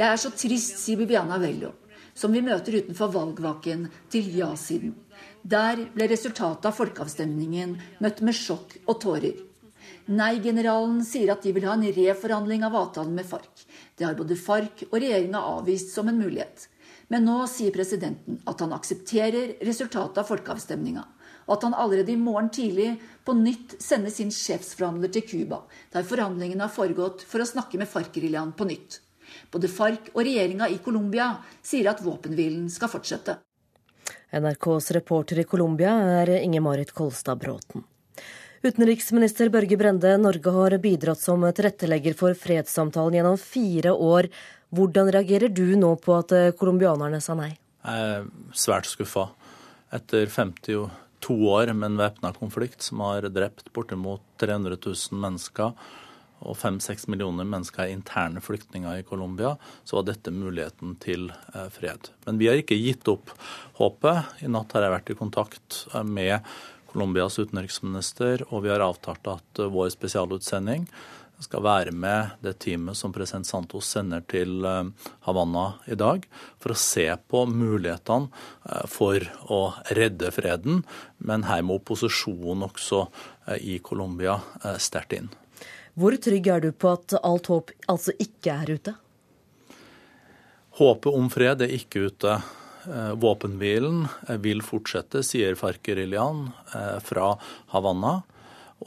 [0.07, 1.71] er så trist, sier Bibiana Vello,
[2.15, 4.97] som vi møter utenfor valgvaken til ja-siden.
[5.47, 9.39] Der ble resultatet av folkeavstemningen møtt med sjokk og tårer.
[10.11, 13.65] Nei-generalen sier at de vil ha en reforhandling av avtalen med FARC.
[13.95, 16.67] Det har både FARC og regjeringa avvist som en mulighet.
[17.11, 21.03] Men nå sier presidenten at han aksepterer resultatet av folkeavstemninga,
[21.49, 22.93] og at han allerede i morgen tidlig
[23.27, 27.91] på nytt sender sin sjefsforhandler til Cuba, der forhandlingene har foregått for å snakke med
[27.91, 29.01] FARC-geriljaen på nytt.
[29.51, 31.33] Både FARC og regjeringa i Colombia
[31.63, 33.41] sier at våpenhvilen skal fortsette.
[34.31, 37.83] NRKs reporter i Colombia er Inge-Marit Kolstad Bråten.
[38.63, 44.29] Utenriksminister Børge Brende, Norge har bidratt som tilrettelegger for fredssamtalen gjennom fire år.
[44.71, 47.53] Hvordan reagerer du nå på at eh, colombianerne sa nei?
[47.81, 49.31] Jeg er svært skuffa.
[49.91, 55.75] Etter 52 år med en væpna konflikt som har drept bortimot 300 000 mennesker,
[56.41, 61.67] og fem-seks millioner mennesker er interne flyktninger i Colombia, så var dette muligheten til eh,
[61.75, 62.13] fred.
[62.29, 63.35] Men vi har ikke gitt opp
[63.81, 64.37] håpet.
[64.47, 66.39] I natt har jeg vært i kontakt eh, med
[66.91, 70.87] Colombias utenriksminister, og vi har avtalt at vår spesialutsending
[71.41, 74.65] skal være med det teamet som president Santos sender til
[75.27, 76.27] Havanna i dag,
[76.61, 78.29] for å se på mulighetene
[78.93, 79.61] for å
[79.97, 80.83] redde freden.
[81.19, 83.07] Men her må opposisjonen også
[83.57, 84.37] i Colombia
[84.79, 85.31] sterkt inn.
[85.99, 88.95] Hvor trygg er du på at alt håp altså ikke er ute?
[90.81, 92.39] Håpet om fred er ikke ute.
[92.89, 94.07] Eh, våpenhvilen
[94.41, 97.35] vil fortsette, sier FARC-geriljaen eh, fra
[97.75, 98.21] Havanna.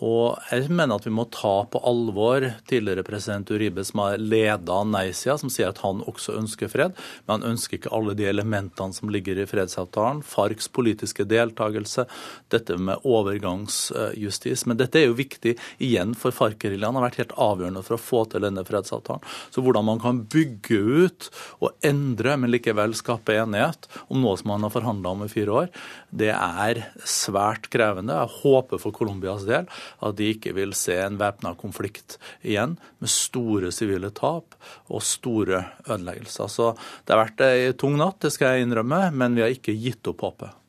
[0.02, 4.80] Og jeg mener at vi må ta på alvor tidligere president Uribe, som har leda
[4.90, 6.96] nei-sida, som sier at han også ønsker fred,
[7.28, 10.24] men han ønsker ikke alle de elementene som ligger i fredsavtalen.
[10.26, 12.08] FARCs politiske deltakelse,
[12.54, 14.66] dette med overgangsjustis.
[14.70, 18.24] Men dette er jo viktig igjen, for FARC-geriljaen har vært helt avgjørende for å få
[18.34, 19.22] til denne fredsavtalen.
[19.54, 21.30] Så hvordan man kan bygge ut
[21.62, 25.60] og endre, men likevel skape enighet om noe som man har forhandla om i fire
[25.64, 25.72] år,
[26.10, 28.18] det er svært krevende.
[28.18, 29.70] Jeg håper for Colombias del
[30.04, 34.58] at de ikke vil se en væpna konflikt igjen, med store sivile tap
[34.90, 36.52] og store ødeleggelser.
[36.52, 36.74] Så
[37.06, 40.08] det har vært ei tung natt, det skal jeg innrømme, men vi har ikke gitt
[40.12, 40.60] opp håpet.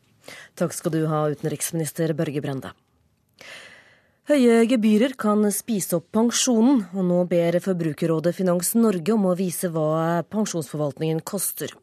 [0.59, 2.73] Takk skal du ha, utenriksminister Børge Brende.
[4.25, 9.68] Høye gebyrer kan spise opp pensjonen, og nå ber Forbrukerrådet Finans Norge om å vise
[9.68, 11.75] hva pensjonsforvaltningen koster.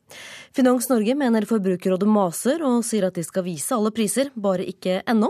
[0.57, 5.03] Finans Norge mener Forbrukerrådet maser og sier at de skal vise alle priser, bare ikke
[5.13, 5.29] ennå.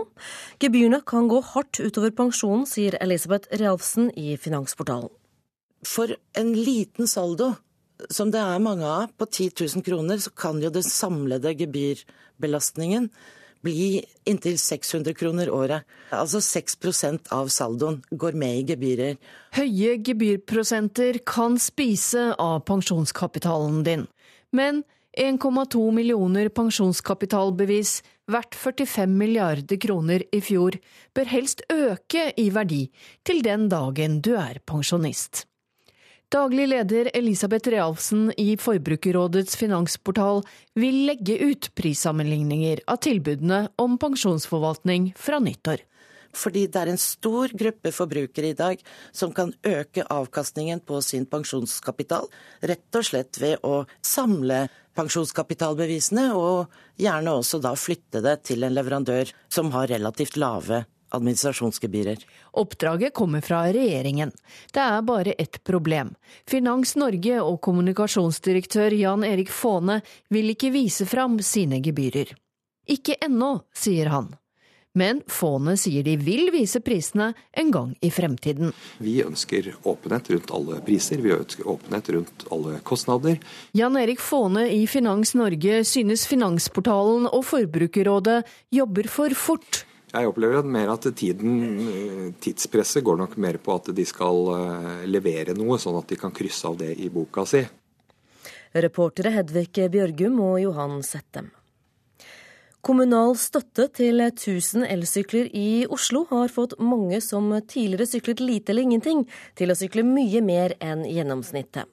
[0.64, 5.12] Gebyrene kan gå hardt utover pensjonen, sier Elisabeth Realfsen i Finansportalen.
[5.84, 7.50] For en liten saldo,
[8.08, 13.12] som det er mange av, på 10 000 kroner, så kan jo den samlede gebyrbelastningen
[13.62, 15.86] bli inntil 600 kroner året.
[16.12, 19.20] Altså 6% av saldoen går med i gebyrer.
[19.56, 24.08] Høye gebyrprosenter kan spise av pensjonskapitalen din.
[24.52, 24.82] Men
[25.18, 28.00] 1,2 millioner pensjonskapitalbevis
[28.32, 30.78] verdt 45 milliarder kroner i fjor
[31.14, 32.86] bør helst øke i verdi
[33.26, 35.44] til den dagen du er pensjonist.
[36.32, 40.38] Daglig leder Elisabeth Realfsen i Forbrukerrådets finansportal
[40.80, 45.82] vil legge ut prissammenligninger av tilbudene om pensjonsforvaltning fra nyttår.
[46.32, 48.80] Fordi det er en stor gruppe forbrukere i dag
[49.12, 52.30] som kan øke avkastningen på sin pensjonskapital,
[52.64, 54.64] rett og slett ved å samle
[54.96, 60.86] pensjonskapitalbevisene, og gjerne også da flytte det til en leverandør som har relativt lave
[61.16, 62.24] administrasjonsgebyrer.
[62.62, 64.32] Oppdraget kommer fra regjeringen.
[64.72, 66.14] Det er bare ett problem.
[66.48, 70.00] Finans Norge og kommunikasjonsdirektør Jan Erik Faane
[70.32, 72.34] vil ikke vise fram sine gebyrer.
[72.90, 74.32] Ikke ennå, sier han.
[74.92, 78.74] Men Faane sier de vil vise prisene en gang i fremtiden.
[79.00, 83.38] Vi ønsker åpenhet rundt alle priser, vi ønsker åpenhet rundt alle kostnader.
[83.72, 88.42] Jan Erik Faane i Finans Norge synes Finansportalen og Forbrukerrådet
[88.74, 94.04] jobber for fort jeg opplever mer at tiden, tidspresset går nok mer på at de
[94.08, 97.62] skal eh, levere noe, sånn at de kan krysse av det i boka si.
[98.72, 101.50] Reportere Hedvig Bjørgum og Johan Settem.
[102.82, 108.88] Kommunal støtte til 1000 elsykler i Oslo har fått mange som tidligere syklet lite eller
[108.88, 109.20] ingenting,
[109.54, 111.86] til å sykle mye mer enn gjennomsnittet.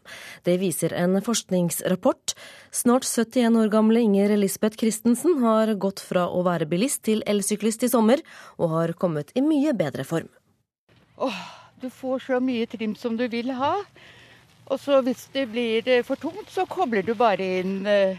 [0.50, 2.34] Det viser en forskningsrapport.
[2.74, 7.86] Snart 71 år gamle Inger Lisbeth Christensen har gått fra å være bilist til elsyklist
[7.86, 8.26] i sommer,
[8.58, 10.34] og har kommet i mye bedre form.
[11.22, 11.42] Åh,
[11.86, 13.76] du får så mye trim som du vil ha.
[14.74, 18.18] Og så hvis det blir eh, for tungt, så kobler du bare inn eh,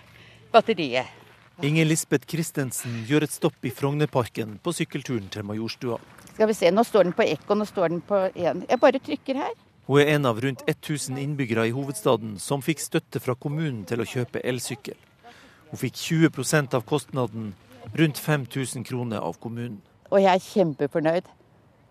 [0.55, 1.20] batteriet.
[1.61, 5.99] Inger Lisbeth Christensen gjør et stopp i Frognerparken på sykkelturen til Majorstua.
[6.33, 8.63] Skal vi se, Nå står den på ekko, nå står den på én.
[8.65, 9.51] Jeg bare trykker her.
[9.85, 14.01] Hun er en av rundt 1000 innbyggere i hovedstaden som fikk støtte fra kommunen til
[14.01, 14.97] å kjøpe elsykkel.
[15.69, 17.51] Hun fikk 20% av kostnaden,
[17.93, 19.83] rundt 5000 kroner av kommunen.
[20.09, 21.29] Og jeg er kjempefornøyd.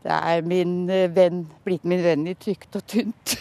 [0.02, 3.36] Det er min eh, venn, blitt min venn i tykt og tynt.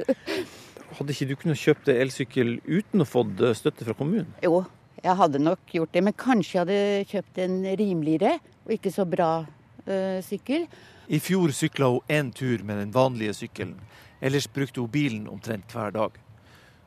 [0.96, 4.32] Hadde ikke du kunnet kjøpt elsykkel uten å fått støtte fra kommunen?
[4.40, 4.62] Jo,
[5.04, 9.04] jeg hadde nok gjort det, men kanskje jeg hadde kjøpt en rimeligere og ikke så
[9.08, 10.64] bra uh, sykkel.
[11.12, 13.76] I fjor sykla hun én tur med den vanlige sykkelen.
[14.24, 16.16] Ellers brukte hun bilen omtrent hver dag.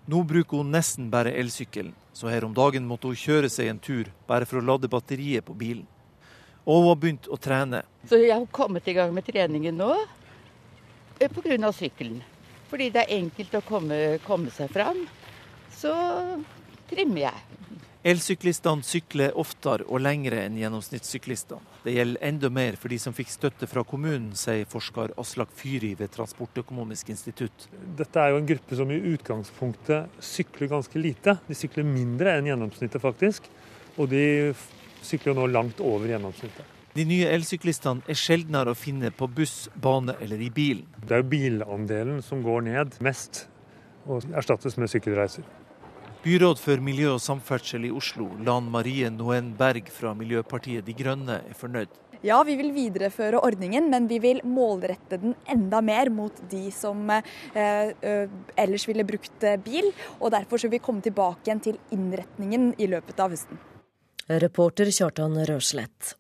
[0.08, 3.82] Nå bruker hun nesten bare elsykkelen, så her om dagen måtte hun kjøre seg en
[3.84, 5.86] tur bare for å lade batteriet på bilen.
[6.66, 7.84] Og hun har begynt å trene.
[8.08, 9.92] Så jeg har kommet i gang med treningen nå
[11.20, 11.72] eh, pga.
[11.72, 12.24] sykkelen.
[12.68, 15.06] Fordi det er enkelt å komme, komme seg fram.
[15.72, 15.94] Så
[16.90, 17.46] trimmer jeg.
[18.08, 21.60] Elsyklistene sykler oftere og lengre enn gjennomsnittssyklistene.
[21.84, 25.90] Det gjelder enda mer for de som fikk støtte fra kommunen, sier forsker Aslak Fyri
[26.00, 27.66] ved Transportøkonomisk institutt.
[28.00, 31.36] Dette er jo en gruppe som i utgangspunktet sykler ganske lite.
[31.50, 33.52] De sykler mindre enn gjennomsnittet, faktisk.
[33.98, 34.24] Og de
[35.04, 36.74] sykler jo nå langt over gjennomsnittet.
[36.96, 40.88] De nye elsyklistene er sjeldnere å finne på buss, bane eller i bilen.
[41.04, 43.50] Det er jo bilandelen som går ned mest,
[44.08, 45.57] og erstattes med sykkelreiser.
[46.24, 51.40] Byråd for miljø og samferdsel i Oslo, Lan Marie Noen Berg fra Miljøpartiet De Grønne,
[51.46, 51.94] er fornøyd.
[52.26, 57.04] Ja, vi vil videreføre ordningen, men vi vil målrette den enda mer mot de som
[57.14, 57.94] eh,
[58.58, 59.92] ellers ville brukt bil.
[60.18, 63.62] og Derfor vil vi komme tilbake igjen til innretningen i løpet av høsten.
[64.28, 66.16] Reporter Kjartan Røslett.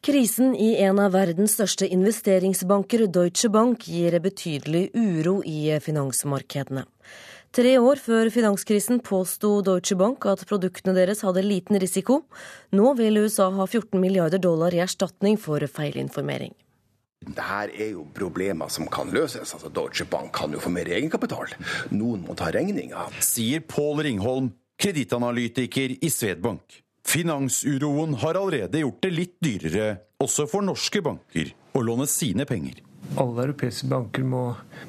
[0.00, 6.86] Krisen i en av verdens største investeringsbanker, Deutsche Bank, gir betydelig uro i finansmarkedene.
[7.56, 12.20] Tre år før finanskrisen påsto Deutsche Bank at produktene deres hadde liten risiko.
[12.76, 16.52] Nå vil USA ha 14 milliarder dollar i erstatning for feilinformering.
[17.24, 19.54] Dette er jo problemer som kan løses.
[19.56, 21.50] Altså, Deutsche Bank kan jo få mer egenkapital.
[21.90, 23.08] Noen må ta regninga.
[23.24, 26.82] Sier Pål Ringholm, kredittanalytiker i Svedbank.
[27.08, 29.88] Finansuroen har allerede gjort det litt dyrere,
[30.20, 32.84] også for norske banker, å låne sine penger.
[33.16, 34.42] Alle europeiske banker må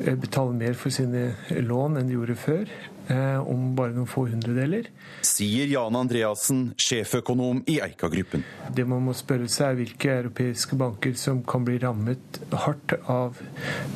[0.04, 2.72] eh, betale mer for sine lån enn de gjorde før,
[3.08, 4.90] eh, om bare noen få hundredeler.
[5.26, 8.44] Sier Jan Andreassen, sjeføkonom i Eika-gruppen.
[8.76, 13.40] Det man må spørre seg er hvilke europeiske banker som kan bli rammet hardt av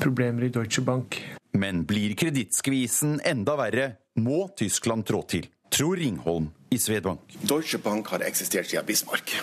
[0.04, 1.20] problemer i Deutsche Bank.
[1.54, 7.20] Men blir kredittskvisen enda verre, må Tyskland trå til tror Ringholm i Svedbank.
[7.42, 9.34] Deutsche Bank har eksistert siden Bismarck.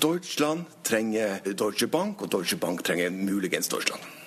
[0.00, 4.19] Deutschland trenger Deutsche Bank, og Deutsche Bank trenger muligens Deutschland.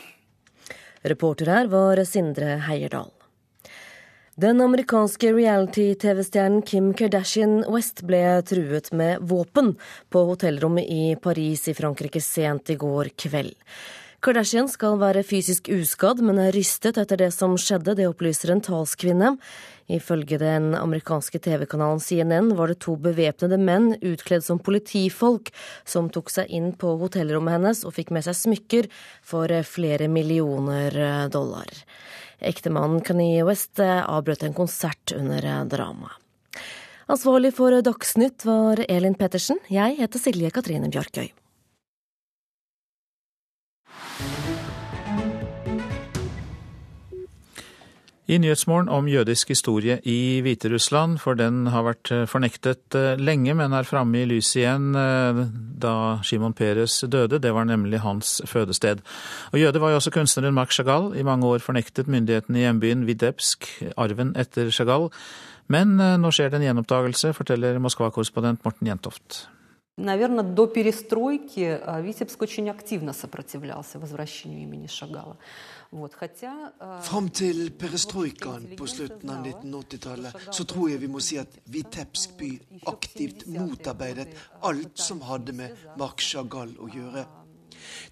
[1.03, 3.09] Reporter her var Sindre Heierdal.
[4.39, 9.73] Den amerikanske reality-TV-stjernen Kim Kardashian West ble truet med våpen
[10.09, 13.51] på hotellrommet i Paris i Frankrike sent i går kveld.
[14.23, 18.63] Kardashian skal være fysisk uskadd, men er rystet etter det som skjedde, det opplyser en
[18.63, 19.33] talskvinne.
[19.91, 25.51] Ifølge den amerikanske TV-kanalen CNN var det to bevæpnede menn utkledd som politifolk
[25.83, 28.89] som tok seg inn på hotellrommet hennes og fikk med seg smykker
[29.25, 31.69] for flere millioner dollar.
[32.43, 36.19] Ektemannen Kanye West avbrøt en konsert under dramaet.
[37.11, 39.59] Ansvarlig for Dagsnytt var Elin Pettersen.
[39.67, 41.33] Jeg heter Silje Katrine Bjarkøy.
[48.28, 53.54] I Nyhetsmorgen om jødisk historie i Hviterussland, for den har vært eh, fornektet eh, lenge,
[53.56, 55.40] men er framme i lyset igjen eh,
[55.80, 57.40] da Shimon Peres døde.
[57.40, 59.00] Det var nemlig hans fødested.
[59.54, 61.14] Og jøde var jo også kunstneren Max Chagall.
[61.16, 65.08] I mange år fornektet myndighetene i hjembyen Videbsk arven etter Chagall.
[65.72, 69.46] Men nå skjer det en gjenoppdagelse, forteller Moskva-korrespondent Morten Jentoft.
[69.98, 75.36] Наверное, до перестройки Витебск очень активно сопротивлялся возвращению имени Шагала.
[75.93, 82.33] Fram til perestrojkaen på slutten av 1980-tallet så tror jeg vi må si at Vitebsk
[82.39, 82.49] by
[82.89, 84.33] aktivt motarbeidet
[84.65, 87.25] alt som hadde med Mark Chagall å gjøre.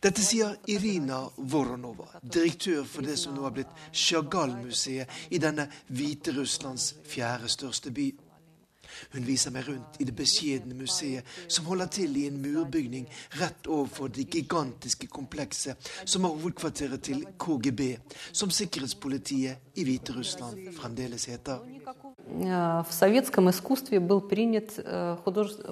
[0.03, 6.91] Dette sier Irina Voronova, direktør for det som nå har blitt Chagall-museet i denne Hviterusslands
[7.07, 8.11] fjerde største by.
[9.12, 13.08] Hun viser meg rundt i det beskjedne museet, som holder til i en murbygning
[13.40, 17.82] rett overfor det gigantiske komplekset som er hovedkvarteret til KGB,
[18.32, 21.60] som sikkerhetspolitiet i Hviterussland fremdeles heter.
[22.28, 24.70] В советском искусстве был принят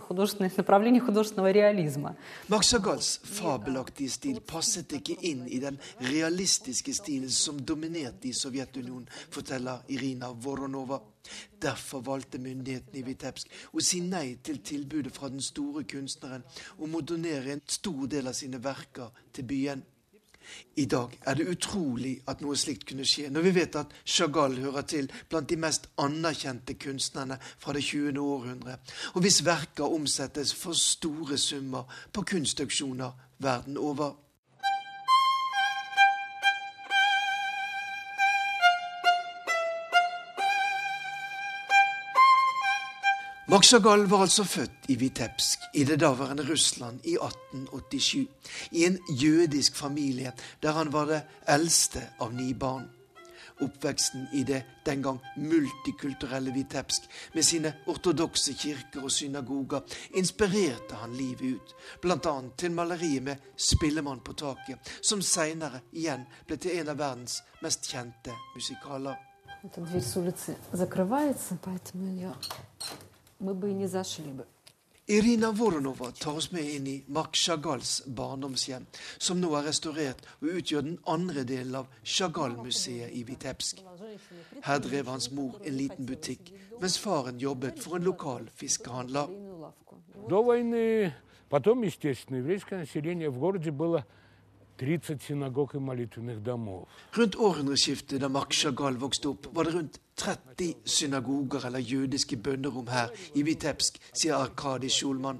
[0.09, 2.17] художественное направление художественного реализма.
[2.49, 9.09] Max Chagalls fabelaktige stil passet ikke inn i den realistiske stilen som dominerte i Sovjetunionen,
[9.31, 11.01] forteller Irina Voronova.
[11.62, 16.46] Derfor valgte myndighetene i Vitebsk å si nei til tilbudet fra den store kunstneren
[16.80, 19.84] om å donere en stor del av sine verker til byen.
[20.76, 24.56] I dag er det utrolig at noe slikt kunne skje, når vi vet at Chagall
[24.64, 28.18] hører til blant de mest anerkjente kunstnerne fra det 20.
[28.18, 28.80] århundre,
[29.14, 34.16] og hvis verker omsettes for store summer på kunstauksjoner verden over.
[43.49, 48.29] Max Chagall var altså født i Vitebsk i det daværende Russland i 1887.
[48.71, 50.33] I en jødisk familie
[50.63, 52.89] der han var det eldste av ni barn.
[53.61, 57.03] Oppveksten i det den gang multikulturelle Vitebsk
[57.35, 59.81] med sine ortodokse kirker og synagoger
[60.17, 62.35] inspirerte han livet ut, bl.a.
[62.57, 67.93] til maleriet med 'Spillemann på taket', som seinere igjen ble til en av verdens mest
[67.93, 69.15] kjente musikaler.
[69.65, 72.35] Эта дверь с улицы закрывается, поэтому я
[75.07, 78.87] Irina Voronova tar oss med inn i Marc Chagalls barndomshjem,
[79.19, 83.83] som nå er restaurert og utgjør den andre delen av Chagall-museet i Vitebsk.
[84.65, 89.29] Her drev hans mor en liten butikk, mens faren jobbet for en lokal fiskehandler.
[90.29, 91.13] До войны,
[91.51, 94.07] потом, естественно, еврейское население в городе было
[94.79, 96.89] 30 synagog og молитвенных домов.
[97.19, 102.87] Rundt århundreskiftet da Marc Chagall vokste opp, var det rundt 30 synagoger eller jødiske bønnerom
[102.87, 105.39] her i Vitebsk, sier Arkadi Schulman.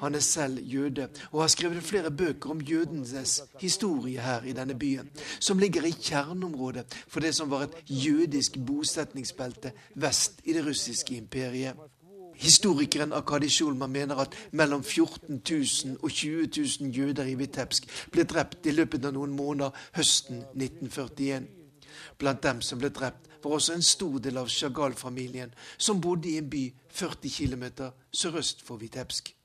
[0.00, 4.78] Han er selv jøde og har skrevet flere bøker om jødenes historie her i denne
[4.78, 5.10] byen,
[5.40, 11.16] som ligger i kjerneområdet for det som var et jødisk bosetningsbelte vest i det russiske
[11.16, 11.76] imperiet.
[12.37, 16.49] Historikeren Akadi Shulman mener at mellom 14 000 og 20
[16.81, 21.47] 000 jøder i Vitebsk ble drept i løpet av noen måneder høsten 1941.
[22.17, 26.37] Blant dem som ble drept, var også en stor del av Chagall-familien, som bodde i
[26.37, 27.65] en by 40 km
[28.13, 29.36] sørøst for Vitebsk.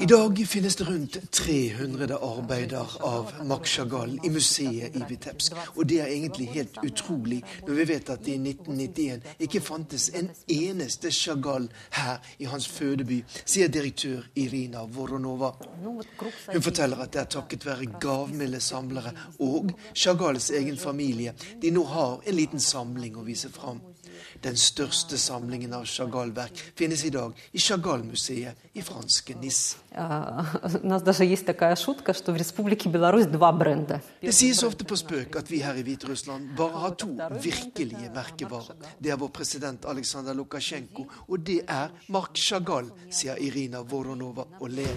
[0.00, 5.52] I dag finnes det rundt 300 arbeider av Maksjagal i museet i Vitebsk.
[5.76, 7.38] Og det er egentlig helt utrolig
[7.68, 12.66] når vi vet at det i 1991 ikke fantes en eneste Chagall her i hans
[12.68, 15.52] fødeby, sier direktør Irina Voronova.
[15.84, 21.84] Hun forteller at det er takket være gavmilde samlere og Chagalls egen familie de nå
[21.94, 23.80] har en liten samling å vise fram.
[24.42, 29.76] Den største samlingen av Chagall-verk finnes i dag i Chagall-museet i franske Nis.
[34.22, 37.10] Det sies ofte på spøk at vi her i Hviterussland bare har to
[37.42, 38.76] virkelige merkevarer.
[38.98, 44.70] Det er vår president Aleksandr Lukasjenko, og det er Mark Chagall, sier Irina Voronova og
[44.70, 44.96] ler.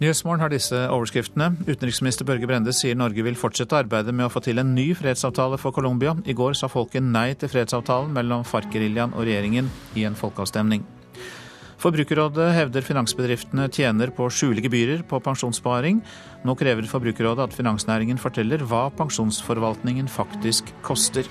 [0.00, 1.50] Nyhetsmorgen har disse overskriftene.
[1.68, 5.58] Utenriksminister Børge Brende sier Norge vil fortsette arbeidet med å få til en ny fredsavtale
[5.60, 6.14] for Colombia.
[6.24, 9.68] I går sa folket nei til fredsavtalen mellom FARC-geriljaen og regjeringen
[10.00, 10.86] i en folkeavstemning.
[11.84, 16.00] Forbrukerrådet hevder finansbedriftene tjener på å skjule gebyrer på pensjonssparing.
[16.48, 21.28] Nå krever Forbrukerrådet at finansnæringen forteller hva pensjonsforvaltningen faktisk koster.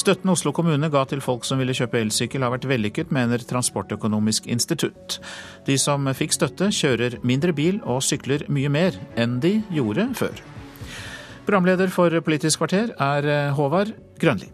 [0.00, 4.48] Støtten Oslo kommune ga til folk som ville kjøpe elsykkel har vært vellykket, mener Transportøkonomisk
[4.50, 5.18] institutt.
[5.66, 10.42] De som fikk støtte, kjører mindre bil og sykler mye mer enn de gjorde før.
[11.46, 14.50] Programleder for Politisk kvarter er Håvard Grønli.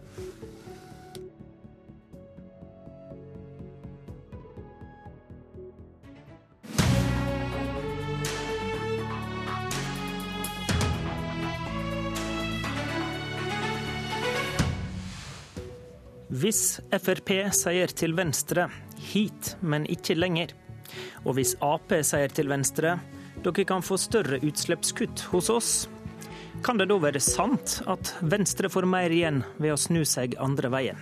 [16.39, 18.69] Hvis Frp sier til Venstre
[19.09, 20.53] hit, men ikke lenger,
[21.25, 22.93] og hvis Ap sier til Venstre
[23.43, 25.71] dere kan få større utslippskutt hos oss,
[26.63, 30.71] kan det da være sant at Venstre får mer igjen ved å snu seg andre
[30.71, 31.01] veien?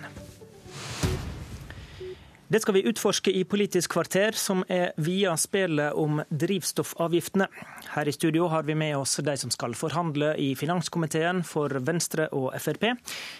[2.48, 7.46] Det skal vi utforske i Politisk kvarter, som er via spillet om drivstoffavgiftene.
[7.94, 12.28] Her i studio har vi med oss de som skal forhandle i finanskomiteen for Venstre
[12.36, 12.90] og Frp,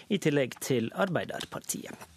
[0.09, 2.09] i tillegg til Arbeiderpartiet.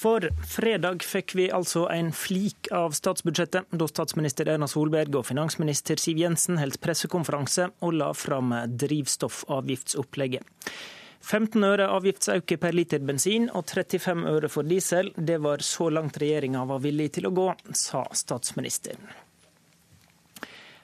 [0.00, 6.00] For fredag fikk vi altså en flik av statsbudsjettet, da statsminister Erna Solberg og finansminister
[6.00, 10.46] Siv Jensen holdt pressekonferanse og la fram drivstoffavgiftsopplegget.
[11.20, 15.12] 15 øre avgiftsøkning per liter bensin og 35 øre for diesel.
[15.16, 19.04] Det var så langt regjeringa var villig til å gå, sa statsministeren.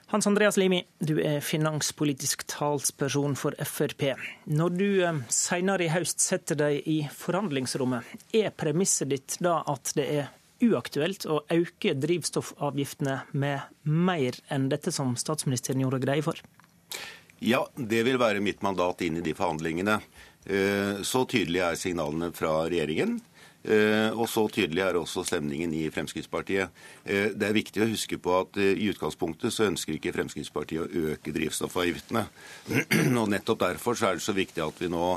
[0.09, 4.13] Hans Andreas Limi, du er finanspolitisk talsperson for Frp.
[4.47, 9.91] Når du eh, senere i høst setter deg i forhandlingsrommet, er premisset ditt da at
[9.99, 10.29] det er
[10.63, 16.39] uaktuelt å øke drivstoffavgiftene med mer enn dette som statsministeren gjorde greie for?
[17.43, 19.99] Ja, det vil være mitt mandat inn i de forhandlingene.
[20.47, 23.19] Eh, så tydelig er signalene fra regjeringen.
[23.67, 26.71] Eh, og så tydelig er også stemningen i Fremskrittspartiet.
[27.03, 31.09] Eh, det er viktig å huske på at i utgangspunktet så ønsker ikke Fremskrittspartiet å
[31.11, 32.23] øke drivstoffavgiftene.
[33.23, 35.09] Og nettopp derfor så er det så viktig at vi nå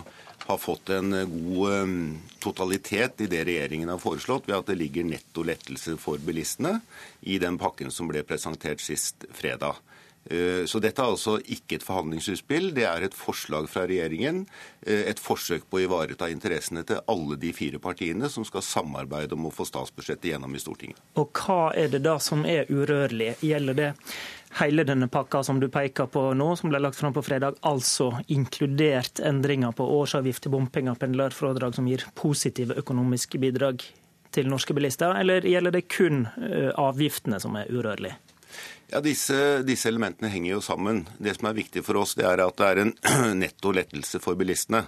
[0.50, 1.94] har fått en god
[2.42, 6.80] totalitet i det regjeringen har foreslått, ved at det ligger netto lettelse for bilistene
[7.30, 9.78] i den pakken som ble presentert sist fredag.
[10.30, 14.44] Eh, så dette er altså ikke et forhandlingsutspill, det er et forslag fra regjeringen.
[14.86, 19.38] Eh, et forsøk på å ivareta interessene til alle de fire partiene som skal samarbeide
[19.38, 21.02] om å få statsbudsjettet gjennom i Stortinget.
[21.18, 23.34] Og hva er det da som er urørlig?
[23.42, 23.90] Gjelder det
[24.60, 28.12] hele denne pakka som du peker på nå, som ble lagt fram på fredag, altså
[28.34, 33.86] inkludert endringer på årsavgift til bompenger pendlerfradrag som gir positive økonomiske bidrag
[34.34, 38.18] til norske bilister, eller gjelder det kun eh, avgiftene som er urørlige?
[38.90, 41.04] Ja, disse, disse, elementene henger jo sammen.
[41.22, 42.94] Det som er viktig for oss, det er at det er en
[43.44, 44.88] netto lettelse for bilistene.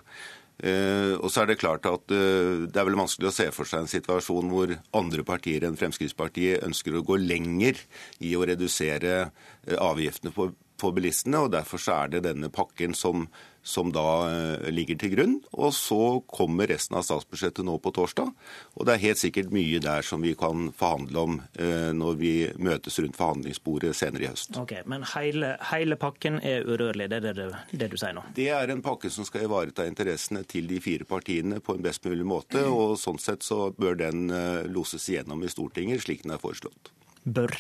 [0.61, 3.69] Eh, og så er Det klart at eh, det er vel vanskelig å se for
[3.69, 7.77] seg en situasjon hvor andre partier enn Fremskrittspartiet ønsker å gå lenger
[8.21, 10.49] i å redusere eh, avgiftene på,
[10.81, 11.45] på bilistene.
[11.45, 13.27] og Derfor så er det denne pakken som
[13.63, 15.35] som da eh, ligger til grunn.
[15.53, 18.31] Og så kommer resten av statsbudsjettet nå på torsdag.
[18.77, 22.33] Og det er helt sikkert mye der som vi kan forhandle om eh, når vi
[22.61, 24.57] møtes rundt forhandlingsbordet senere i høst.
[24.61, 28.25] Ok, Men hele, hele pakken er urørlig, det er det, det, du sier nå?
[28.37, 32.05] Det er en pakke som skal ivareta interessene til de fire partiene på en best
[32.09, 32.65] mulig måte.
[32.65, 36.93] Og sånn sett så bør den eh, loses igjennom i Stortinget slik den er foreslått.
[37.23, 37.53] Bør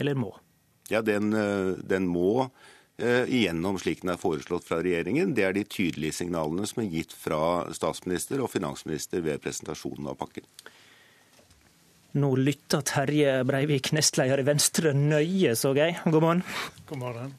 [0.00, 0.32] eller må?
[0.90, 1.30] Ja, den,
[1.88, 2.48] den må
[3.00, 5.32] igjennom slik den er foreslått fra regjeringen.
[5.34, 10.18] Det er de tydelige signalene som er gitt fra statsminister og finansminister ved presentasjonen av
[10.20, 10.46] pakken.
[12.12, 15.96] Nå lytter Terje Breivik, nestleder i Venstre, nøye, så jeg.
[16.04, 16.42] God morgen.
[16.90, 17.32] God morgen.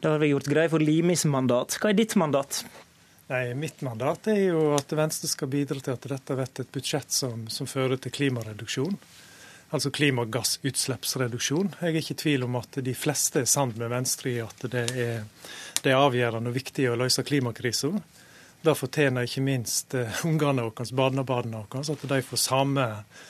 [0.00, 1.76] Da har vi gjort greie for Limis mandat.
[1.76, 2.62] Hva er ditt mandat?
[3.28, 7.12] Nei, Mitt mandat er jo at Venstre skal bidra til at dette blir et budsjett
[7.12, 8.96] som, som fører til klimareduksjon
[9.74, 11.74] altså klimagassutslippsreduksjon.
[11.80, 14.64] Jeg er ikke i tvil om at de fleste er sammen med Venstre i at
[14.72, 15.24] det er,
[15.82, 17.92] det er avgjørende og viktig å løse klimakrisa.
[18.64, 23.26] Det fortjener ikke minst uh, ungene våre, barnebarna våre, at de får samme eh,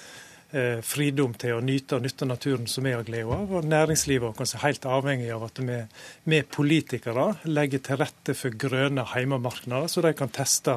[0.49, 3.51] fridom til å nyte og nytte naturen som vi har glede av.
[3.53, 5.77] Og næringslivet vårt er helt avhengig av at vi,
[6.25, 10.77] vi, politikere legger til rette for grønne heimemarkeder, så de kan teste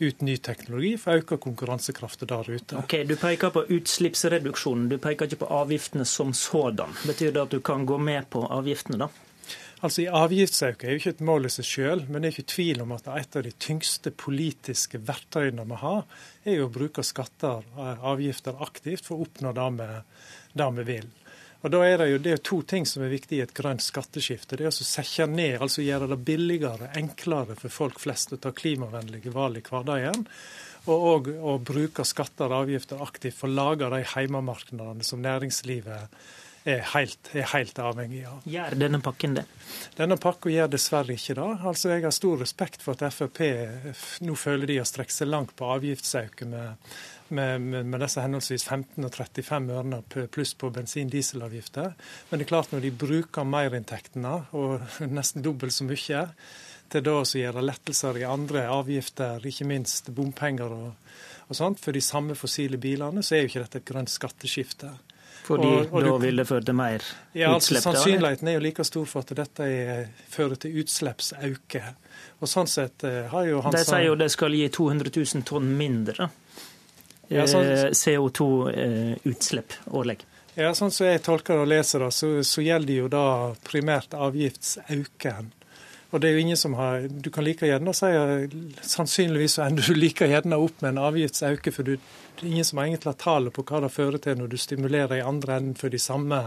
[0.00, 2.80] ut ny teknologi for å øke konkurransekraften der ute.
[2.82, 6.90] Ok, Du peker på utslippsreduksjonen, du peker ikke på avgiftene som sådan.
[7.06, 9.12] Betyr det at du kan gå med på avgiftene, da?
[9.84, 12.52] Altså i Avgiftsøkning er jo ikke et mål i seg selv, men det er ikke
[12.54, 16.06] tvil om at et av de tyngste politiske verktøyene vi har,
[16.48, 19.88] er jo å bruke skatter og avgifter aktivt for å oppnå det vi,
[20.56, 21.10] det vi vil.
[21.64, 23.84] Og da er Det jo det er to ting som er viktig i et grønt
[23.84, 24.56] skatteskifte.
[24.56, 28.52] Det er å sette ned, altså gjøre det billigere, enklere for folk flest å ta
[28.52, 30.24] klimavennlige valg i hverdagen.
[30.88, 36.12] Og òg å bruke skatter og avgifter aktivt for å lage de heimemarkedene som næringslivet
[36.64, 38.44] er helt, er helt avhengig av.
[38.48, 39.44] Gjør denne pakken det?
[39.98, 41.48] Denne pakka gjør dessverre ikke det.
[41.68, 43.40] Altså, Jeg har stor respekt for at Frp
[44.24, 46.88] nå føler de har strekt seg langt på avgiftsøkning med,
[47.28, 51.92] med, med, med, disse henholdsvis 15 og 35 ørene pluss på bensin- og dieselavgifter.
[52.30, 54.80] Men det er klart når de bruker merinntektene, og
[55.18, 56.26] nesten dobbelt så mye,
[56.92, 60.92] til da å gjøre lettelser i andre avgifter, ikke minst bompenger og,
[61.48, 64.92] og sånt, for de samme fossile bilene, så er jo ikke dette et grønt skatteskifte.
[65.44, 67.02] Fordi og, og da du, vil det føre til mer
[67.36, 67.80] ja, altså, utslipp?
[67.80, 71.82] Altså, sannsynligheten er jo like stor for at dette er, fører til utslippsauke.
[72.40, 75.44] Og sånn sett eh, har jo han De sier jo det skal gi 200 000
[75.48, 76.30] tonn mindre
[77.28, 80.18] ja, sånn, eh, CO2-utslipp eh, årlig.
[80.54, 83.26] Ja, sånn som jeg tolker og leser det, så, så gjelder jo da
[83.66, 85.50] primært avgiftsauken.
[86.14, 88.10] Og det er jo ingen som har Du kan like gjerne si
[88.86, 91.96] sannsynligvis så ender du like gjerne opp med en avgiftsauke, for du,
[92.38, 94.58] det er ingen som har egentlig har tallet på hva det fører til når du
[94.60, 96.38] stimulerer i andre enden for de samme,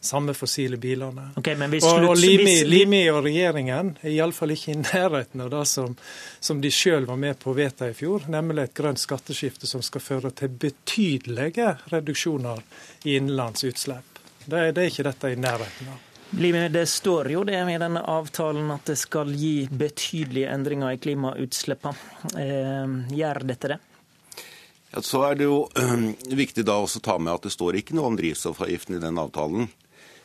[0.00, 1.26] samme fossile bilene.
[1.36, 5.98] Okay, og, og Limi, Limi, og regjeringen er iallfall ikke i nærheten av det som,
[6.40, 9.84] som de sjøl var med på å vedta i fjor, nemlig et grønt skatteskifte som
[9.84, 12.64] skal føre til betydelige reduksjoner
[13.04, 14.24] i innenlandsutslipp.
[14.44, 16.02] Det, det er ikke dette i nærheten av.
[16.30, 21.94] Det står jo det i denne avtalen at det skal gi betydelige endringer i klimautslippene.
[22.38, 23.78] Eh, gjør dette det?
[24.94, 27.78] Ja, så er det jo øh, viktig da også å ta med at det står
[27.80, 29.70] ikke noe om drivstoffavgiften i den avtalen.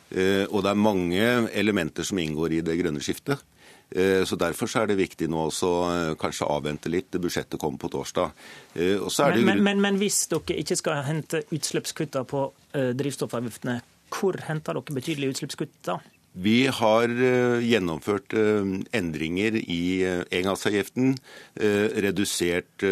[0.10, 3.42] Eh, og det er mange elementer som inngår i det grønne skiftet.
[3.90, 7.10] Eh, så Derfor så er det viktig nå også eh, kanskje avvente litt.
[7.12, 8.34] Budsjettet kommer på torsdag.
[8.76, 13.80] Eh, men, men, men, men, hvis dere ikke skal hente utslippskutta på drivstoffavgiftene,
[14.14, 16.00] hvor henter dere betydelige utslippskutt da?
[16.38, 21.16] Vi har eh, gjennomført eh, endringer i eh, engangsavgiften,
[21.60, 22.86] redusert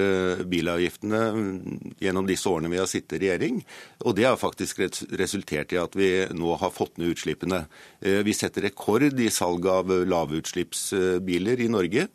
[0.49, 3.61] bilavgiftene mm, gjennom disse årene vi har sittet i regjering.
[4.03, 4.81] Og det har faktisk
[5.21, 7.61] resultert i at vi nå har fått ned utslippene.
[7.99, 12.07] Vi setter rekord i salg av lavutslippsbiler i Norge.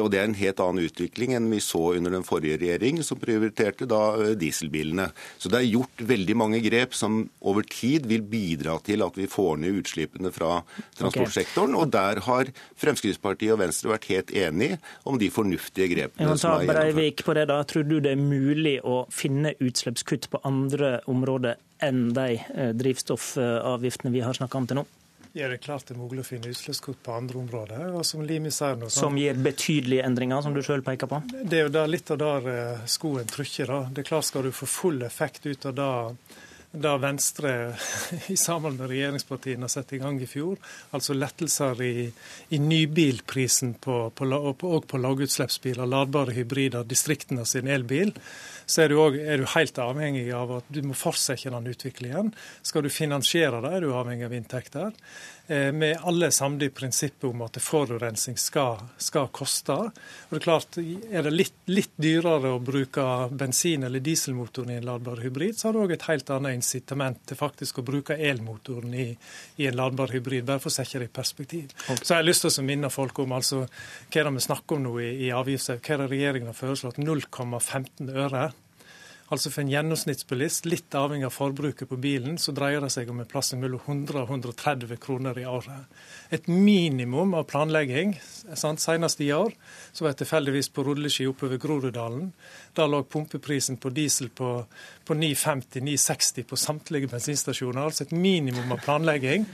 [0.00, 3.20] Og det er en helt annen utvikling enn vi så under den forrige regjering, som
[3.20, 5.10] prioriterte da dieselbilene.
[5.36, 9.28] Så det er gjort veldig mange grep som over tid vil bidra til at vi
[9.30, 10.62] får ned utslippene fra
[10.98, 11.76] transportsektoren.
[11.76, 11.84] Okay.
[11.84, 14.78] Og der har Fremskrittspartiet og Venstre vært helt enige
[15.08, 17.24] om de fornuftige grepene som er gjennomført.
[17.28, 17.62] På det da.
[17.68, 24.12] Tror du det er mulig å finne utslippskutt på andre områder enn de eh, drivstoffavgiftene
[24.14, 24.86] vi har snakka om til nå?
[25.38, 27.92] Ja, det klart det er mulig å finne utslippskutt på andre områder.
[27.94, 31.20] og Som Limi sier nå, Som gir betydelige endringer, som du sjøl peker på?
[31.30, 33.70] Det er jo der, litt av der eh, skoen trykker.
[33.70, 33.80] da.
[33.92, 35.90] Det er klart Skal du få full effekt ut av det
[36.70, 37.52] det Venstre
[38.28, 40.58] i sammen med regjeringspartiene satte i gang i fjor.
[40.92, 42.10] Altså lettelser i,
[42.50, 48.12] i nybilprisen på, på, og på lavutslippsbiler, ladbare hybrider, distriktene sin elbil
[48.68, 52.34] så er du, også, er du, helt avhengig av at du må fortsette den utviklingen.
[52.66, 54.96] Skal du finansiere det, er du avhengig av inntekter.
[55.48, 59.72] Med vi er alle samlet i prinsippet om at forurensning skal, skal, koste.
[59.72, 63.00] Og det Er klart, er det litt, litt, dyrere å bruke
[63.32, 67.24] bensin- eller dieselmotoren i en ladbar hybrid, så har du òg et helt annet incitament
[67.24, 69.08] til faktisk å bruke elmotoren i,
[69.56, 70.44] i en ladbar hybrid.
[70.44, 71.72] Bare for å sette det i perspektiv.
[71.88, 74.76] Så jeg har lyst til å minne folk om altså, hva er det vi snakker
[74.76, 75.80] om nå i, i avgifter.
[75.80, 77.00] Hva er det regjeringen har foreslått?
[77.00, 78.50] 0,15 øre.
[79.28, 83.18] Altså For en gjennomsnittsbilist, litt avhengig av forbruket på bilen, så dreier det seg om
[83.20, 85.98] en plass mellom 100 og 130 kroner i året.
[86.32, 88.14] Et minimum av planlegging.
[88.56, 88.80] Sant?
[88.80, 89.52] Senest i år
[89.92, 92.30] så var jeg tilfeldigvis på rulleski oppover Groruddalen.
[92.72, 94.54] Da lå pumpeprisen på diesel på,
[95.04, 97.84] på 950-960 på samtlige bensinstasjoner.
[97.84, 99.44] Altså et minimum av planlegging.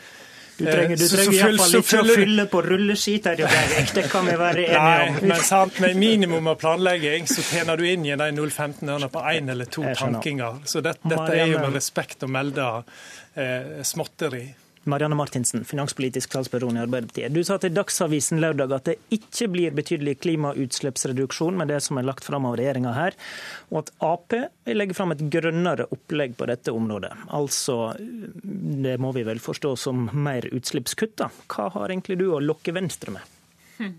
[0.55, 4.79] Du trenger, du trenger iallfall ikke å fylle på rulleski, Det kan vi være enige
[4.79, 5.17] om.
[5.19, 9.11] Nei, men sant, Med minimum av planlegging så tjener du inn igjen de 0,15 ørene
[9.11, 10.63] på én eller to tankinger.
[10.71, 12.69] Så det, dette er jo med respekt å melde
[13.35, 14.47] eh, småtteri.
[14.91, 17.33] Marianne Martinsen, finanspolitisk talsperson i Arbeiderpartiet.
[17.33, 22.07] Du sa til Dagsavisen lørdag at det ikke blir betydelig klimautslippsreduksjon med det som er
[22.09, 23.17] lagt fram av regjeringa her,
[23.73, 27.13] og at Ap vil legge fram et grønnere opplegg på dette området.
[27.37, 31.31] Altså, det må vi vel forstå som mer utslippskutt, da.
[31.49, 33.35] Hva har egentlig du å lokke Venstre med?
[33.79, 33.97] Hm.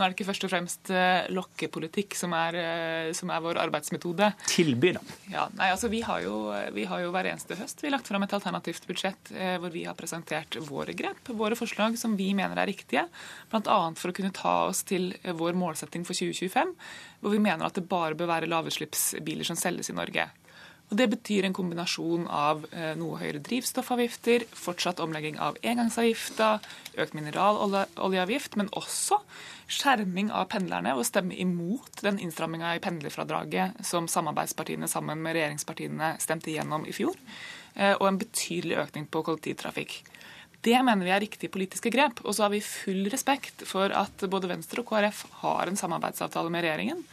[0.00, 3.58] Nå er det ikke først og fremst eh, lokkepolitikk som er, eh, som er vår
[3.60, 4.30] arbeidsmetode.
[4.48, 5.02] Tilby, da.
[5.28, 6.38] Ja, nei, altså vi har, jo,
[6.72, 9.68] vi har jo hver eneste høst vi har lagt fram et alternativt budsjett eh, hvor
[9.74, 13.04] vi har presentert våre grep, våre forslag som vi mener er riktige.
[13.52, 13.78] Bl.a.
[14.00, 16.72] for å kunne ta oss til vår målsetting for 2025,
[17.20, 20.30] hvor vi mener at det bare bør være lavutslippsbiler som selges i Norge.
[20.90, 26.56] Og Det betyr en kombinasjon av eh, noe høyere drivstoffavgifter, fortsatt omlegging av engangsavgifta,
[26.98, 29.20] økt mineraloljeavgift, men også
[29.70, 36.16] skjerming av pendlerne og stemme imot den innstramminga i pendlerfradraget som samarbeidspartiene sammen med regjeringspartiene
[36.18, 37.14] stemte igjennom i fjor,
[37.76, 40.00] eh, og en betydelig økning på kollektivtrafikk.
[40.60, 42.20] Det mener vi er riktige politiske grep.
[42.26, 46.52] Og så har vi full respekt for at både Venstre og KrF har en samarbeidsavtale
[46.52, 47.06] med regjeringen.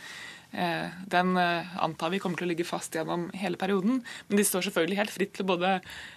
[0.52, 4.00] Eh, den eh, antar vi kommer til å ligge fast gjennom hele perioden.
[4.28, 5.74] Men de står selvfølgelig helt fritt til å både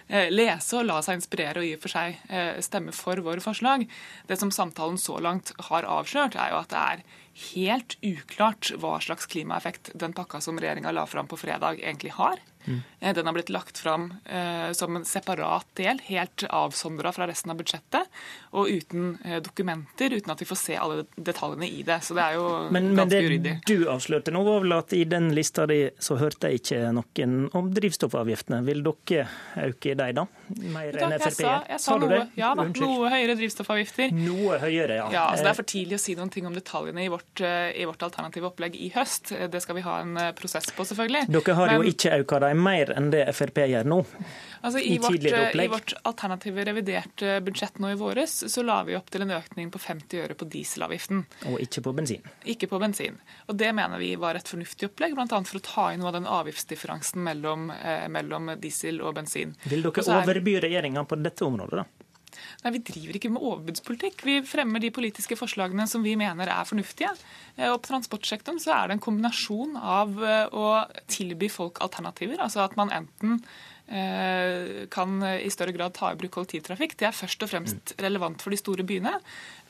[0.07, 2.17] eh, lese og la seg inspirere og i og for seg
[2.63, 3.87] stemme for våre forslag.
[4.29, 7.03] Det som samtalen så langt har avslørt, er jo at det er
[7.33, 12.41] helt uklart hva slags klimaeffekt den pakka som regjeringa la fram på fredag, egentlig har.
[12.65, 12.81] Mm.
[13.15, 17.57] Den har blitt lagt fram eh, som en separat del, helt avsondra fra resten av
[17.57, 18.09] budsjettet,
[18.53, 21.97] og uten eh, dokumenter, uten at vi får se alle detaljene i det.
[22.05, 23.55] Så det er jo men, ganske uryddig.
[23.55, 26.61] Men det du avslørte nå, var vel at i den lista di så hørte jeg
[26.61, 28.61] ikke noen om drivstoffavgiftene.
[28.67, 29.25] Vil dere
[29.65, 30.27] øke de da?
[30.61, 31.25] Mer enn Frp?
[31.31, 34.13] Jeg sa, jeg sa, noe, ja, da, noe høyere drivstoffavgifter.
[34.21, 35.09] Noe høyere, ja.
[35.13, 37.41] ja altså det er for tidlig å si noen ting om detaljene i vårt vårt,
[37.41, 39.33] eh, i vårt alternative opplegg i høst.
[39.51, 41.27] Det skal vi ha en eh, prosess på, selvfølgelig.
[41.27, 44.01] Dere har Men, jo ikke økt dem mer enn det Frp gjør nå.
[44.61, 48.81] Altså, i, I, vårt, eh, I vårt alternative reviderte budsjett nå i våres så la
[48.83, 51.23] vi opp til en økning på 50 øre på dieselavgiften.
[51.49, 52.27] Og ikke på bensin?
[52.45, 53.17] Ikke på bensin.
[53.47, 55.25] Og Det mener vi var et fornuftig opplegg, bl.a.
[55.27, 59.55] for å ta inn noe av den avgiftsdifferansen mellom, eh, mellom diesel og bensin.
[59.69, 62.00] Vil dere overby regjeringa på dette området, da?
[62.63, 64.25] Nei, Vi driver ikke med overbudspolitikk.
[64.27, 67.11] Vi fremmer de politiske forslagene som vi mener er fornuftige.
[67.57, 72.39] Eh, og På transportsektoren så er det en kombinasjon av eh, å tilby folk alternativer.
[72.41, 73.41] Altså at man enten
[73.91, 76.93] kan i større grad ta i bruk kollektivtrafikk.
[76.99, 79.17] Det er først og fremst relevant for de store byene.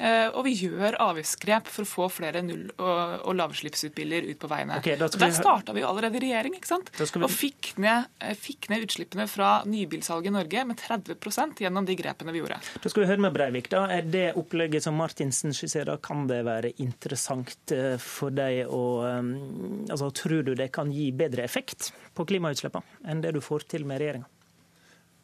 [0.02, 4.50] Eh, og vi gjør avgiftsgrep for å få flere null- og, og lavutslippsutbiler ut på
[4.50, 4.80] veiene.
[4.82, 6.90] Okay, Der starta vi jo allerede i regjering ikke sant?
[6.98, 7.06] Vi...
[7.22, 11.98] og fikk ned, eh, fikk ned, utslippene fra nybilsalget i Norge med 30% gjennom de
[12.00, 12.58] grepene vi gjorde.
[12.82, 13.70] Da skal vi høre med Breivik.
[13.74, 13.84] da.
[13.94, 20.44] Er det opplegget som Martinsen skisserer, kan det være interessant for deg å altså, Tror
[20.46, 24.11] du det kan gi bedre effekt på klimautslippene enn det du får til med regjeringen?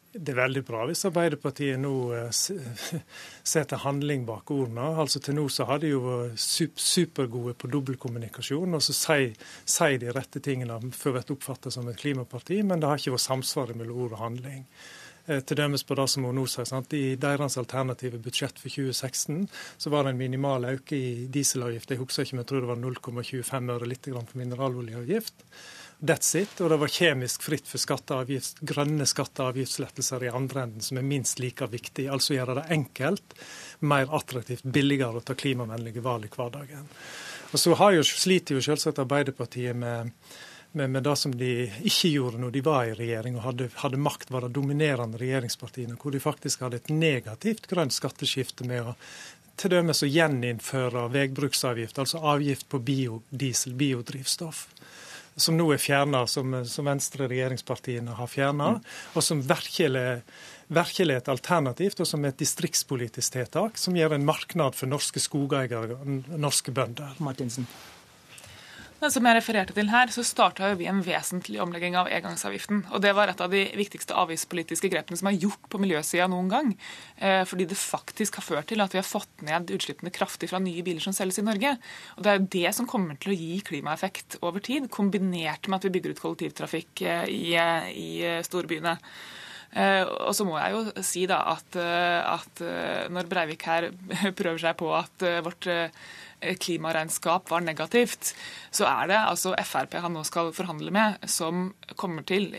[0.08, 2.30] Det er veldig bra hvis Arbeiderpartiet nå eh,
[3.52, 4.86] setter handling bak ordene.
[5.02, 8.74] Altså Til nå så har de jo supergode på dobbeltkommunikasjon.
[8.74, 12.88] og Så sier, de rette tingene for å bli oppfattet som et klimaparti, men det
[12.88, 14.64] har ikke vært samsvar mellom ord og handling.
[15.28, 16.66] Eh, til dømes på det som hun nå sier.
[16.68, 16.94] Sant?
[16.96, 19.44] I deres alternative budsjett for 2016
[19.76, 21.92] så var det en minimal økning i dieselavgift.
[21.92, 25.44] Jeg husker ikke, men jeg tror det var 0,25 øre litt for mineraloljeavgift.
[26.00, 26.60] That's it.
[26.60, 28.18] Og det var kjemisk fritt for skatte
[28.60, 32.06] grønne skatte- og avgiftslettelser i andre enden, som er minst like viktig.
[32.08, 33.34] Altså gjøre det enkelt,
[33.80, 36.86] mer attraktivt, billigere å ta klimavennlige valg i hverdagen.
[37.50, 40.14] Og så jo, sliter jo selvsagt Arbeiderpartiet med
[40.72, 41.50] med, med, det som de
[41.88, 45.96] ikke gjorde når de var i regjering og hadde, hadde makt, var det dominerende regjeringspartiene,
[45.96, 48.94] hvor de faktisk hadde et negativt grønt skatteskifte med å
[49.58, 49.80] t.d.
[49.80, 54.66] å gjeninnføre veibruksavgift, altså avgift på biodiesel, biodrivstoff
[55.38, 58.94] som nå er fjerna, som, som venstre regjeringspartiene har fjerna, mm.
[59.14, 60.06] og som virkelig,
[60.68, 65.22] virkelig et alternativt og som er et distriktspolitisk tiltak, som gir en marknad for norske
[65.22, 67.16] skogeiere og norske bønder.
[67.24, 67.68] Martinsen.
[68.98, 72.80] Men som jeg refererte til her, så starta vi en vesentlig omlegging av engangsavgiften.
[72.90, 76.50] Og det var et av de viktigste avgiftspolitiske grepene som er gjort på miljøsida noen
[76.50, 76.72] gang.
[77.14, 80.58] Eh, fordi det faktisk har ført til at vi har fått ned utslippene kraftig fra
[80.62, 81.76] nye biler som selges i Norge.
[82.16, 85.78] Og det er jo det som kommer til å gi klimaeffekt over tid, kombinert med
[85.78, 88.10] at vi bygger ut kollektivtrafikk eh, i, eh, i
[88.46, 88.98] storbyene.
[89.78, 92.62] Og så må jeg jo si da at, at
[93.12, 93.90] når Breivik her
[94.38, 95.68] prøver seg på at vårt
[96.40, 98.34] klimaregnskap var negativt,
[98.70, 102.50] så er det altså Frp han nå skal forhandle med, som kommer til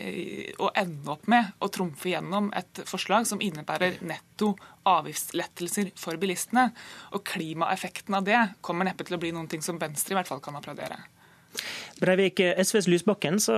[0.60, 4.54] å ende opp med å trumfe gjennom et forslag som innebærer netto
[4.88, 6.70] avgiftslettelser for bilistene.
[7.16, 10.30] Og klimaeffekten av det kommer neppe til å bli noen ting som Venstre i hvert
[10.30, 11.00] fall kan applaudere.
[12.00, 13.56] Breivik, SVs Lysbakken sa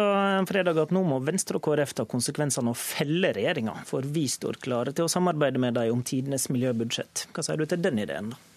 [0.48, 4.58] fredag at nå må Venstre og KrF ta konsekvensene og felle regjeringa, for vi står
[4.64, 7.28] klare til å samarbeide med dem om tidenes miljøbudsjett.
[7.30, 8.32] Hva sier du til den ideen?
[8.32, 8.51] da?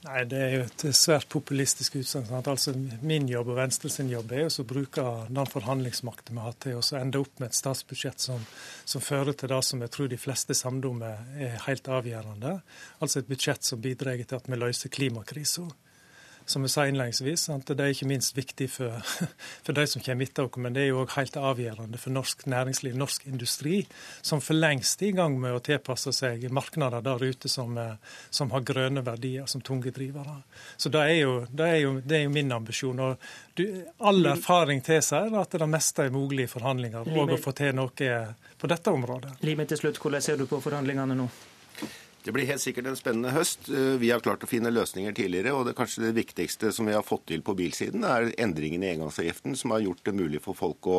[0.00, 2.30] Nei, Det er jo et svært populistisk utsagn.
[2.38, 2.72] Altså,
[3.04, 6.84] min jobb og Venstre sin jobb er å bruke den forhandlingsmakten vi har til å
[6.96, 8.46] ende opp med et statsbudsjett som,
[8.88, 12.56] som, fører til det som jeg tror de fleste samdommer er helt avgjørende.
[13.04, 15.68] Altså et budsjett som bidrar til at vi løser klimakrisen
[16.50, 18.98] som vi sa innledningsvis, det er ikke minst viktig for,
[19.64, 22.42] for de som kommer etter oss, men det er jo òg helt avgjørende for norsk
[22.50, 23.84] næringsliv, norsk industri,
[24.26, 27.78] som for lengst er i gang med å tilpasse seg markeder der ute som,
[28.30, 30.40] som har grønne verdier som tunge drivere.
[30.76, 33.04] Så det er jo, det er jo, det er jo min ambisjon.
[33.06, 33.64] og du,
[34.10, 38.10] All erfaring tilsier at det meste er mulig i forhandlinger, og å få til noe
[38.60, 39.38] på dette området.
[39.46, 41.30] Lime til slutt, hvordan ser du på forhandlingene nå?
[42.20, 43.70] Det blir helt sikkert en spennende høst.
[43.72, 46.92] Eh, vi har klart å finne løsninger tidligere, og det kanskje det viktigste som vi
[46.92, 50.58] har fått til på bilsiden, er endringen i engangsavgiften, som har gjort det mulig for
[50.58, 50.98] folk å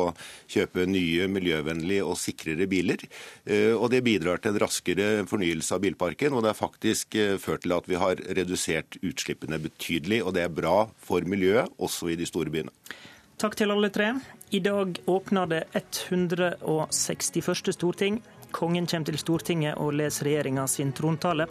[0.50, 3.06] kjøpe nye, miljøvennlige og sikrere biler.
[3.46, 7.38] Eh, og det bidrar til en raskere fornyelse av bilparken, og det har faktisk eh,
[7.38, 12.10] ført til at vi har redusert utslippene betydelig, og det er bra for miljøet, også
[12.10, 12.74] i de store byene.
[13.38, 14.12] Takk til alle tre.
[14.50, 17.72] I dag åpner det 161.
[17.78, 18.18] storting.
[18.52, 21.48] Kongen kommer til Stortinget og leser regjeringa sin trontale.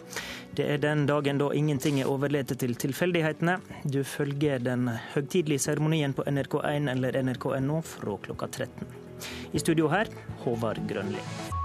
[0.54, 3.58] Det er den dagen da ingenting er overlatt til tilfeldighetene.
[3.84, 8.94] Du følger den høytidelige seremonien på NRK1 eller nrk.no fra klokka 13.
[9.52, 10.10] I studio her,
[10.44, 11.61] Håvard Grønli.